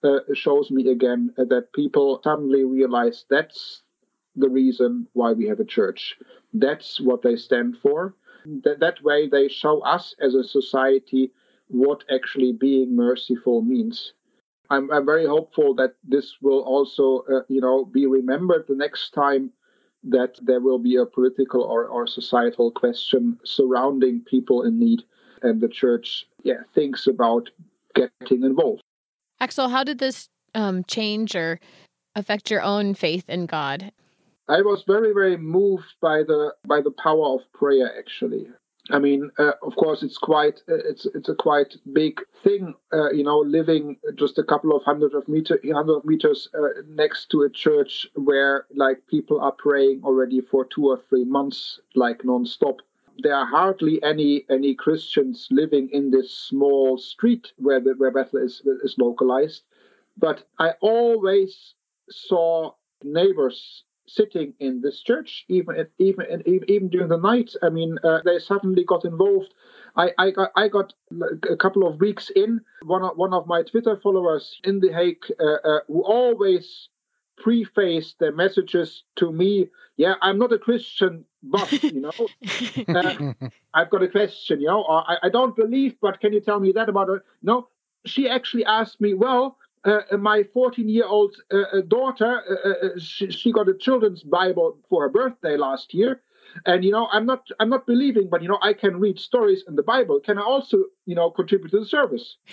uh, 0.05 0.21
shows 0.35 0.71
me 0.71 0.89
again 0.91 1.33
that 1.37 1.73
people 1.73 2.21
suddenly 2.23 2.65
realize 2.65 3.25
that's 3.29 3.83
the 4.37 4.49
reason 4.49 5.09
why 5.15 5.33
we 5.33 5.47
have 5.49 5.59
a 5.59 5.65
church. 5.65 6.17
That's 6.53 7.01
what 7.01 7.23
they 7.23 7.37
stand 7.37 7.79
for. 7.83 8.15
That, 8.63 8.79
that 8.81 9.03
way, 9.03 9.29
they 9.29 9.49
show 9.49 9.81
us 9.81 10.15
as 10.21 10.35
a 10.35 10.45
society 10.45 11.33
what 11.69 12.05
actually 12.15 12.53
being 12.53 12.95
merciful 12.95 13.63
means. 13.63 14.13
I'm, 14.71 14.91
I'm 14.93 15.07
very 15.07 15.27
hopeful 15.27 15.75
that 15.77 15.95
this 16.05 16.37
will 16.41 16.61
also, 16.61 17.25
uh, 17.33 17.41
you 17.49 17.61
know, 17.61 17.85
be 17.85 18.07
remembered 18.07 18.67
the 18.69 18.77
next 18.77 19.11
time 19.11 19.51
that 20.05 20.37
there 20.43 20.61
will 20.61 20.79
be 20.79 20.97
a 20.97 21.07
political 21.07 21.63
or, 21.63 21.87
or 21.87 22.07
societal 22.07 22.71
question 22.71 23.39
surrounding 23.45 24.21
people 24.21 24.63
in 24.63 24.79
need, 24.79 25.03
and 25.43 25.61
the 25.61 25.69
church 25.69 26.27
yeah, 26.43 26.63
thinks 26.75 27.07
about 27.07 27.51
getting 27.95 28.45
involved. 28.45 28.83
Axel, 29.41 29.69
how 29.69 29.85
did 29.85 29.99
this 29.99 30.29
um, 30.55 30.85
change 30.85 31.35
or 31.35 31.61
affect 32.15 32.51
your 32.51 32.63
own 32.63 32.95
faith 32.95 33.29
in 33.29 33.47
God? 33.47 33.93
I 34.49 34.63
was 34.63 34.85
very, 34.87 35.13
very 35.13 35.37
moved 35.37 35.95
by 36.01 36.19
the 36.19 36.55
by 36.67 36.81
the 36.81 36.93
power 36.93 37.35
of 37.35 37.41
prayer. 37.53 37.93
Actually, 37.99 38.47
I 38.91 38.99
mean, 38.99 39.31
uh, 39.39 39.53
of 39.63 39.75
course, 39.77 40.03
it's 40.03 40.19
quite 40.19 40.63
uh, 40.69 40.75
it's 40.75 41.07
it's 41.07 41.29
a 41.29 41.35
quite 41.35 41.75
big 41.93 42.21
thing, 42.45 42.75
uh, 42.93 43.11
you 43.11 43.25
know, 43.25 43.39
living 43.39 43.97
just 44.15 44.39
a 44.39 44.45
couple 44.45 44.77
of 44.77 44.83
hundred 44.85 45.15
of 45.15 45.27
meter 45.29 45.59
hundred 45.73 45.97
of 45.97 46.05
meters 46.05 46.49
uh, 46.55 46.83
next 46.89 47.31
to 47.31 47.43
a 47.43 47.51
church 47.51 48.07
where 48.15 48.67
like 48.75 49.07
people 49.09 49.41
are 49.41 49.53
praying 49.53 50.03
already 50.05 50.41
for 50.41 50.65
two 50.65 50.87
or 50.87 51.01
three 51.09 51.25
months, 51.25 51.81
like 51.95 52.25
non-stop. 52.25 52.77
There 53.19 53.35
are 53.35 53.47
hardly 53.47 54.01
any 54.03 54.45
any 54.51 54.75
Christians 54.75 55.49
living 55.51 55.89
in 55.91 56.11
this 56.11 56.31
small 56.31 56.99
street 56.99 57.53
where 57.57 57.81
the, 57.81 57.95
where 57.97 58.13
Bethel 58.13 58.43
is 58.45 58.63
is 58.85 58.95
localized, 58.99 59.63
but 60.17 60.47
I 60.59 60.75
always 60.81 61.75
saw 62.09 62.73
neighbors 63.03 63.83
sitting 64.07 64.55
in 64.61 64.81
this 64.81 65.03
church, 65.03 65.45
even 65.49 65.87
even 65.99 66.43
even 66.67 66.89
during 66.89 67.09
the 67.09 67.19
night. 67.19 67.53
I 67.63 67.69
mean, 67.69 67.99
uh, 68.05 68.21
they 68.25 68.39
suddenly 68.39 68.85
got 68.85 69.05
involved. 69.05 69.53
I, 69.97 70.13
I 70.19 70.31
got 70.31 70.53
I 70.57 70.69
got 70.69 70.93
a 71.51 71.57
couple 71.57 71.87
of 71.87 72.01
weeks 72.01 72.31
in. 72.31 72.61
One 72.83 73.03
of 73.03 73.17
one 73.17 73.33
of 73.35 73.47
my 73.47 73.63
Twitter 73.63 73.97
followers 74.03 74.61
in 74.65 74.81
the 74.81 74.93
Hague 74.93 75.25
uh, 75.41 75.69
uh, 75.69 75.81
who 75.87 76.03
always 76.03 76.89
prefaced 77.37 78.19
their 78.19 78.33
messages 78.33 79.05
to 79.17 79.33
me. 79.33 79.69
Yeah, 79.97 80.15
I'm 80.21 80.39
not 80.39 80.53
a 80.53 80.59
Christian, 80.59 81.25
but 81.43 81.71
you 81.83 82.01
know, 82.01 82.13
uh, 82.89 83.49
I've 83.75 83.91
got 83.91 84.03
a 84.03 84.09
question. 84.09 84.61
You 84.61 84.69
know, 84.69 84.85
I, 84.85 85.17
I 85.25 85.29
don't 85.29 85.57
believe, 85.57 85.97
but 86.01 86.21
can 86.21 86.33
you 86.33 86.41
tell 86.41 86.61
me 86.61 86.73
that 86.73 86.89
about 86.89 87.09
it? 87.11 87.23
No, 87.43 87.69
she 88.05 88.29
actually 88.29 88.65
asked 88.65 89.01
me. 89.01 89.15
Well, 89.15 89.57
my 90.19 90.45
14 90.53 90.89
year 90.89 91.07
old 91.07 91.37
uh, 91.53 91.59
uh, 91.59 91.81
daughter, 91.83 92.43
uh, 92.51 92.87
uh, 92.87 92.89
she, 92.99 93.31
she, 93.31 93.53
got 93.53 93.69
a 93.69 93.75
children's 93.75 94.23
Bible 94.23 94.79
for 94.89 95.03
her 95.03 95.09
birthday 95.09 95.57
last 95.57 95.95
year. 95.95 96.23
And 96.65 96.85
you 96.85 96.91
know, 96.91 97.09
I'm 97.13 97.27
not 97.27 97.49
I'm 97.61 97.69
not 97.69 97.87
believing, 97.87 98.29
but 98.31 98.43
you 98.43 98.49
know, 98.49 98.59
I 98.63 98.73
can 98.73 98.99
read 98.99 99.19
stories 99.19 99.65
in 99.69 99.77
the 99.77 99.83
Bible. 99.83 100.21
Can 100.21 100.39
I 100.39 100.43
also, 100.43 100.85
you 101.05 101.15
know, 101.15 101.31
contribute 101.31 101.71
to 101.71 101.81
the 101.81 101.87
service? 101.87 102.37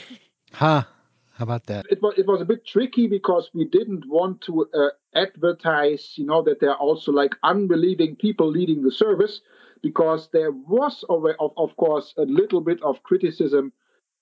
Huh. 0.55 0.84
How 1.31 1.45
about 1.45 1.65
that? 1.65 1.88
It 1.89 1.99
was 1.99 2.13
it 2.15 2.27
was 2.27 2.39
a 2.39 2.45
bit 2.45 2.63
tricky 2.63 3.07
because 3.07 3.49
we 3.55 3.65
didn't 3.65 4.07
want 4.07 4.41
to 4.41 4.67
advertise, 5.15 6.13
you 6.15 6.27
know, 6.27 6.43
that 6.43 6.59
there 6.59 6.69
are 6.69 6.77
also 6.77 7.11
like 7.11 7.34
unbelieving 7.41 8.15
people 8.15 8.47
leading 8.47 8.84
the 8.84 8.91
service, 8.91 9.41
because 9.84 10.29
there 10.31 10.51
was, 10.51 11.03
of, 11.09 11.25
of 11.57 11.75
course, 11.75 12.13
a 12.17 12.23
little 12.23 12.61
bit 12.61 12.81
of 12.81 13.03
criticism 13.03 13.73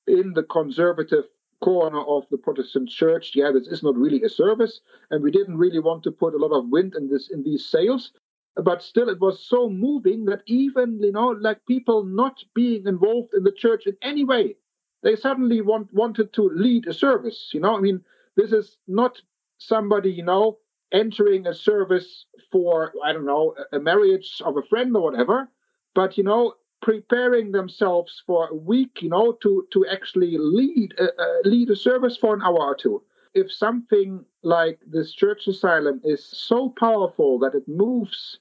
in 0.08 0.34
the 0.34 0.44
conservative 0.44 1.26
corner 1.62 2.02
of 2.02 2.26
the 2.30 2.38
Protestant 2.38 2.90
church. 2.90 3.32
Yeah, 3.36 3.52
this 3.52 3.68
is 3.68 3.84
not 3.84 3.96
really 3.96 4.22
a 4.24 4.30
service, 4.30 4.82
and 5.10 5.24
we 5.24 5.32
didn't 5.32 5.58
really 5.58 5.80
want 5.80 6.04
to 6.04 6.12
put 6.12 6.34
a 6.34 6.38
lot 6.38 6.56
of 6.58 6.70
wind 6.70 6.96
in 6.96 7.10
this 7.10 7.30
in 7.30 7.44
these 7.44 7.66
sails. 7.66 8.12
But 8.56 8.84
still, 8.84 9.08
it 9.08 9.22
was 9.22 9.40
so 9.40 9.70
moving 9.70 10.26
that 10.26 10.42
even 10.46 11.00
you 11.02 11.12
know, 11.12 11.30
like 11.30 11.66
people 11.66 12.04
not 12.04 12.44
being 12.54 12.86
involved 12.86 13.34
in 13.34 13.44
the 13.44 13.52
church 13.52 13.88
in 13.88 13.96
any 14.02 14.26
way, 14.26 14.56
they 15.04 15.16
suddenly 15.16 15.62
want 15.62 15.94
wanted 15.94 16.34
to 16.34 16.50
lead 16.50 16.88
a 16.88 16.94
service. 16.94 17.52
You 17.54 17.62
know, 17.62 17.78
I 17.78 17.80
mean, 17.80 18.02
this 18.36 18.52
is 18.52 18.78
not 18.88 19.22
somebody 19.58 20.12
you 20.12 20.24
know 20.24 20.58
entering 20.92 21.48
a 21.48 21.54
service 21.54 22.26
for 22.52 22.94
I 23.06 23.14
don't 23.14 23.26
know 23.26 23.56
a 23.72 23.80
marriage 23.80 24.42
of 24.44 24.58
a 24.58 24.64
friend 24.64 24.96
or 24.96 25.04
whatever, 25.04 25.50
but 25.96 26.18
you 26.18 26.24
know 26.24 26.56
preparing 26.82 27.52
themselves 27.52 28.24
for 28.26 28.50
a 28.50 28.56
week, 28.56 29.02
you 29.02 29.10
know, 29.10 29.34
to 29.44 29.68
to 29.72 29.86
actually 29.88 30.38
lead 30.38 30.94
a, 31.00 31.06
uh, 31.22 31.42
lead 31.46 31.70
a 31.70 31.76
service 31.76 32.18
for 32.18 32.34
an 32.34 32.42
hour 32.42 32.60
or 32.60 32.76
two. 32.76 33.02
If 33.34 33.52
something 33.52 34.26
like 34.44 34.80
this 34.86 35.14
church 35.14 35.48
asylum 35.48 36.02
is 36.04 36.26
so 36.26 36.74
powerful 36.78 37.40
that 37.40 37.56
it 37.56 37.68
moves 37.68 38.40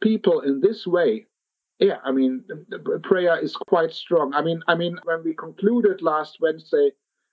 people 0.00 0.40
in 0.42 0.60
this 0.60 0.86
way, 0.86 1.26
yeah, 1.80 1.98
I 2.04 2.12
mean, 2.12 2.44
prayer 3.02 3.38
is 3.38 3.56
quite 3.56 3.92
strong. 3.92 4.34
I 4.34 4.42
mean, 4.42 4.62
I 4.68 4.74
mean, 4.74 4.98
when 5.04 5.24
we 5.24 5.34
concluded 5.34 6.02
last 6.02 6.38
Wednesday, 6.40 6.90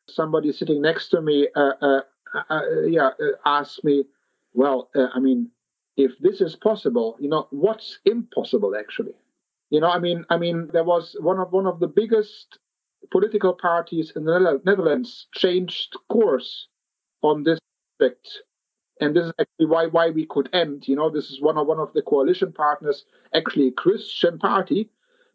somebody 0.07 0.51
sitting 0.51 0.81
next 0.81 1.09
to 1.09 1.21
me, 1.21 1.47
uh, 1.55 1.73
uh, 1.81 2.01
uh 2.49 2.61
yeah, 2.87 3.09
uh, 3.19 3.37
asked 3.45 3.83
me, 3.83 4.05
well, 4.53 4.89
uh, 4.95 5.07
I 5.13 5.19
mean, 5.19 5.49
if 5.97 6.11
this 6.19 6.41
is 6.41 6.55
possible, 6.55 7.17
you 7.19 7.29
know, 7.29 7.47
what's 7.51 7.99
impossible 8.05 8.75
actually? 8.77 9.15
You 9.75 9.81
know, 9.81 9.89
I 9.89 9.99
mean, 9.99 10.23
I 10.29 10.37
mean, 10.37 10.69
there 10.71 10.85
was 10.85 11.17
one 11.19 11.37
of 11.37 11.51
one 11.51 11.67
of 11.67 11.81
the 11.81 11.87
biggest 11.87 12.59
political 13.11 13.53
parties 13.53 14.13
in 14.15 14.23
the 14.23 14.61
Netherlands 14.63 15.27
changed 15.35 15.97
course 16.07 16.69
on 17.21 17.43
this 17.43 17.59
aspect, 17.91 18.25
and 19.01 19.13
this 19.13 19.25
is 19.25 19.33
actually 19.37 19.65
why 19.65 19.87
why 19.87 20.11
we 20.11 20.25
could 20.27 20.47
end. 20.53 20.87
You 20.87 20.95
know, 20.95 21.09
this 21.09 21.29
is 21.29 21.41
one 21.41 21.57
of 21.57 21.67
one 21.67 21.79
of 21.79 21.91
the 21.91 22.01
coalition 22.01 22.53
partners, 22.53 23.03
actually 23.33 23.67
a 23.67 23.71
Christian 23.73 24.39
party, 24.39 24.91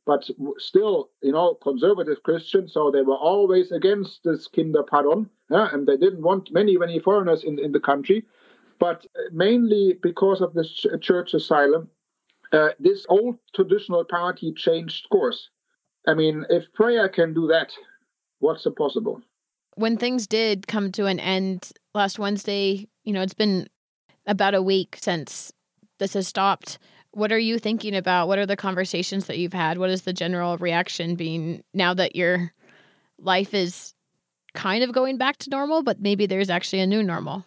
but 0.06 0.26
still, 0.56 1.10
you 1.22 1.32
know, 1.32 1.56
conservative 1.56 2.22
Christian. 2.22 2.66
So 2.66 2.90
they 2.90 3.02
were 3.02 3.22
always 3.32 3.70
against 3.70 4.24
this 4.24 4.48
Kinderpardon, 4.48 5.28
yeah, 5.50 5.68
and 5.70 5.86
they 5.86 5.98
didn't 5.98 6.22
want 6.22 6.50
many 6.50 6.78
many 6.78 6.98
foreigners 6.98 7.44
in 7.44 7.58
in 7.58 7.72
the 7.72 7.86
country. 7.90 8.24
But 8.78 9.06
mainly 9.32 9.98
because 10.02 10.40
of 10.40 10.54
this 10.54 10.86
church 11.02 11.34
asylum, 11.34 11.90
uh, 12.52 12.70
this 12.78 13.06
old 13.08 13.36
traditional 13.54 14.04
party 14.04 14.52
changed 14.56 15.08
course. 15.10 15.50
I 16.06 16.14
mean, 16.14 16.44
if 16.48 16.72
prayer 16.72 17.08
can 17.08 17.34
do 17.34 17.46
that, 17.48 17.72
what's 18.38 18.66
impossible? 18.66 19.20
When 19.74 19.96
things 19.96 20.26
did 20.26 20.66
come 20.66 20.92
to 20.92 21.06
an 21.06 21.20
end 21.20 21.72
last 21.94 22.18
Wednesday, 22.18 22.88
you 23.04 23.12
know, 23.12 23.22
it's 23.22 23.34
been 23.34 23.68
about 24.26 24.54
a 24.54 24.62
week 24.62 24.98
since 25.00 25.52
this 25.98 26.14
has 26.14 26.26
stopped. 26.26 26.78
What 27.12 27.32
are 27.32 27.38
you 27.38 27.58
thinking 27.58 27.94
about? 27.94 28.28
What 28.28 28.38
are 28.38 28.46
the 28.46 28.56
conversations 28.56 29.26
that 29.26 29.38
you've 29.38 29.52
had? 29.52 29.78
What 29.78 29.90
is 29.90 30.02
the 30.02 30.12
general 30.12 30.56
reaction 30.58 31.14
being 31.14 31.62
now 31.74 31.94
that 31.94 32.16
your 32.16 32.52
life 33.18 33.54
is 33.54 33.94
kind 34.54 34.82
of 34.82 34.92
going 34.92 35.18
back 35.18 35.38
to 35.38 35.50
normal, 35.50 35.82
but 35.82 36.00
maybe 36.00 36.26
there's 36.26 36.50
actually 36.50 36.80
a 36.80 36.86
new 36.86 37.02
normal? 37.02 37.44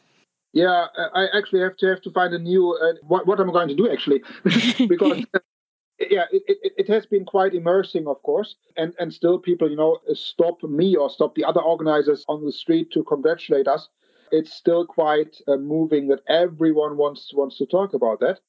Yeah, 0.53 0.85
I 1.15 1.27
actually 1.35 1.61
have 1.61 1.77
to 1.77 1.87
have 1.87 2.01
to 2.01 2.11
find 2.11 2.33
a 2.33 2.39
new 2.39 2.73
uh, 2.73 2.93
what 3.01 3.25
what 3.25 3.39
am 3.39 3.49
I 3.49 3.53
going 3.53 3.69
to 3.69 3.75
do 3.75 3.91
actually 3.91 4.21
because 4.87 5.25
yeah, 5.99 6.25
it, 6.31 6.43
it, 6.47 6.73
it 6.77 6.87
has 6.87 7.07
been 7.07 7.25
quite 7.25 7.55
immersing, 7.55 8.07
of 8.07 8.21
course, 8.21 8.55
and 8.77 8.93
and 8.99 9.11
still 9.11 9.39
people 9.39 9.69
you 9.69 9.75
know 9.75 9.97
stop 10.13 10.61
me 10.63 10.95
or 10.95 11.09
stop 11.09 11.33
the 11.33 11.43
other 11.43 11.61
organizers 11.61 12.23
on 12.29 12.45
the 12.45 12.51
street 12.51 12.91
to 12.91 13.03
congratulate 13.03 13.67
us. 13.67 13.89
It's 14.31 14.53
still 14.53 14.85
quite 14.85 15.37
uh, 15.47 15.57
moving 15.57 16.07
that 16.09 16.21
everyone 16.27 16.97
wants 16.97 17.31
wants 17.33 17.57
to 17.57 17.65
talk 17.65 17.93
about 17.93 18.19
that. 18.19 18.39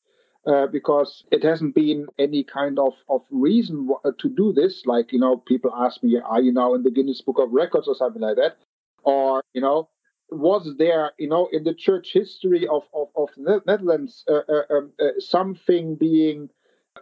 Uh, 0.46 0.66
because 0.66 1.24
it 1.32 1.42
hasn't 1.42 1.74
been 1.74 2.07
any 2.18 2.44
kind 2.44 2.78
of, 2.78 2.92
of 3.09 3.22
reason 3.30 3.88
uh, 4.05 4.11
to 4.18 4.28
do 4.28 4.52
this. 4.52 4.82
Like, 4.84 5.11
you 5.11 5.18
know, 5.18 5.38
people 5.38 5.72
ask 5.74 6.02
me, 6.02 6.20
are 6.22 6.42
you 6.42 6.52
now 6.52 6.74
in 6.74 6.82
the 6.82 6.90
Guinness 6.90 7.22
Book 7.22 7.38
of 7.38 7.50
Records 7.50 7.88
or 7.88 7.94
something 7.94 8.20
like 8.20 8.36
that? 8.36 8.59
Or, 9.05 9.42
you 9.55 9.62
know, 9.62 9.88
was 10.31 10.75
there, 10.79 11.12
you 11.18 11.29
know, 11.29 11.49
in 11.53 11.64
the 11.64 11.75
church 11.75 12.12
history 12.12 12.66
of, 12.66 12.83
of, 12.95 13.09
of 13.16 13.29
the 13.37 13.62
Netherlands, 13.66 14.25
uh, 14.29 14.41
uh, 14.49 14.77
um, 14.77 14.93
uh, 15.01 15.18
something 15.18 15.97
being 15.97 16.49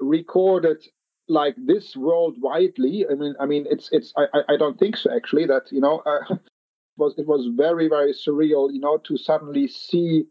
recorded 0.01 0.85
like 1.29 1.55
this 1.57 1.95
worldwidely? 1.95 3.05
I 3.11 3.14
mean, 3.14 3.35
I 3.41 3.47
mean, 3.47 3.66
it's 3.70 3.89
it's. 3.93 4.12
I, 4.16 4.27
I 4.49 4.57
don't 4.57 4.79
think 4.79 4.97
so. 4.97 5.14
Actually, 5.14 5.47
that 5.47 5.70
you 5.70 5.81
know, 5.81 6.03
uh, 6.05 6.20
it 6.35 6.41
was 6.97 7.14
it 7.16 7.27
was 7.27 7.49
very 7.57 7.89
very 7.89 8.12
surreal, 8.12 8.73
you 8.73 8.81
know, 8.81 8.99
to 8.99 9.16
suddenly 9.16 9.68
see 9.68 10.25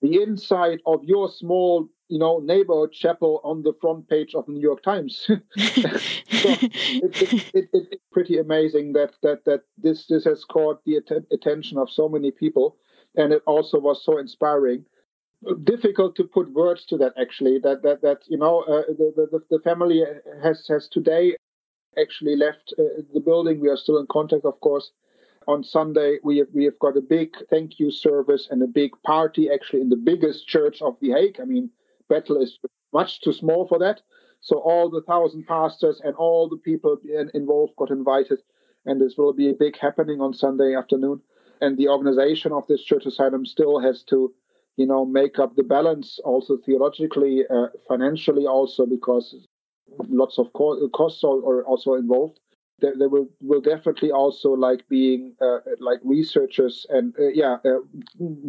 the 0.00 0.20
inside 0.22 0.80
of 0.84 1.04
your 1.04 1.30
small 1.30 1.88
you 2.08 2.18
know 2.18 2.40
neighborhood 2.40 2.92
chapel 2.92 3.40
on 3.44 3.62
the 3.62 3.72
front 3.80 4.08
page 4.08 4.34
of 4.34 4.44
the 4.46 4.52
New 4.52 4.60
York 4.60 4.82
Times. 4.82 5.16
so 5.26 5.38
it, 5.56 7.44
it, 7.54 7.68
it, 7.72 7.91
pretty 8.22 8.38
amazing 8.38 8.92
that 8.92 9.12
that 9.22 9.44
that 9.44 9.62
this 9.76 10.06
this 10.06 10.24
has 10.24 10.44
caught 10.44 10.84
the 10.84 10.96
att- 10.96 11.26
attention 11.32 11.76
of 11.76 11.90
so 11.90 12.08
many 12.08 12.30
people, 12.30 12.76
and 13.16 13.32
it 13.32 13.42
also 13.46 13.80
was 13.80 14.04
so 14.04 14.18
inspiring. 14.18 14.84
Difficult 15.64 16.14
to 16.16 16.24
put 16.24 16.52
words 16.52 16.84
to 16.86 16.96
that 16.98 17.14
actually. 17.20 17.58
That 17.58 17.82
that 17.82 18.02
that 18.02 18.20
you 18.28 18.38
know 18.38 18.60
uh, 18.60 18.82
the, 19.00 19.28
the 19.32 19.40
the 19.50 19.58
family 19.64 20.04
has 20.40 20.66
has 20.68 20.88
today 20.88 21.36
actually 21.98 22.36
left 22.36 22.72
uh, 22.78 23.02
the 23.12 23.20
building. 23.20 23.60
We 23.60 23.68
are 23.68 23.76
still 23.76 23.98
in 23.98 24.06
contact, 24.06 24.44
of 24.44 24.60
course 24.60 24.92
on 25.48 25.64
Sunday, 25.64 26.18
we 26.22 26.38
have, 26.38 26.46
we 26.54 26.64
have 26.64 26.78
got 26.78 26.96
a 26.96 27.00
big 27.00 27.34
thank 27.50 27.80
you 27.80 27.90
service 27.90 28.46
and 28.48 28.62
a 28.62 28.66
big 28.68 28.92
party 29.04 29.50
actually 29.50 29.80
in 29.80 29.88
the 29.88 29.96
biggest 29.96 30.46
church 30.46 30.80
of 30.80 30.96
The 31.00 31.10
Hague. 31.10 31.40
I 31.40 31.44
mean, 31.44 31.68
Bethel 32.08 32.40
is 32.40 32.60
much 32.92 33.20
too 33.20 33.32
small 33.32 33.66
for 33.66 33.80
that. 33.80 34.02
So 34.42 34.58
all 34.58 34.90
the 34.90 35.02
thousand 35.02 35.46
pastors 35.46 36.00
and 36.04 36.14
all 36.16 36.48
the 36.48 36.56
people 36.56 36.98
involved 37.32 37.76
got 37.76 37.90
invited, 37.90 38.40
and 38.84 39.00
this 39.00 39.16
will 39.16 39.32
be 39.32 39.48
a 39.48 39.54
big 39.54 39.78
happening 39.78 40.20
on 40.20 40.34
Sunday 40.34 40.74
afternoon. 40.74 41.22
And 41.60 41.78
the 41.78 41.88
organization 41.88 42.50
of 42.52 42.66
this 42.66 42.82
church 42.82 43.06
asylum 43.06 43.46
still 43.46 43.78
has 43.78 44.02
to, 44.10 44.34
you 44.76 44.86
know, 44.86 45.04
make 45.04 45.38
up 45.38 45.54
the 45.54 45.62
balance 45.62 46.18
also 46.24 46.56
theologically, 46.56 47.44
uh, 47.48 47.68
financially 47.86 48.46
also 48.46 48.84
because 48.84 49.46
lots 50.08 50.38
of 50.38 50.52
co- 50.54 50.88
costs 50.88 51.22
are 51.22 51.64
also 51.64 51.94
involved. 51.94 52.40
There, 52.80 52.94
there 52.98 53.08
will 53.08 53.28
will 53.40 53.60
definitely 53.60 54.10
also 54.10 54.50
like 54.50 54.86
being 54.88 55.34
uh, 55.40 55.58
like 55.80 56.00
researchers 56.04 56.86
and 56.90 57.14
uh, 57.18 57.28
yeah 57.28 57.56
uh, 57.64 57.78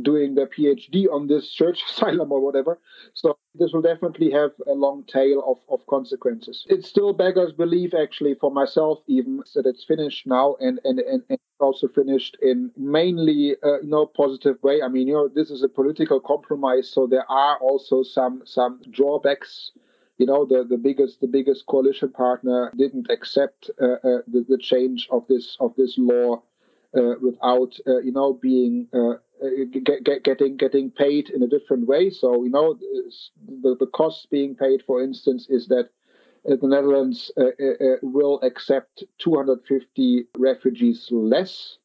doing 0.02 0.36
their 0.36 0.48
PhD 0.48 1.06
on 1.12 1.28
this 1.28 1.50
church 1.52 1.84
asylum 1.90 2.32
or 2.32 2.42
whatever. 2.42 2.80
So 3.14 3.38
this 3.56 3.72
will 3.72 3.82
definitely 3.82 4.32
have 4.32 4.52
a 4.68 4.74
long 4.74 5.04
tail 5.04 5.44
of, 5.46 5.58
of 5.70 5.86
consequences. 5.88 6.66
It 6.70 6.84
still 6.84 7.14
beggars 7.14 7.54
belief 7.54 7.94
actually 7.94 8.34
for 8.36 8.52
myself 8.52 9.00
even 9.08 9.44
that 9.56 9.66
it's 9.66 9.84
finished 9.84 10.26
now 10.28 10.56
and 10.60 10.80
and, 10.84 11.00
and, 11.00 11.24
and 11.30 11.40
also 11.60 11.88
finished 11.88 12.36
in 12.42 12.72
mainly 12.76 13.56
uh, 13.64 13.78
know 13.84 14.06
positive 14.06 14.62
way. 14.64 14.82
I 14.82 14.88
mean 14.88 15.08
you 15.08 15.14
know 15.14 15.28
this 15.28 15.52
is 15.52 15.64
a 15.64 15.70
political 15.70 16.20
compromise, 16.20 16.90
so 16.90 17.08
there 17.08 17.30
are 17.30 17.58
also 17.60 18.04
some 18.04 18.42
some 18.46 18.82
drawbacks 18.92 19.72
you 20.18 20.26
know 20.26 20.46
the, 20.46 20.64
the 20.64 20.78
biggest 20.78 21.22
the 21.22 21.28
biggest 21.28 21.66
coalition 21.66 22.10
partner 22.10 22.72
didn't 22.78 23.08
accept 23.10 23.70
uh, 23.82 23.86
uh, 23.86 24.22
the, 24.28 24.46
the 24.48 24.58
change 24.58 25.08
of 25.12 25.26
this 25.28 25.58
of 25.60 25.76
this 25.76 25.96
law 25.98 26.42
uh, 26.96 27.16
without 27.22 27.74
uh, 27.88 28.00
you 28.00 28.12
know 28.12 28.34
being 28.34 28.88
uh, 28.94 29.14
get, 29.72 30.04
get, 30.04 30.24
getting 30.24 30.58
getting 30.58 30.92
paid 30.92 31.30
in 31.30 31.42
a 31.42 31.48
different 31.48 31.88
way. 31.88 32.10
So 32.10 32.44
you 32.44 32.52
know 32.52 32.78
the 33.62 33.76
the 33.80 33.88
costs 33.88 34.28
being 34.28 34.56
paid, 34.56 34.84
for 34.86 35.02
instance, 35.02 35.48
is 35.50 35.68
that 35.68 35.90
the 36.46 36.68
Netherlands 36.68 37.32
will 38.02 38.40
accept 38.42 39.04
250 39.20 40.26
refugees 40.38 41.08
less 41.10 41.78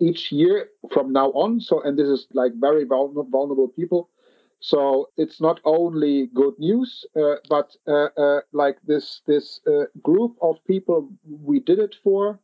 each 0.00 0.32
year 0.32 0.68
from 0.92 1.12
now 1.12 1.30
on. 1.30 1.60
So 1.60 1.80
and 1.82 1.98
this 1.98 2.08
is 2.08 2.26
like 2.32 2.52
very 2.56 2.84
vulnerable 2.84 3.68
people. 3.68 4.10
So 4.60 5.08
it's 5.16 5.40
not 5.40 5.60
only 5.64 6.26
good 6.34 6.58
news, 6.58 7.06
uh, 7.16 7.36
but 7.48 7.74
uh, 7.88 8.08
uh, 8.16 8.40
like 8.52 8.76
this 8.86 9.22
this 9.26 9.60
uh, 9.66 9.84
group 10.02 10.36
of 10.42 10.62
people 10.66 11.10
we 11.24 11.60
did 11.60 11.78
it 11.78 11.96
for, 12.04 12.38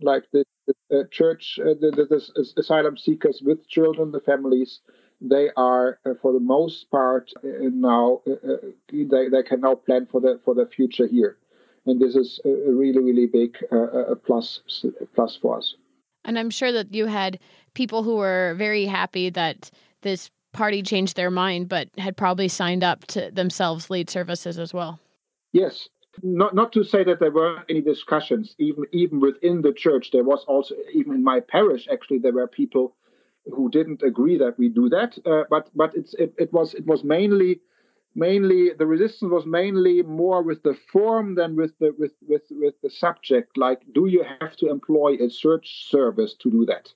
like 0.00 0.24
the, 0.32 0.44
the 0.88 1.06
church, 1.10 1.58
uh, 1.60 1.74
the, 1.78 1.90
the, 1.90 2.04
the, 2.06 2.60
asylum 2.60 2.96
seekers 2.96 3.42
with 3.44 3.68
children, 3.68 4.12
the 4.12 4.20
families, 4.20 4.80
they 5.20 5.50
are 5.58 5.98
uh, 6.06 6.14
for 6.22 6.32
the 6.32 6.40
most 6.40 6.90
part 6.90 7.30
now 7.44 8.22
they, 8.90 9.28
they 9.28 9.42
can 9.42 9.60
now 9.60 9.74
plan 9.74 10.06
for 10.06 10.22
the 10.22 10.40
for 10.46 10.54
the 10.54 10.66
future 10.66 11.06
here, 11.06 11.36
and 11.84 12.00
this 12.00 12.16
is 12.16 12.40
a 12.46 12.72
really 12.72 13.02
really 13.02 13.26
big 13.26 13.58
plus 14.24 14.60
plus 15.14 15.36
for 15.36 15.58
us. 15.58 15.74
And 16.24 16.38
I'm 16.38 16.50
sure 16.50 16.72
that 16.72 16.94
you 16.94 17.06
had 17.06 17.38
people 17.74 18.02
who 18.02 18.16
were 18.16 18.54
very 18.56 18.86
happy 18.86 19.28
that 19.30 19.70
this 20.02 20.30
party 20.52 20.82
changed 20.82 21.16
their 21.16 21.30
mind, 21.30 21.68
but 21.68 21.88
had 21.98 22.16
probably 22.16 22.48
signed 22.48 22.84
up 22.84 23.06
to 23.08 23.30
themselves 23.30 23.90
lead 23.90 24.10
services 24.10 24.58
as 24.58 24.72
well. 24.72 24.98
Yes. 25.52 25.88
Not 26.22 26.54
not 26.54 26.72
to 26.72 26.82
say 26.82 27.04
that 27.04 27.20
there 27.20 27.30
weren't 27.30 27.64
any 27.68 27.80
discussions, 27.80 28.56
even 28.58 28.84
even 28.92 29.20
within 29.20 29.62
the 29.62 29.72
church. 29.72 30.10
There 30.10 30.24
was 30.24 30.44
also 30.46 30.74
even 30.92 31.14
in 31.14 31.22
my 31.22 31.40
parish 31.40 31.86
actually 31.90 32.18
there 32.18 32.32
were 32.32 32.48
people 32.48 32.96
who 33.54 33.70
didn't 33.70 34.02
agree 34.02 34.36
that 34.38 34.58
we 34.58 34.68
do 34.68 34.88
that. 34.88 35.16
Uh, 35.24 35.44
but 35.48 35.70
but 35.74 35.94
it's 35.94 36.14
it, 36.14 36.34
it 36.38 36.52
was 36.52 36.74
it 36.74 36.86
was 36.86 37.04
mainly 37.04 37.60
mainly 38.14 38.72
the 38.76 38.86
resistance 38.86 39.30
was 39.30 39.46
mainly 39.46 40.02
more 40.02 40.42
with 40.42 40.62
the 40.64 40.76
form 40.92 41.36
than 41.36 41.54
with 41.54 41.78
the 41.78 41.94
with 41.98 42.12
with 42.26 42.42
with 42.50 42.74
the 42.82 42.90
subject. 42.90 43.56
Like, 43.56 43.80
do 43.94 44.06
you 44.06 44.24
have 44.40 44.56
to 44.56 44.68
employ 44.68 45.16
a 45.20 45.30
search 45.30 45.88
service 45.88 46.34
to 46.40 46.50
do 46.50 46.66
that? 46.66 46.92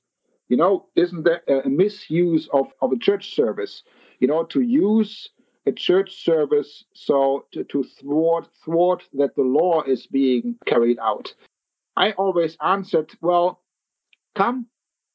You 0.53 0.59
know, 0.59 0.85
isn't 0.97 1.23
that 1.23 1.49
a 1.49 1.67
misuse 1.67 2.47
of, 2.53 2.67
of 2.83 2.93
a 2.93 2.99
church 2.99 3.35
service? 3.35 3.85
You 4.21 4.29
know, 4.29 4.45
to 4.53 4.61
use 4.61 5.31
a 5.65 5.73
church 5.73 6.23
service 6.23 6.85
so 6.93 7.47
to, 7.53 7.65
to 7.65 7.83
thwart 7.83 8.49
thwart 8.63 9.03
that 9.15 9.35
the 9.35 9.45
law 9.45 9.81
is 9.81 10.07
being 10.07 10.57
carried 10.67 10.99
out. 10.99 11.35
I 11.97 12.13
always 12.13 12.59
answered, 12.61 13.13
well, 13.23 13.63
come, 14.35 14.67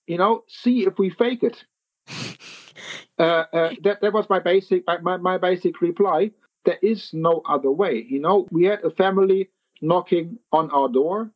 you 0.07 0.17
know, 0.17 0.43
see 0.47 0.87
if 0.87 0.97
we 0.97 1.11
fake 1.11 1.43
it. 1.43 1.63
uh, 3.19 3.43
uh, 3.53 3.73
that 3.83 4.01
that 4.01 4.13
was 4.13 4.27
my 4.31 4.39
basic 4.39 4.85
my, 5.03 5.17
my 5.17 5.37
basic 5.37 5.81
reply. 5.81 6.31
There 6.65 6.79
is 6.81 7.11
no 7.13 7.43
other 7.47 7.69
way. 7.69 8.03
You 8.09 8.21
know, 8.21 8.47
we 8.49 8.63
had 8.63 8.83
a 8.83 8.89
family 8.89 9.51
knocking 9.83 10.39
on 10.51 10.71
our 10.71 10.89
door, 10.89 11.29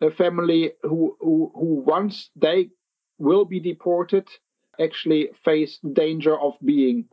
a 0.00 0.12
family 0.12 0.70
who 0.84 1.16
who, 1.18 1.50
who 1.52 1.82
once 1.84 2.30
they 2.36 2.70
will 3.20 3.44
be 3.44 3.60
deported 3.60 4.26
actually 4.80 5.28
face 5.44 5.78
danger 5.92 6.38
of 6.40 6.54
being 6.64 7.04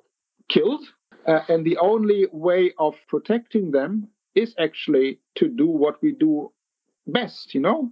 killed. 0.49 0.85
Uh, 1.27 1.41
and 1.49 1.65
the 1.65 1.77
only 1.77 2.25
way 2.31 2.71
of 2.79 2.95
protecting 3.07 3.71
them 3.71 4.07
is 4.33 4.55
actually 4.57 5.19
to 5.35 5.49
do 5.49 5.67
what 5.67 6.01
we 6.01 6.13
do 6.13 6.51
best, 7.05 7.53
you 7.53 7.59
know, 7.59 7.91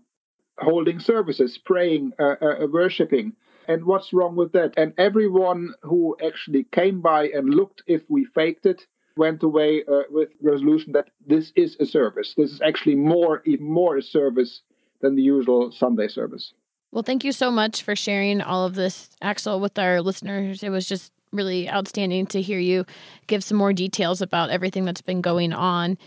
holding 0.57 0.99
services, 0.99 1.57
praying, 1.57 2.13
uh, 2.17 2.35
uh, 2.41 2.63
uh 2.63 2.67
worshiping. 2.71 3.33
And 3.67 3.83
what's 3.85 4.13
wrong 4.13 4.35
with 4.35 4.53
that? 4.53 4.73
And 4.77 4.93
everyone 4.97 5.73
who 5.81 6.15
actually 6.25 6.65
came 6.71 7.01
by 7.01 7.27
and 7.29 7.53
looked 7.53 7.83
if 7.87 8.03
we 8.09 8.25
faked 8.25 8.65
it 8.65 8.87
went 9.17 9.43
away 9.43 9.83
uh, 9.85 10.03
with 10.09 10.29
resolution 10.41 10.93
that 10.93 11.09
this 11.25 11.51
is 11.55 11.75
a 11.79 11.85
service. 11.85 12.33
This 12.37 12.51
is 12.51 12.61
actually 12.61 12.95
more, 12.95 13.41
even 13.45 13.65
more 13.65 13.97
a 13.97 14.03
service 14.03 14.61
than 15.01 15.15
the 15.15 15.21
usual 15.21 15.71
Sunday 15.71 16.07
service. 16.07 16.53
Well, 16.95 17.03
thank 17.03 17.25
you 17.25 17.33
so 17.33 17.51
much 17.51 17.83
for 17.83 17.93
sharing 17.93 18.39
all 18.39 18.65
of 18.65 18.73
this, 18.73 19.09
Axel, 19.21 19.59
with 19.59 19.77
our 19.77 19.99
listeners. 19.99 20.63
It 20.63 20.69
was 20.69 20.87
just 20.87 21.11
really 21.33 21.69
outstanding 21.69 22.25
to 22.27 22.41
hear 22.41 22.57
you 22.57 22.85
give 23.27 23.43
some 23.43 23.57
more 23.57 23.73
details 23.73 24.21
about 24.21 24.49
everything 24.49 24.85
that's 24.85 25.01
been 25.01 25.19
going 25.19 25.51
on 25.51 25.97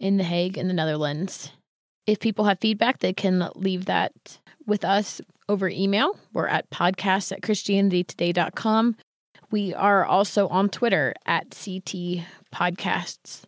in 0.00 0.16
The 0.16 0.24
Hague 0.24 0.56
in 0.56 0.66
the 0.66 0.72
Netherlands. 0.72 1.52
If 2.06 2.18
people 2.18 2.46
have 2.46 2.60
feedback, 2.60 3.00
they 3.00 3.12
can 3.12 3.50
leave 3.56 3.84
that 3.84 4.38
with 4.66 4.86
us 4.86 5.20
over 5.50 5.68
email. 5.68 6.18
We're 6.32 6.48
at 6.48 6.70
podcast 6.70 7.30
at 7.30 7.42
christianitytoday.com. 7.42 8.96
We 9.50 9.74
are 9.74 10.06
also 10.06 10.48
on 10.48 10.70
Twitter 10.70 11.12
at 11.26 11.50
CT 11.50 12.24
Podcasts 12.54 13.42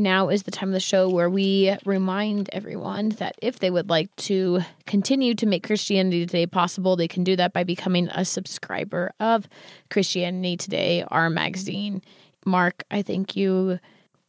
now 0.00 0.28
is 0.28 0.42
the 0.42 0.50
time 0.50 0.70
of 0.70 0.72
the 0.72 0.80
show 0.80 1.08
where 1.08 1.30
we 1.30 1.76
remind 1.84 2.50
everyone 2.52 3.10
that 3.10 3.36
if 3.40 3.60
they 3.60 3.70
would 3.70 3.88
like 3.88 4.14
to 4.16 4.60
continue 4.86 5.34
to 5.34 5.46
make 5.46 5.66
Christianity 5.66 6.26
Today 6.26 6.46
possible, 6.46 6.96
they 6.96 7.06
can 7.06 7.22
do 7.22 7.36
that 7.36 7.52
by 7.52 7.62
becoming 7.62 8.08
a 8.08 8.24
subscriber 8.24 9.12
of 9.20 9.48
Christianity 9.90 10.56
Today, 10.56 11.04
our 11.08 11.30
magazine. 11.30 12.02
Mark, 12.44 12.82
I 12.90 13.02
think 13.02 13.36
you, 13.36 13.78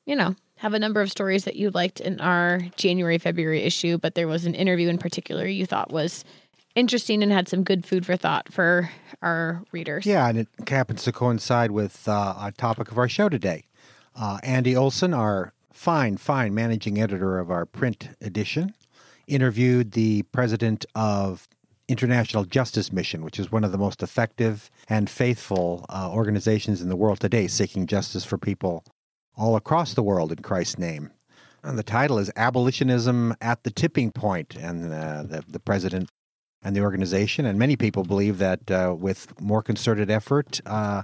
you 0.05 0.15
know, 0.15 0.35
have 0.57 0.73
a 0.73 0.79
number 0.79 1.01
of 1.01 1.09
stories 1.09 1.45
that 1.45 1.55
you 1.55 1.71
liked 1.71 1.99
in 1.99 2.19
our 2.19 2.59
January, 2.75 3.17
February 3.17 3.63
issue, 3.63 3.97
but 3.97 4.13
there 4.13 4.27
was 4.27 4.45
an 4.45 4.53
interview 4.53 4.89
in 4.89 4.99
particular 4.99 5.47
you 5.47 5.65
thought 5.65 5.91
was 5.91 6.23
interesting 6.75 7.23
and 7.23 7.31
had 7.31 7.47
some 7.47 7.63
good 7.63 7.85
food 7.85 8.05
for 8.05 8.15
thought 8.15 8.51
for 8.51 8.89
our 9.21 9.63
readers. 9.71 10.05
Yeah, 10.05 10.27
and 10.27 10.37
it 10.37 10.47
happens 10.67 11.03
to 11.03 11.11
coincide 11.11 11.71
with 11.71 12.07
uh, 12.07 12.35
our 12.37 12.51
topic 12.51 12.91
of 12.91 12.97
our 12.97 13.09
show 13.09 13.29
today. 13.29 13.63
Uh, 14.15 14.37
Andy 14.43 14.75
Olson, 14.75 15.13
our 15.13 15.53
fine, 15.81 16.15
fine 16.15 16.53
managing 16.53 17.01
editor 17.01 17.39
of 17.39 17.49
our 17.49 17.65
print 17.65 18.09
edition, 18.21 18.71
interviewed 19.25 19.93
the 19.93 20.21
president 20.31 20.85
of 20.93 21.47
International 21.87 22.45
Justice 22.45 22.93
Mission, 22.93 23.23
which 23.23 23.39
is 23.39 23.51
one 23.51 23.63
of 23.63 23.71
the 23.71 23.79
most 23.79 24.03
effective 24.03 24.69
and 24.89 25.09
faithful 25.09 25.83
uh, 25.89 26.07
organizations 26.13 26.83
in 26.83 26.89
the 26.89 26.95
world 26.95 27.19
today, 27.19 27.47
seeking 27.47 27.87
justice 27.87 28.23
for 28.23 28.37
people 28.37 28.83
all 29.35 29.55
across 29.55 29.95
the 29.95 30.03
world 30.03 30.31
in 30.31 30.37
Christ's 30.43 30.77
name. 30.77 31.09
And 31.63 31.79
the 31.79 31.83
title 31.83 32.19
is 32.19 32.29
Abolitionism 32.35 33.35
at 33.41 33.63
the 33.63 33.71
Tipping 33.71 34.11
Point, 34.11 34.55
and 34.55 34.93
uh, 34.93 35.23
the, 35.23 35.43
the 35.47 35.59
president 35.59 36.11
and 36.61 36.75
the 36.75 36.81
organization, 36.81 37.47
and 37.47 37.57
many 37.57 37.75
people 37.75 38.03
believe 38.03 38.37
that 38.37 38.69
uh, 38.69 38.95
with 38.95 39.33
more 39.41 39.63
concerted 39.63 40.11
effort, 40.11 40.61
uh, 40.67 41.01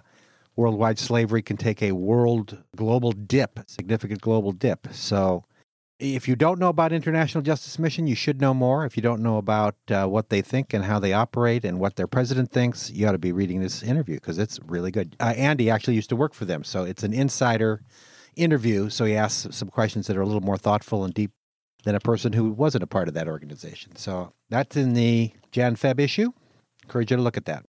worldwide 0.58 1.00
slavery 1.00 1.42
can 1.42 1.56
take 1.56 1.82
a 1.82 1.94
world 1.94 2.62
global 2.76 3.12
dip, 3.14 3.60
significant 3.68 4.20
global 4.22 4.52
dip. 4.52 4.88
So, 4.92 5.46
if 6.00 6.28
you 6.28 6.36
don't 6.36 6.60
know 6.60 6.70
about 6.70 6.94
International 6.94 7.42
Justice 7.42 7.80
Mission, 7.80 8.06
you 8.06 8.14
should 8.14 8.40
know 8.40 8.54
more. 8.54 8.86
If 8.86 8.96
you 8.98 9.02
don't 9.02 9.22
know 9.22 9.38
about 9.38 9.76
uh, 9.90 10.06
what 10.06 10.30
they 10.30 10.42
think 10.44 10.74
and 10.74 10.84
how 10.84 11.00
they 11.00 11.12
operate 11.12 11.66
and 11.66 11.80
what 11.80 11.96
their 11.96 12.06
president 12.06 12.52
thinks, 12.52 12.92
you 12.92 13.08
ought 13.08 13.14
to 13.14 13.18
be 13.18 13.32
reading 13.32 13.62
this 13.62 13.82
interview 13.82 14.16
because 14.16 14.38
it's 14.38 14.60
really 14.66 14.92
good. 14.92 15.16
Uh, 15.20 15.34
Andy 15.36 15.72
actually 15.72 15.96
used 15.96 16.10
to 16.10 16.16
work 16.16 16.36
for 16.36 16.46
them, 16.46 16.64
so 16.64 16.84
it's 16.84 17.02
an 17.02 17.14
insider 17.14 17.82
interview. 18.36 18.90
So 18.90 19.06
he 19.06 19.16
asks 19.16 19.56
some 19.56 19.70
questions 19.70 20.06
that 20.06 20.18
are 20.18 20.22
a 20.22 20.26
little 20.26 20.42
more 20.42 20.58
thoughtful 20.58 21.04
and 21.04 21.14
deep 21.14 21.32
than 21.84 21.96
a 21.96 22.00
person 22.00 22.34
who 22.34 22.52
wasn't 22.52 22.84
a 22.84 22.88
part 22.88 23.08
of 23.08 23.16
that 23.16 23.28
organization. 23.28 23.96
So 23.96 24.34
that's 24.50 24.76
in 24.76 24.94
the 24.94 25.32
Jan 25.52 25.76
Feb 25.76 26.00
issue. 26.00 26.32
Encourage 26.84 27.10
you 27.10 27.18
to 27.18 27.24
look 27.24 27.38
at 27.38 27.46
that. 27.46 27.66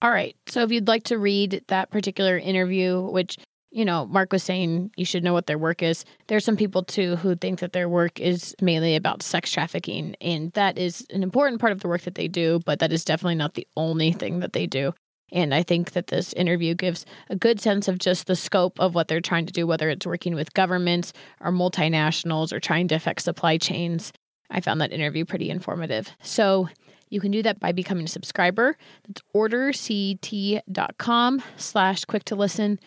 All 0.00 0.10
right. 0.10 0.36
So 0.46 0.62
if 0.62 0.70
you'd 0.70 0.88
like 0.88 1.04
to 1.04 1.18
read 1.18 1.64
that 1.68 1.90
particular 1.90 2.38
interview, 2.38 3.00
which, 3.00 3.36
you 3.70 3.84
know, 3.84 4.06
Mark 4.06 4.32
was 4.32 4.44
saying 4.44 4.92
you 4.96 5.04
should 5.04 5.24
know 5.24 5.32
what 5.32 5.46
their 5.46 5.58
work 5.58 5.82
is, 5.82 6.04
there's 6.28 6.44
some 6.44 6.56
people 6.56 6.84
too 6.84 7.16
who 7.16 7.34
think 7.34 7.58
that 7.58 7.72
their 7.72 7.88
work 7.88 8.20
is 8.20 8.54
mainly 8.62 8.94
about 8.94 9.22
sex 9.22 9.50
trafficking. 9.50 10.14
And 10.20 10.52
that 10.52 10.78
is 10.78 11.04
an 11.10 11.22
important 11.22 11.60
part 11.60 11.72
of 11.72 11.80
the 11.80 11.88
work 11.88 12.02
that 12.02 12.14
they 12.14 12.28
do, 12.28 12.60
but 12.64 12.78
that 12.78 12.92
is 12.92 13.04
definitely 13.04 13.34
not 13.34 13.54
the 13.54 13.66
only 13.76 14.12
thing 14.12 14.38
that 14.40 14.52
they 14.52 14.66
do. 14.66 14.94
And 15.32 15.54
I 15.54 15.62
think 15.62 15.92
that 15.92 16.06
this 16.06 16.32
interview 16.34 16.74
gives 16.74 17.04
a 17.28 17.36
good 17.36 17.60
sense 17.60 17.88
of 17.88 17.98
just 17.98 18.26
the 18.26 18.36
scope 18.36 18.80
of 18.80 18.94
what 18.94 19.08
they're 19.08 19.20
trying 19.20 19.46
to 19.46 19.52
do, 19.52 19.66
whether 19.66 19.90
it's 19.90 20.06
working 20.06 20.34
with 20.34 20.54
governments 20.54 21.12
or 21.40 21.50
multinationals 21.50 22.52
or 22.52 22.60
trying 22.60 22.88
to 22.88 22.94
affect 22.94 23.22
supply 23.22 23.58
chains. 23.58 24.12
I 24.50 24.60
found 24.60 24.80
that 24.80 24.92
interview 24.92 25.26
pretty 25.26 25.50
informative. 25.50 26.10
So 26.22 26.68
you 27.10 27.20
can 27.20 27.30
do 27.30 27.42
that 27.42 27.60
by 27.60 27.72
becoming 27.72 28.04
a 28.04 28.08
subscriber. 28.08 28.76
That's 29.06 29.22
orderct.com 29.34 31.42
slash 31.56 32.04
quick 32.04 32.24
to 32.24 32.36
listen, 32.36 32.80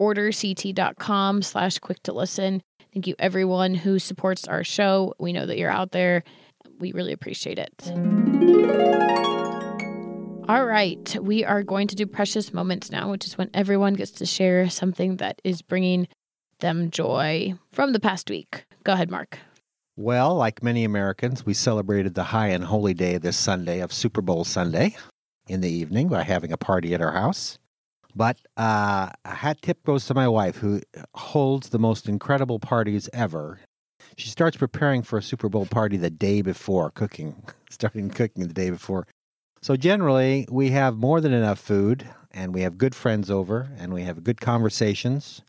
orderct.com 0.00 1.42
slash 1.42 1.78
quick 1.78 2.02
to 2.04 2.12
listen. 2.12 2.62
Thank 2.92 3.06
you, 3.06 3.14
everyone 3.18 3.74
who 3.74 3.98
supports 3.98 4.46
our 4.46 4.62
show. 4.62 5.14
We 5.18 5.32
know 5.32 5.46
that 5.46 5.58
you're 5.58 5.70
out 5.70 5.92
there. 5.92 6.22
We 6.78 6.92
really 6.92 7.12
appreciate 7.12 7.58
it. 7.58 7.72
All 10.46 10.66
right, 10.66 11.16
we 11.20 11.44
are 11.44 11.62
going 11.62 11.88
to 11.88 11.96
do 11.96 12.06
precious 12.06 12.52
moments 12.52 12.92
now, 12.92 13.10
which 13.10 13.24
is 13.24 13.38
when 13.38 13.50
everyone 13.54 13.94
gets 13.94 14.10
to 14.12 14.26
share 14.26 14.68
something 14.68 15.16
that 15.16 15.40
is 15.42 15.62
bringing 15.62 16.06
them 16.60 16.90
joy 16.90 17.54
from 17.72 17.92
the 17.92 18.00
past 18.00 18.28
week. 18.28 18.66
Go 18.84 18.92
ahead, 18.92 19.10
Mark. 19.10 19.38
Well, 19.96 20.34
like 20.34 20.60
many 20.60 20.82
Americans, 20.82 21.46
we 21.46 21.54
celebrated 21.54 22.14
the 22.14 22.24
high 22.24 22.48
and 22.48 22.64
holy 22.64 22.94
day 22.94 23.16
this 23.16 23.36
Sunday 23.36 23.78
of 23.78 23.92
Super 23.92 24.20
Bowl 24.20 24.42
Sunday 24.42 24.96
in 25.46 25.60
the 25.60 25.70
evening 25.70 26.08
by 26.08 26.24
having 26.24 26.50
a 26.50 26.56
party 26.56 26.94
at 26.94 27.00
our 27.00 27.12
house. 27.12 27.60
But 28.12 28.38
uh, 28.56 29.10
a 29.24 29.34
hat 29.34 29.62
tip 29.62 29.84
goes 29.84 30.06
to 30.06 30.14
my 30.14 30.26
wife, 30.26 30.56
who 30.56 30.80
holds 31.14 31.68
the 31.68 31.78
most 31.78 32.08
incredible 32.08 32.58
parties 32.58 33.08
ever. 33.12 33.60
She 34.16 34.28
starts 34.28 34.56
preparing 34.56 35.02
for 35.02 35.16
a 35.16 35.22
Super 35.22 35.48
Bowl 35.48 35.66
party 35.66 35.96
the 35.96 36.10
day 36.10 36.42
before, 36.42 36.90
cooking, 36.90 37.44
starting 37.70 38.10
cooking 38.10 38.48
the 38.48 38.54
day 38.54 38.70
before. 38.70 39.06
So 39.62 39.76
generally, 39.76 40.48
we 40.50 40.70
have 40.70 40.96
more 40.96 41.20
than 41.20 41.32
enough 41.32 41.60
food, 41.60 42.04
and 42.32 42.52
we 42.52 42.62
have 42.62 42.78
good 42.78 42.96
friends 42.96 43.30
over, 43.30 43.70
and 43.78 43.94
we 43.94 44.02
have 44.02 44.24
good 44.24 44.40
conversations. 44.40 45.42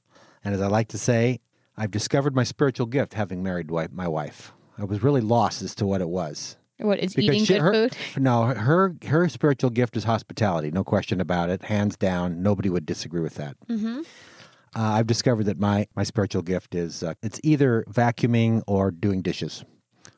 And 0.43 0.53
as 0.53 0.61
I 0.61 0.67
like 0.67 0.89
to 0.89 0.99
say, 0.99 1.39
I've 1.77 1.91
discovered 1.91 2.35
my 2.35 2.43
spiritual 2.43 2.87
gift 2.87 3.13
having 3.13 3.43
married 3.43 3.69
my 3.91 4.07
wife. 4.07 4.53
I 4.77 4.83
was 4.85 5.03
really 5.03 5.21
lost 5.21 5.61
as 5.61 5.75
to 5.75 5.85
what 5.85 6.01
it 6.01 6.09
was. 6.09 6.57
What 6.77 6.99
is 6.99 7.13
because 7.13 7.35
eating 7.35 7.45
she, 7.45 7.53
good 7.53 7.61
her, 7.61 7.73
food? 7.73 7.97
No, 8.21 8.45
her 8.45 8.95
her 9.07 9.29
spiritual 9.29 9.69
gift 9.69 9.95
is 9.95 10.03
hospitality. 10.03 10.71
No 10.71 10.83
question 10.83 11.21
about 11.21 11.49
it. 11.49 11.63
Hands 11.63 11.95
down, 11.95 12.43
nobody 12.43 12.69
would 12.69 12.85
disagree 12.85 13.21
with 13.21 13.35
that. 13.35 13.55
Mm-hmm. 13.69 13.99
Uh, 13.99 14.01
I've 14.75 15.07
discovered 15.07 15.45
that 15.45 15.57
my 15.57 15.87
my 15.95 16.03
spiritual 16.03 16.41
gift 16.41 16.75
is 16.75 17.01
uh, 17.01 17.13
it's 17.23 17.39
either 17.43 17.85
vacuuming 17.89 18.61
or 18.67 18.91
doing 18.91 19.21
dishes, 19.21 19.63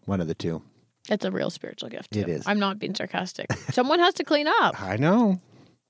one 0.05 0.19
of 0.19 0.27
the 0.27 0.33
two. 0.33 0.63
That's 1.07 1.25
a 1.25 1.31
real 1.31 1.51
spiritual 1.51 1.89
gift. 1.89 2.11
Too. 2.11 2.21
It 2.21 2.29
is. 2.29 2.47
I'm 2.47 2.59
not 2.59 2.79
being 2.79 2.95
sarcastic. 2.95 3.51
Someone 3.71 3.99
has 3.99 4.15
to 4.15 4.23
clean 4.23 4.47
up. 4.47 4.81
I 4.81 4.97
know. 4.97 5.39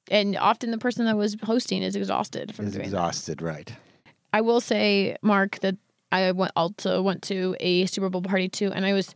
And 0.09 0.37
often 0.37 0.71
the 0.71 0.77
person 0.77 1.05
that 1.05 1.17
was 1.17 1.35
hosting 1.43 1.81
is 1.81 1.95
exhausted 1.95 2.53
from 2.55 2.67
is 2.67 2.73
doing 2.73 2.85
exhausted, 2.85 3.39
that. 3.39 3.45
right? 3.45 3.73
I 4.33 4.41
will 4.41 4.61
say, 4.61 5.15
Mark, 5.21 5.59
that 5.59 5.77
I 6.11 6.31
went 6.31 6.51
also 6.55 7.01
went 7.01 7.23
to 7.23 7.55
a 7.59 7.85
Super 7.85 8.09
Bowl 8.09 8.21
party 8.21 8.49
too, 8.49 8.71
and 8.73 8.85
I 8.85 8.93
was 8.93 9.13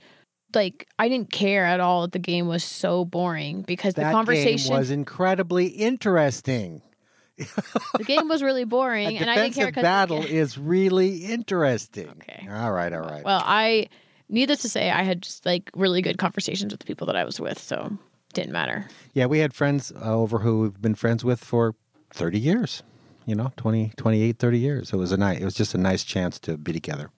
like 0.54 0.88
I 1.00 1.10
didn't 1.10 1.32
care 1.32 1.66
at 1.66 1.80
all 1.80 2.02
that 2.02 2.12
the 2.12 2.20
game 2.20 2.48
was 2.48 2.64
so 2.64 3.06
boring 3.06 3.62
because 3.62 3.94
that 3.96 4.08
the 4.08 4.12
conversation 4.12 4.74
was 4.76 4.92
incredibly 4.92 5.68
interesting. 5.68 6.82
the 7.38 8.04
game 8.04 8.28
was 8.28 8.44
really 8.44 8.66
boring, 8.66 9.18
and 9.18 9.30
I 9.30 9.36
didn't 9.36 9.54
care. 9.56 9.68
because 9.68 9.82
the 9.82 9.86
battle 9.86 10.24
is 10.24 10.58
really 10.58 11.26
interesting. 11.26 12.10
Okay. 12.10 12.48
All 12.50 12.72
right. 12.72 12.92
All 12.94 13.02
right. 13.02 13.24
Well, 13.24 13.42
I 13.44 13.88
needless 14.30 14.62
to 14.62 14.70
say, 14.70 14.92
I 14.92 15.04
had 15.04 15.22
just 15.24 15.46
like 15.46 15.72
really 15.74 16.02
good 16.02 16.18
conversations 16.18 16.74
with 16.74 16.82
the 16.82 16.86
people 16.86 17.08
that 17.08 17.16
I 17.16 17.24
was 17.24 17.40
with, 17.40 17.58
so 17.58 17.98
didn't 18.34 18.52
matter. 18.52 18.88
Yeah, 19.14 19.26
we 19.26 19.40
had 19.40 19.54
friends 19.54 19.92
uh, 19.92 20.14
over 20.14 20.40
who 20.40 20.62
we've 20.62 20.82
been 20.82 20.96
friends 20.96 21.24
with 21.24 21.44
for 21.44 21.74
thirty 22.14 22.40
years. 22.40 22.84
You 23.26 23.36
know, 23.36 23.52
20, 23.58 23.92
28, 23.98 24.40
30 24.40 24.60
years. 24.60 24.94
It 24.94 24.98
was 24.98 25.12
a 25.12 25.18
nice. 25.18 25.40
It 25.40 25.46
was 25.46 25.54
just 25.54 25.76
a 25.76 25.78
nice 25.78 26.04
chance 26.04 26.40
to 26.40 26.58
be 26.58 26.74
together. 26.74 27.12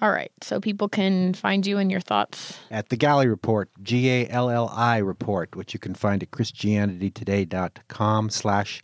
All 0.00 0.10
right. 0.10 0.30
So 0.42 0.60
people 0.60 0.88
can 0.88 1.34
find 1.34 1.66
you 1.66 1.78
and 1.78 1.90
your 1.90 2.00
thoughts 2.00 2.58
at 2.70 2.88
the 2.88 2.96
Galli 2.96 3.26
Report, 3.26 3.68
G 3.82 4.10
A 4.10 4.28
L 4.28 4.50
L 4.50 4.70
I 4.74 4.98
Report, 4.98 5.56
which 5.56 5.74
you 5.74 5.80
can 5.80 5.94
find 5.94 6.22
at 6.22 6.30
ChristianityToday.com 6.30 8.30
slash 8.30 8.82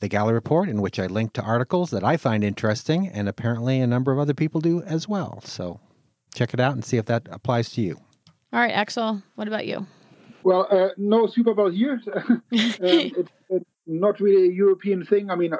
the 0.00 0.08
Galli 0.08 0.32
Report, 0.32 0.68
in 0.68 0.80
which 0.80 0.98
I 0.98 1.06
link 1.06 1.32
to 1.34 1.42
articles 1.42 1.90
that 1.90 2.04
I 2.04 2.16
find 2.16 2.42
interesting, 2.42 3.08
and 3.08 3.28
apparently 3.28 3.80
a 3.80 3.86
number 3.86 4.12
of 4.12 4.18
other 4.18 4.34
people 4.34 4.60
do 4.60 4.82
as 4.82 5.08
well. 5.08 5.40
So 5.44 5.80
check 6.34 6.52
it 6.52 6.60
out 6.60 6.72
and 6.72 6.84
see 6.84 6.96
if 6.96 7.06
that 7.06 7.28
applies 7.30 7.70
to 7.70 7.82
you. 7.82 7.96
All 8.52 8.60
right, 8.60 8.72
Axel, 8.72 9.22
what 9.36 9.48
about 9.48 9.66
you? 9.66 9.86
Well, 10.42 10.66
uh, 10.70 10.88
no 10.96 11.26
Super 11.26 11.54
Bowl 11.54 11.70
here. 11.70 12.00
um, 12.16 12.42
it's, 12.50 13.30
it's 13.50 13.64
not 13.86 14.20
really 14.20 14.48
a 14.48 14.52
European 14.52 15.04
thing. 15.04 15.30
I 15.30 15.36
mean, 15.36 15.52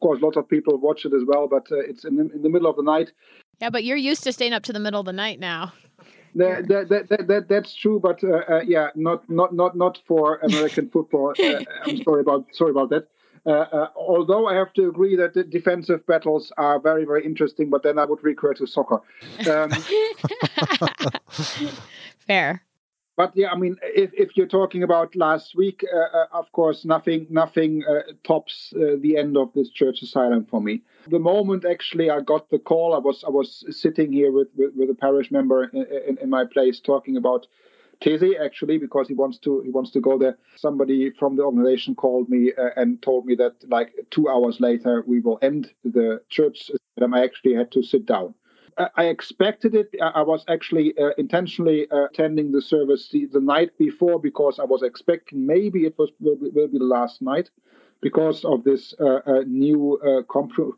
of 0.00 0.08
course, 0.08 0.22
lots 0.22 0.38
of 0.38 0.48
people 0.48 0.78
watch 0.78 1.04
it 1.04 1.12
as 1.12 1.24
well, 1.26 1.46
but 1.46 1.70
uh, 1.70 1.76
it's 1.76 2.06
in 2.06 2.16
the, 2.16 2.22
in 2.34 2.42
the 2.42 2.48
middle 2.48 2.70
of 2.70 2.76
the 2.76 2.82
night. 2.82 3.12
Yeah, 3.60 3.68
but 3.68 3.84
you're 3.84 3.98
used 3.98 4.24
to 4.24 4.32
staying 4.32 4.54
up 4.54 4.62
to 4.62 4.72
the 4.72 4.80
middle 4.80 5.00
of 5.00 5.04
the 5.04 5.12
night 5.12 5.38
now. 5.38 5.74
That, 6.36 6.68
that, 6.68 7.08
that, 7.10 7.28
that, 7.28 7.48
that's 7.50 7.74
true, 7.74 8.00
but 8.00 8.24
uh, 8.24 8.38
uh, 8.48 8.62
yeah, 8.66 8.88
not 8.94 9.28
not 9.28 9.54
not 9.54 9.76
not 9.76 10.00
for 10.06 10.38
American 10.38 10.88
football. 10.92 11.34
Uh, 11.38 11.60
I'm 11.84 12.02
sorry 12.02 12.22
about 12.22 12.46
sorry 12.52 12.70
about 12.70 12.88
that. 12.90 13.08
Uh, 13.44 13.50
uh, 13.50 13.88
although 13.94 14.46
I 14.46 14.54
have 14.54 14.72
to 14.74 14.88
agree 14.88 15.16
that 15.16 15.34
the 15.34 15.44
defensive 15.44 16.06
battles 16.06 16.50
are 16.56 16.80
very 16.80 17.04
very 17.04 17.26
interesting, 17.26 17.68
but 17.68 17.82
then 17.82 17.98
I 17.98 18.06
would 18.06 18.24
recur 18.24 18.54
to 18.54 18.66
soccer. 18.66 19.02
Um, 19.50 19.70
Fair 22.26 22.62
but 23.20 23.36
yeah, 23.36 23.50
I 23.52 23.56
mean, 23.56 23.76
if, 23.82 24.10
if 24.14 24.34
you're 24.34 24.54
talking 24.58 24.82
about 24.82 25.14
last 25.14 25.54
week, 25.54 25.84
uh, 25.94 26.18
uh, 26.20 26.26
of 26.32 26.50
course, 26.52 26.86
nothing 26.86 27.26
nothing 27.28 27.84
uh, 27.84 28.12
tops 28.24 28.72
uh, 28.74 28.96
the 28.98 29.18
end 29.18 29.36
of 29.36 29.52
this 29.52 29.68
church 29.68 30.00
asylum 30.00 30.46
for 30.46 30.62
me. 30.62 30.80
The 31.06 31.18
moment 31.18 31.66
actually 31.66 32.08
I 32.08 32.22
got 32.22 32.48
the 32.48 32.58
call, 32.58 32.94
I 32.94 32.98
was 32.98 33.22
I 33.22 33.28
was 33.28 33.48
sitting 33.68 34.10
here 34.10 34.32
with 34.32 34.48
with, 34.56 34.72
with 34.74 34.88
a 34.88 34.94
parish 34.94 35.30
member 35.30 35.64
in, 35.64 35.86
in, 36.08 36.16
in, 36.22 36.30
my 36.30 36.46
place 36.46 36.80
talking 36.80 37.18
about 37.18 37.46
Taizé 38.00 38.40
actually 38.42 38.78
because 38.78 39.06
he 39.08 39.12
wants 39.12 39.36
to 39.40 39.60
he 39.66 39.70
wants 39.70 39.90
to 39.90 40.00
go 40.00 40.16
there. 40.16 40.38
Somebody 40.56 41.10
from 41.10 41.36
the 41.36 41.42
organization 41.42 41.94
called 41.94 42.30
me 42.30 42.52
uh, 42.56 42.70
and 42.80 43.02
told 43.02 43.26
me 43.26 43.34
that 43.34 43.54
like 43.68 43.90
two 44.10 44.30
hours 44.30 44.60
later 44.60 45.04
we 45.06 45.20
will 45.20 45.38
end 45.42 45.70
the 45.84 46.22
church. 46.30 46.70
And 46.96 47.14
I 47.14 47.22
actually 47.22 47.54
had 47.54 47.70
to 47.72 47.82
sit 47.82 48.06
down 48.06 48.34
I 48.96 49.04
expected 49.04 49.74
it. 49.74 49.94
I 50.00 50.22
was 50.22 50.44
actually 50.48 50.96
uh, 50.98 51.10
intentionally 51.18 51.86
uh, 51.90 52.04
attending 52.04 52.52
the 52.52 52.62
service 52.62 53.08
the, 53.10 53.26
the, 53.26 53.40
night 53.40 53.76
before 53.78 54.18
because 54.20 54.58
I 54.58 54.64
was 54.64 54.82
expecting 54.82 55.46
maybe 55.46 55.86
it 55.86 55.96
was 55.98 56.10
will 56.20 56.36
be, 56.36 56.50
will 56.50 56.68
be 56.68 56.78
the 56.78 56.84
last 56.84 57.22
night 57.22 57.50
because 58.00 58.44
of 58.44 58.64
this 58.64 58.94
uh, 59.00 59.20
uh 59.26 59.44
new 59.46 59.98
uh, 59.98 60.22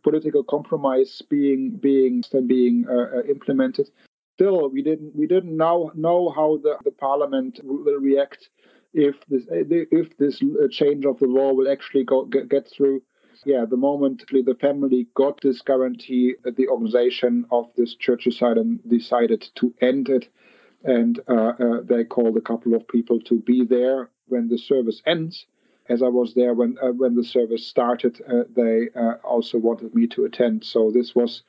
political 0.03 0.45
compromise 0.45 1.22
being 1.28 1.70
being 1.70 2.22
being 2.47 2.86
uh, 2.88 3.22
implemented. 3.24 3.90
Still, 4.34 4.70
we 4.70 4.82
didn't 4.82 5.14
we 5.14 5.26
didn't 5.26 5.57
now 5.57 5.90
know 5.95 6.30
how 6.30 6.59
the, 6.62 6.76
the 6.84 6.90
parliament 6.90 7.61
will 7.62 8.01
react 8.01 8.49
if 8.95 9.16
this 9.28 9.45
if 9.51 10.16
this 10.18 10.40
change 10.70 11.05
of 11.05 11.18
the 11.18 11.26
law 11.26 11.53
will 11.53 11.70
actually 11.70 12.05
go, 12.05 12.24
get, 12.24 12.49
get 12.49 12.70
through 12.70 13.03
yeah, 13.45 13.64
the 13.68 13.76
moment 13.76 14.24
the 14.30 14.57
family 14.61 15.09
got 15.14 15.40
this 15.40 15.62
guarantee, 15.62 16.34
the 16.45 16.68
organization 16.68 17.47
of 17.51 17.70
this 17.76 17.95
church 17.95 18.24
decided 18.24 19.49
to 19.57 19.74
end 19.80 20.09
it. 20.09 20.28
And 20.84 21.20
uh, 21.28 21.32
uh, 21.34 21.80
they 21.84 22.05
called 22.05 22.36
a 22.36 22.40
couple 22.40 22.74
of 22.74 22.88
people 22.88 23.20
to 23.22 23.40
be 23.40 23.64
there 23.64 24.11
when 24.26 24.49
the 24.49 24.59
service 24.59 25.03
ends. 25.07 25.47
As 25.88 26.03
I 26.03 26.09
was 26.09 26.34
there 26.34 26.55
when 26.55 26.76
uh, 26.80 26.93
when 26.93 27.16
the 27.16 27.24
service 27.24 27.66
started, 27.66 28.20
uh, 28.28 28.45
they 28.55 28.88
uh, 28.95 29.14
also 29.24 29.59
wanted 29.59 29.95
me 29.95 30.07
to 30.09 30.24
attend. 30.24 30.64
So 30.64 30.93
this 30.93 31.14
was 31.14 31.43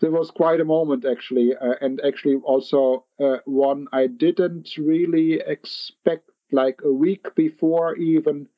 there 0.00 0.10
was 0.10 0.30
quite 0.30 0.60
a 0.60 0.64
moment 0.64 1.04
actually, 1.04 1.54
uh, 1.54 1.74
and 1.80 2.00
actually 2.04 2.36
also 2.36 3.04
one 3.44 3.86
I 3.92 4.06
didn't 4.06 4.70
really 4.78 5.40
expect. 5.46 6.30
Like 6.52 6.80
a 6.84 6.92
week 6.92 7.34
before, 7.34 7.96
even 7.96 8.48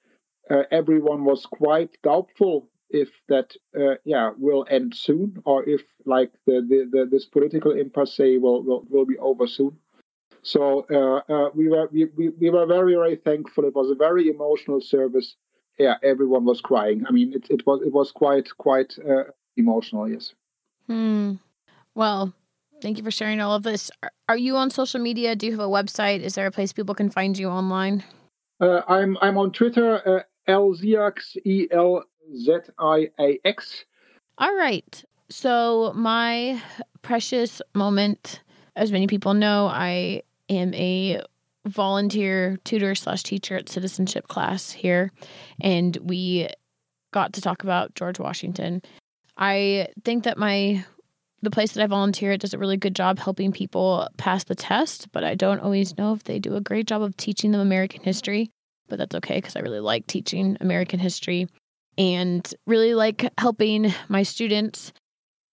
everyone 0.71 1.25
was 1.25 1.47
quite 1.47 1.97
doubtful 2.03 2.69
if 2.91 3.09
that 3.29 3.53
uh, 3.79 3.97
yeah 4.05 4.31
will 4.39 4.67
end 4.71 4.95
soon 4.95 5.43
or 5.45 5.69
if 5.69 5.83
like 6.05 6.33
the, 6.47 6.65
the, 6.69 6.89
the 6.91 7.09
this 7.11 7.25
political 7.25 7.73
impasse 7.73 8.19
will, 8.19 8.63
will 8.63 8.85
will 8.89 9.07
be 9.07 9.19
over 9.19 9.47
soon. 9.47 9.77
So 10.43 10.87
uh, 10.91 11.33
uh, 11.33 11.51
we 11.55 11.69
were 11.69 11.89
we, 11.93 12.05
we, 12.17 12.29
we 12.29 12.51
were 12.51 12.67
very 12.67 12.95
very 12.95 13.17
thankful. 13.17 13.65
It 13.65 13.75
was 13.75 13.91
a 13.91 13.95
very 13.95 14.29
emotional 14.29 14.81
service. 14.81 15.37
Yeah 15.79 15.97
everyone 16.03 16.45
was 16.45 16.61
crying. 16.61 17.05
I 17.09 17.13
mean 17.13 17.33
it, 17.35 17.47
it 17.51 17.67
was 17.67 17.83
it 17.83 17.93
was 17.93 18.13
quite 18.13 18.49
quite 18.57 18.97
uh, 18.99 19.25
emotional 19.57 20.09
yes. 20.09 20.33
Hmm. 20.87 21.35
Well 21.95 22.33
thank 22.83 22.99
you 22.99 23.05
for 23.05 23.11
sharing 23.11 23.41
all 23.41 23.55
of 23.55 23.63
this. 23.63 23.91
Are, 24.03 24.13
are 24.29 24.37
you 24.37 24.57
on 24.57 24.71
social 24.71 25.01
media? 25.01 25.35
Do 25.35 25.47
you 25.47 25.53
have 25.53 25.61
a 25.61 25.69
website? 25.69 26.21
Is 26.21 26.35
there 26.35 26.47
a 26.47 26.51
place 26.51 26.73
people 26.73 26.95
can 26.95 27.11
find 27.11 27.37
you 27.37 27.49
online? 27.49 28.05
Uh, 28.59 28.81
i'm 28.89 29.19
i'm 29.21 29.37
on 29.37 29.51
twitter 29.51 30.01
uh, 30.09 30.23
lziax 30.49 31.37
e 31.45 31.69
l 31.71 32.03
Z 32.35 32.59
I 32.79 33.11
A 33.21 33.39
X. 33.45 33.85
All 34.39 34.55
right. 34.57 35.05
So, 35.29 35.93
my 35.95 36.61
precious 37.03 37.61
moment, 37.75 38.41
as 38.77 38.93
many 38.93 39.07
people 39.07 39.35
know, 39.35 39.67
I 39.67 40.23
am 40.49 40.73
a 40.75 41.23
volunteer 41.67 42.59
tutor 42.65 42.95
slash 42.95 43.23
teacher 43.23 43.57
at 43.57 43.69
citizenship 43.69 44.29
class 44.29 44.71
here, 44.71 45.11
and 45.61 45.97
we 46.03 46.49
got 47.13 47.33
to 47.35 47.41
talk 47.41 47.65
about 47.65 47.95
George 47.95 48.19
Washington. 48.19 48.83
I 49.37 49.89
think 50.05 50.25
that 50.25 50.39
my 50.39 50.85
the 51.43 51.51
place 51.51 51.73
that 51.73 51.83
I 51.83 51.87
volunteer 51.87 52.33
at 52.33 52.41
does 52.41 52.55
a 52.55 52.59
really 52.59 52.77
good 52.77 52.95
job 52.95 53.19
helping 53.19 53.53
people 53.53 54.09
pass 54.17 54.45
the 54.45 54.55
test, 54.55 55.13
but 55.13 55.23
I 55.23 55.35
don't 55.35 55.61
always 55.61 55.97
know 55.99 56.13
if 56.13 56.25
they 56.25 56.39
do 56.39 56.57
a 56.57 56.61
great 56.61 56.87
job 56.87 57.03
of 57.03 57.17
teaching 57.17 57.53
them 57.53 57.61
American 57.61 58.03
history. 58.03 58.51
But 58.89 58.99
that's 58.99 59.15
okay 59.17 59.37
because 59.37 59.57
I 59.57 59.61
really 59.61 59.81
like 59.81 60.07
teaching 60.07 60.57
American 60.61 60.99
history 60.99 61.49
and 61.99 62.55
really 62.67 62.95
like 62.95 63.31
helping 63.39 63.93
my 64.09 64.23
students, 64.23 64.93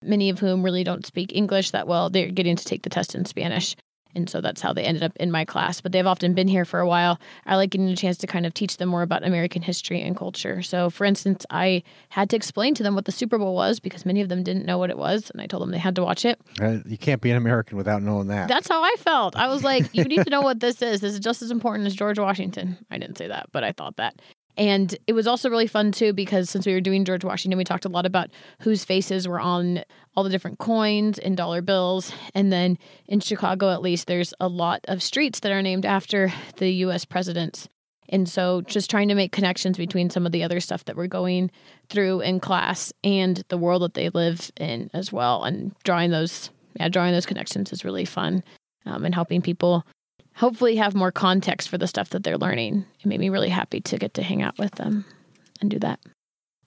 many 0.03 0.31
of 0.31 0.39
whom 0.39 0.63
really 0.63 0.85
don't 0.85 1.07
speak 1.07 1.35
English 1.35 1.71
that 1.71 1.87
well. 1.87 2.11
They're 2.11 2.31
getting 2.31 2.57
to 2.57 2.65
take 2.65 2.83
the 2.83 2.91
test 2.91 3.15
in 3.15 3.25
Spanish. 3.25 3.77
And 4.15 4.29
so 4.29 4.41
that's 4.41 4.61
how 4.61 4.73
they 4.73 4.85
ended 4.85 5.03
up 5.03 5.17
in 5.17 5.31
my 5.31 5.45
class. 5.45 5.81
But 5.81 5.93
they've 5.93 6.07
often 6.07 6.35
been 6.35 6.49
here 6.49 6.65
for 6.65 6.81
a 6.81 6.87
while. 6.87 7.19
I 7.47 7.57
like 7.57 7.71
getting 7.71 7.89
a 7.89 7.97
chance 7.97 8.19
to 8.19 8.27
kind 8.27 8.45
of 8.45 8.53
teach 8.53 8.77
them 8.77 8.91
more 8.91 9.03
about 9.03 9.25
American 9.25 9.63
history 9.63 10.03
and 10.03 10.17
culture. 10.17 10.63
So, 10.63 10.91
for 10.91 11.05
instance, 11.05 11.47
I 11.51 11.83
had 12.11 12.29
to 12.31 12.37
explain 12.37 12.75
to 12.75 12.83
them 12.83 12.95
what 12.95 13.07
the 13.07 13.13
Super 13.13 13.39
Bowl 13.39 13.55
was 13.55 13.81
because 13.81 14.05
many 14.05 14.21
of 14.21 14.29
them 14.29 14.43
didn't 14.43 14.67
know 14.67 14.79
what 14.79 14.91
it 14.91 14.99
was. 14.99 15.31
And 15.31 15.41
I 15.41 15.47
told 15.47 15.63
them 15.63 15.71
they 15.71 15.79
had 15.79 15.97
to 15.97 16.03
watch 16.03 16.25
it. 16.25 16.39
Uh, 16.61 16.79
you 16.85 16.99
can't 16.99 17.23
be 17.23 17.31
an 17.31 17.37
American 17.37 17.79
without 17.79 18.03
knowing 18.03 18.27
that. 18.29 18.49
That's 18.49 18.69
how 18.69 18.83
I 18.83 18.95
felt. 18.99 19.35
I 19.37 19.49
was 19.49 19.65
like, 19.65 19.89
you 19.95 20.05
need 20.05 20.25
to 20.25 20.31
know 20.31 20.43
what 20.43 20.61
this 20.61 20.83
is. 20.83 21.01
This 21.01 21.15
is 21.15 21.21
just 21.21 21.43
as 21.43 21.51
important 21.51 21.87
as 21.87 21.95
George 21.95 22.19
Washington. 22.19 22.77
I 22.91 22.99
didn't 22.99 23.17
say 23.17 23.29
that, 23.29 23.47
but 23.53 23.65
I 23.65 23.73
thought 23.73 23.97
that. 23.97 24.21
And 24.57 24.95
it 25.07 25.15
was 25.15 25.27
also 25.27 25.49
really 25.49 25.67
fun 25.67 25.93
too 25.93 26.13
because 26.13 26.51
since 26.51 26.67
we 26.67 26.75
were 26.75 26.81
doing 26.81 27.05
George 27.05 27.25
Washington, 27.25 27.57
we 27.57 27.65
talked 27.65 27.85
a 27.85 27.89
lot 27.91 28.05
about 28.05 28.31
whose 28.61 28.85
faces 28.85 29.27
were 29.27 29.41
on 29.41 29.83
all 30.15 30.25
the 30.25 30.31
different 30.31 30.59
coins 30.59 31.19
and 31.19 31.37
dollar 31.37 31.63
bills. 31.63 32.13
And 32.35 32.53
then 32.53 32.79
in 33.07 33.21
Chicago, 33.21 33.71
at 33.71 33.81
least, 33.81 34.07
there's 34.07 34.35
a 34.41 34.49
lot 34.49 34.81
of 34.89 35.03
streets 35.03 35.41
that 35.41 35.53
are 35.53 35.63
named 35.63 35.87
after 35.87 36.33
the 36.59 36.71
US 36.71 37.05
presidents. 37.05 37.69
And 38.11 38.29
so 38.29 38.61
just 38.63 38.91
trying 38.91 39.09
to 39.09 39.15
make 39.15 39.33
connections 39.33 39.79
between 39.79 40.11
some 40.11 40.27
of 40.27 40.33
the 40.33 40.43
other 40.43 40.61
stuff 40.61 40.85
that 40.85 40.97
we're 40.97 41.07
going 41.07 41.51
through 41.89 42.21
in 42.21 42.41
class 42.41 42.93
and 43.03 43.43
the 43.49 43.57
world 43.57 43.81
that 43.81 43.95
they 43.95 44.11
live 44.11 44.51
in 44.57 44.91
as 44.93 45.11
well. 45.11 45.45
And 45.45 45.75
drawing 45.83 46.11
those, 46.11 46.51
yeah, 46.79 46.91
drawing 46.91 47.13
those 47.13 47.25
connections 47.25 47.73
is 47.73 47.87
really 47.87 48.05
fun 48.05 48.45
um, 48.85 49.07
and 49.07 49.15
helping 49.15 49.41
people 49.41 49.87
hopefully 50.35 50.77
have 50.77 50.95
more 50.95 51.13
context 51.13 51.69
for 51.69 51.79
the 51.79 51.87
stuff 51.87 52.11
that 52.11 52.23
they're 52.23 52.39
learning. 52.39 52.85
It 53.01 53.07
made 53.07 53.21
me 53.21 53.29
really 53.29 53.49
happy 53.49 53.81
to 53.83 53.99
get 53.99 54.15
to 54.15 54.23
hang 54.23 54.43
out 54.43 54.59
with 54.59 54.73
them 54.73 55.05
and 55.61 55.71
do 55.71 55.79
that. 55.81 56.01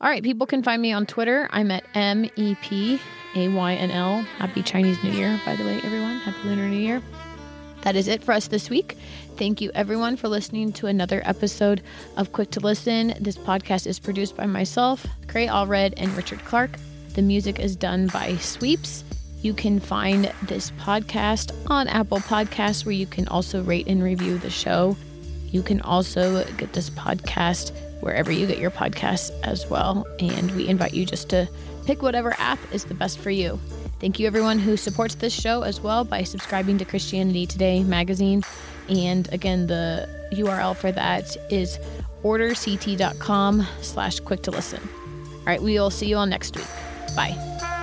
All 0.01 0.09
right, 0.09 0.23
people 0.23 0.45
can 0.45 0.61
find 0.61 0.81
me 0.81 0.91
on 0.91 1.05
Twitter. 1.05 1.47
I'm 1.51 1.71
at 1.71 1.85
M 1.93 2.29
E 2.35 2.55
P 2.61 2.99
A 3.35 3.47
Y 3.47 3.73
N 3.73 3.91
L. 3.91 4.21
Happy 4.37 4.61
Chinese 4.61 5.01
New 5.03 5.11
Year, 5.11 5.39
by 5.45 5.55
the 5.55 5.63
way, 5.63 5.79
everyone. 5.83 6.17
Happy 6.19 6.47
Lunar 6.47 6.67
New 6.67 6.77
Year. 6.77 7.01
That 7.83 7.95
is 7.95 8.07
it 8.07 8.23
for 8.23 8.33
us 8.33 8.47
this 8.47 8.69
week. 8.69 8.97
Thank 9.37 9.61
you, 9.61 9.71
everyone, 9.73 10.17
for 10.17 10.27
listening 10.27 10.73
to 10.73 10.87
another 10.87 11.21
episode 11.23 11.81
of 12.17 12.33
Quick 12.33 12.51
to 12.51 12.59
Listen. 12.59 13.13
This 13.21 13.37
podcast 13.37 13.87
is 13.87 13.99
produced 13.99 14.35
by 14.35 14.47
myself, 14.47 15.05
Cray 15.27 15.47
Allred, 15.47 15.93
and 15.95 16.11
Richard 16.17 16.43
Clark. 16.45 16.71
The 17.13 17.21
music 17.21 17.59
is 17.59 17.75
done 17.75 18.07
by 18.07 18.35
Sweeps. 18.37 19.04
You 19.45 19.53
can 19.53 19.79
find 19.79 20.33
this 20.41 20.71
podcast 20.71 21.55
on 21.69 21.87
Apple 21.87 22.17
Podcasts, 22.17 22.83
where 22.83 22.93
you 22.93 23.05
can 23.05 23.27
also 23.27 23.61
rate 23.61 23.85
and 23.85 24.01
review 24.01 24.39
the 24.39 24.49
show. 24.49 24.97
You 25.51 25.61
can 25.61 25.81
also 25.81 26.43
get 26.57 26.73
this 26.73 26.89
podcast 26.89 27.71
wherever 28.01 28.31
you 28.31 28.47
get 28.47 28.57
your 28.57 28.71
podcasts 28.71 29.29
as 29.43 29.69
well. 29.69 30.07
And 30.19 30.49
we 30.55 30.67
invite 30.67 30.95
you 30.95 31.05
just 31.05 31.29
to 31.29 31.47
pick 31.85 32.01
whatever 32.01 32.33
app 32.39 32.57
is 32.73 32.85
the 32.85 32.95
best 32.95 33.19
for 33.19 33.29
you. 33.29 33.59
Thank 33.99 34.17
you, 34.17 34.25
everyone 34.25 34.57
who 34.57 34.77
supports 34.77 35.13
this 35.13 35.39
show 35.39 35.61
as 35.61 35.79
well 35.79 36.03
by 36.03 36.23
subscribing 36.23 36.79
to 36.79 36.85
Christianity 36.85 37.45
Today 37.45 37.83
magazine. 37.83 38.41
And 38.89 39.31
again, 39.31 39.67
the 39.67 40.09
URL 40.33 40.75
for 40.75 40.91
that 40.91 41.37
is 41.51 41.77
orderct.com 42.23 43.67
slash 43.81 44.19
quick 44.21 44.41
to 44.41 44.49
listen. 44.49 44.81
All 44.81 45.45
right, 45.45 45.61
we 45.61 45.75
will 45.75 45.91
see 45.91 46.07
you 46.07 46.17
all 46.17 46.25
next 46.25 46.55
week. 46.55 46.65
Bye. 47.15 47.73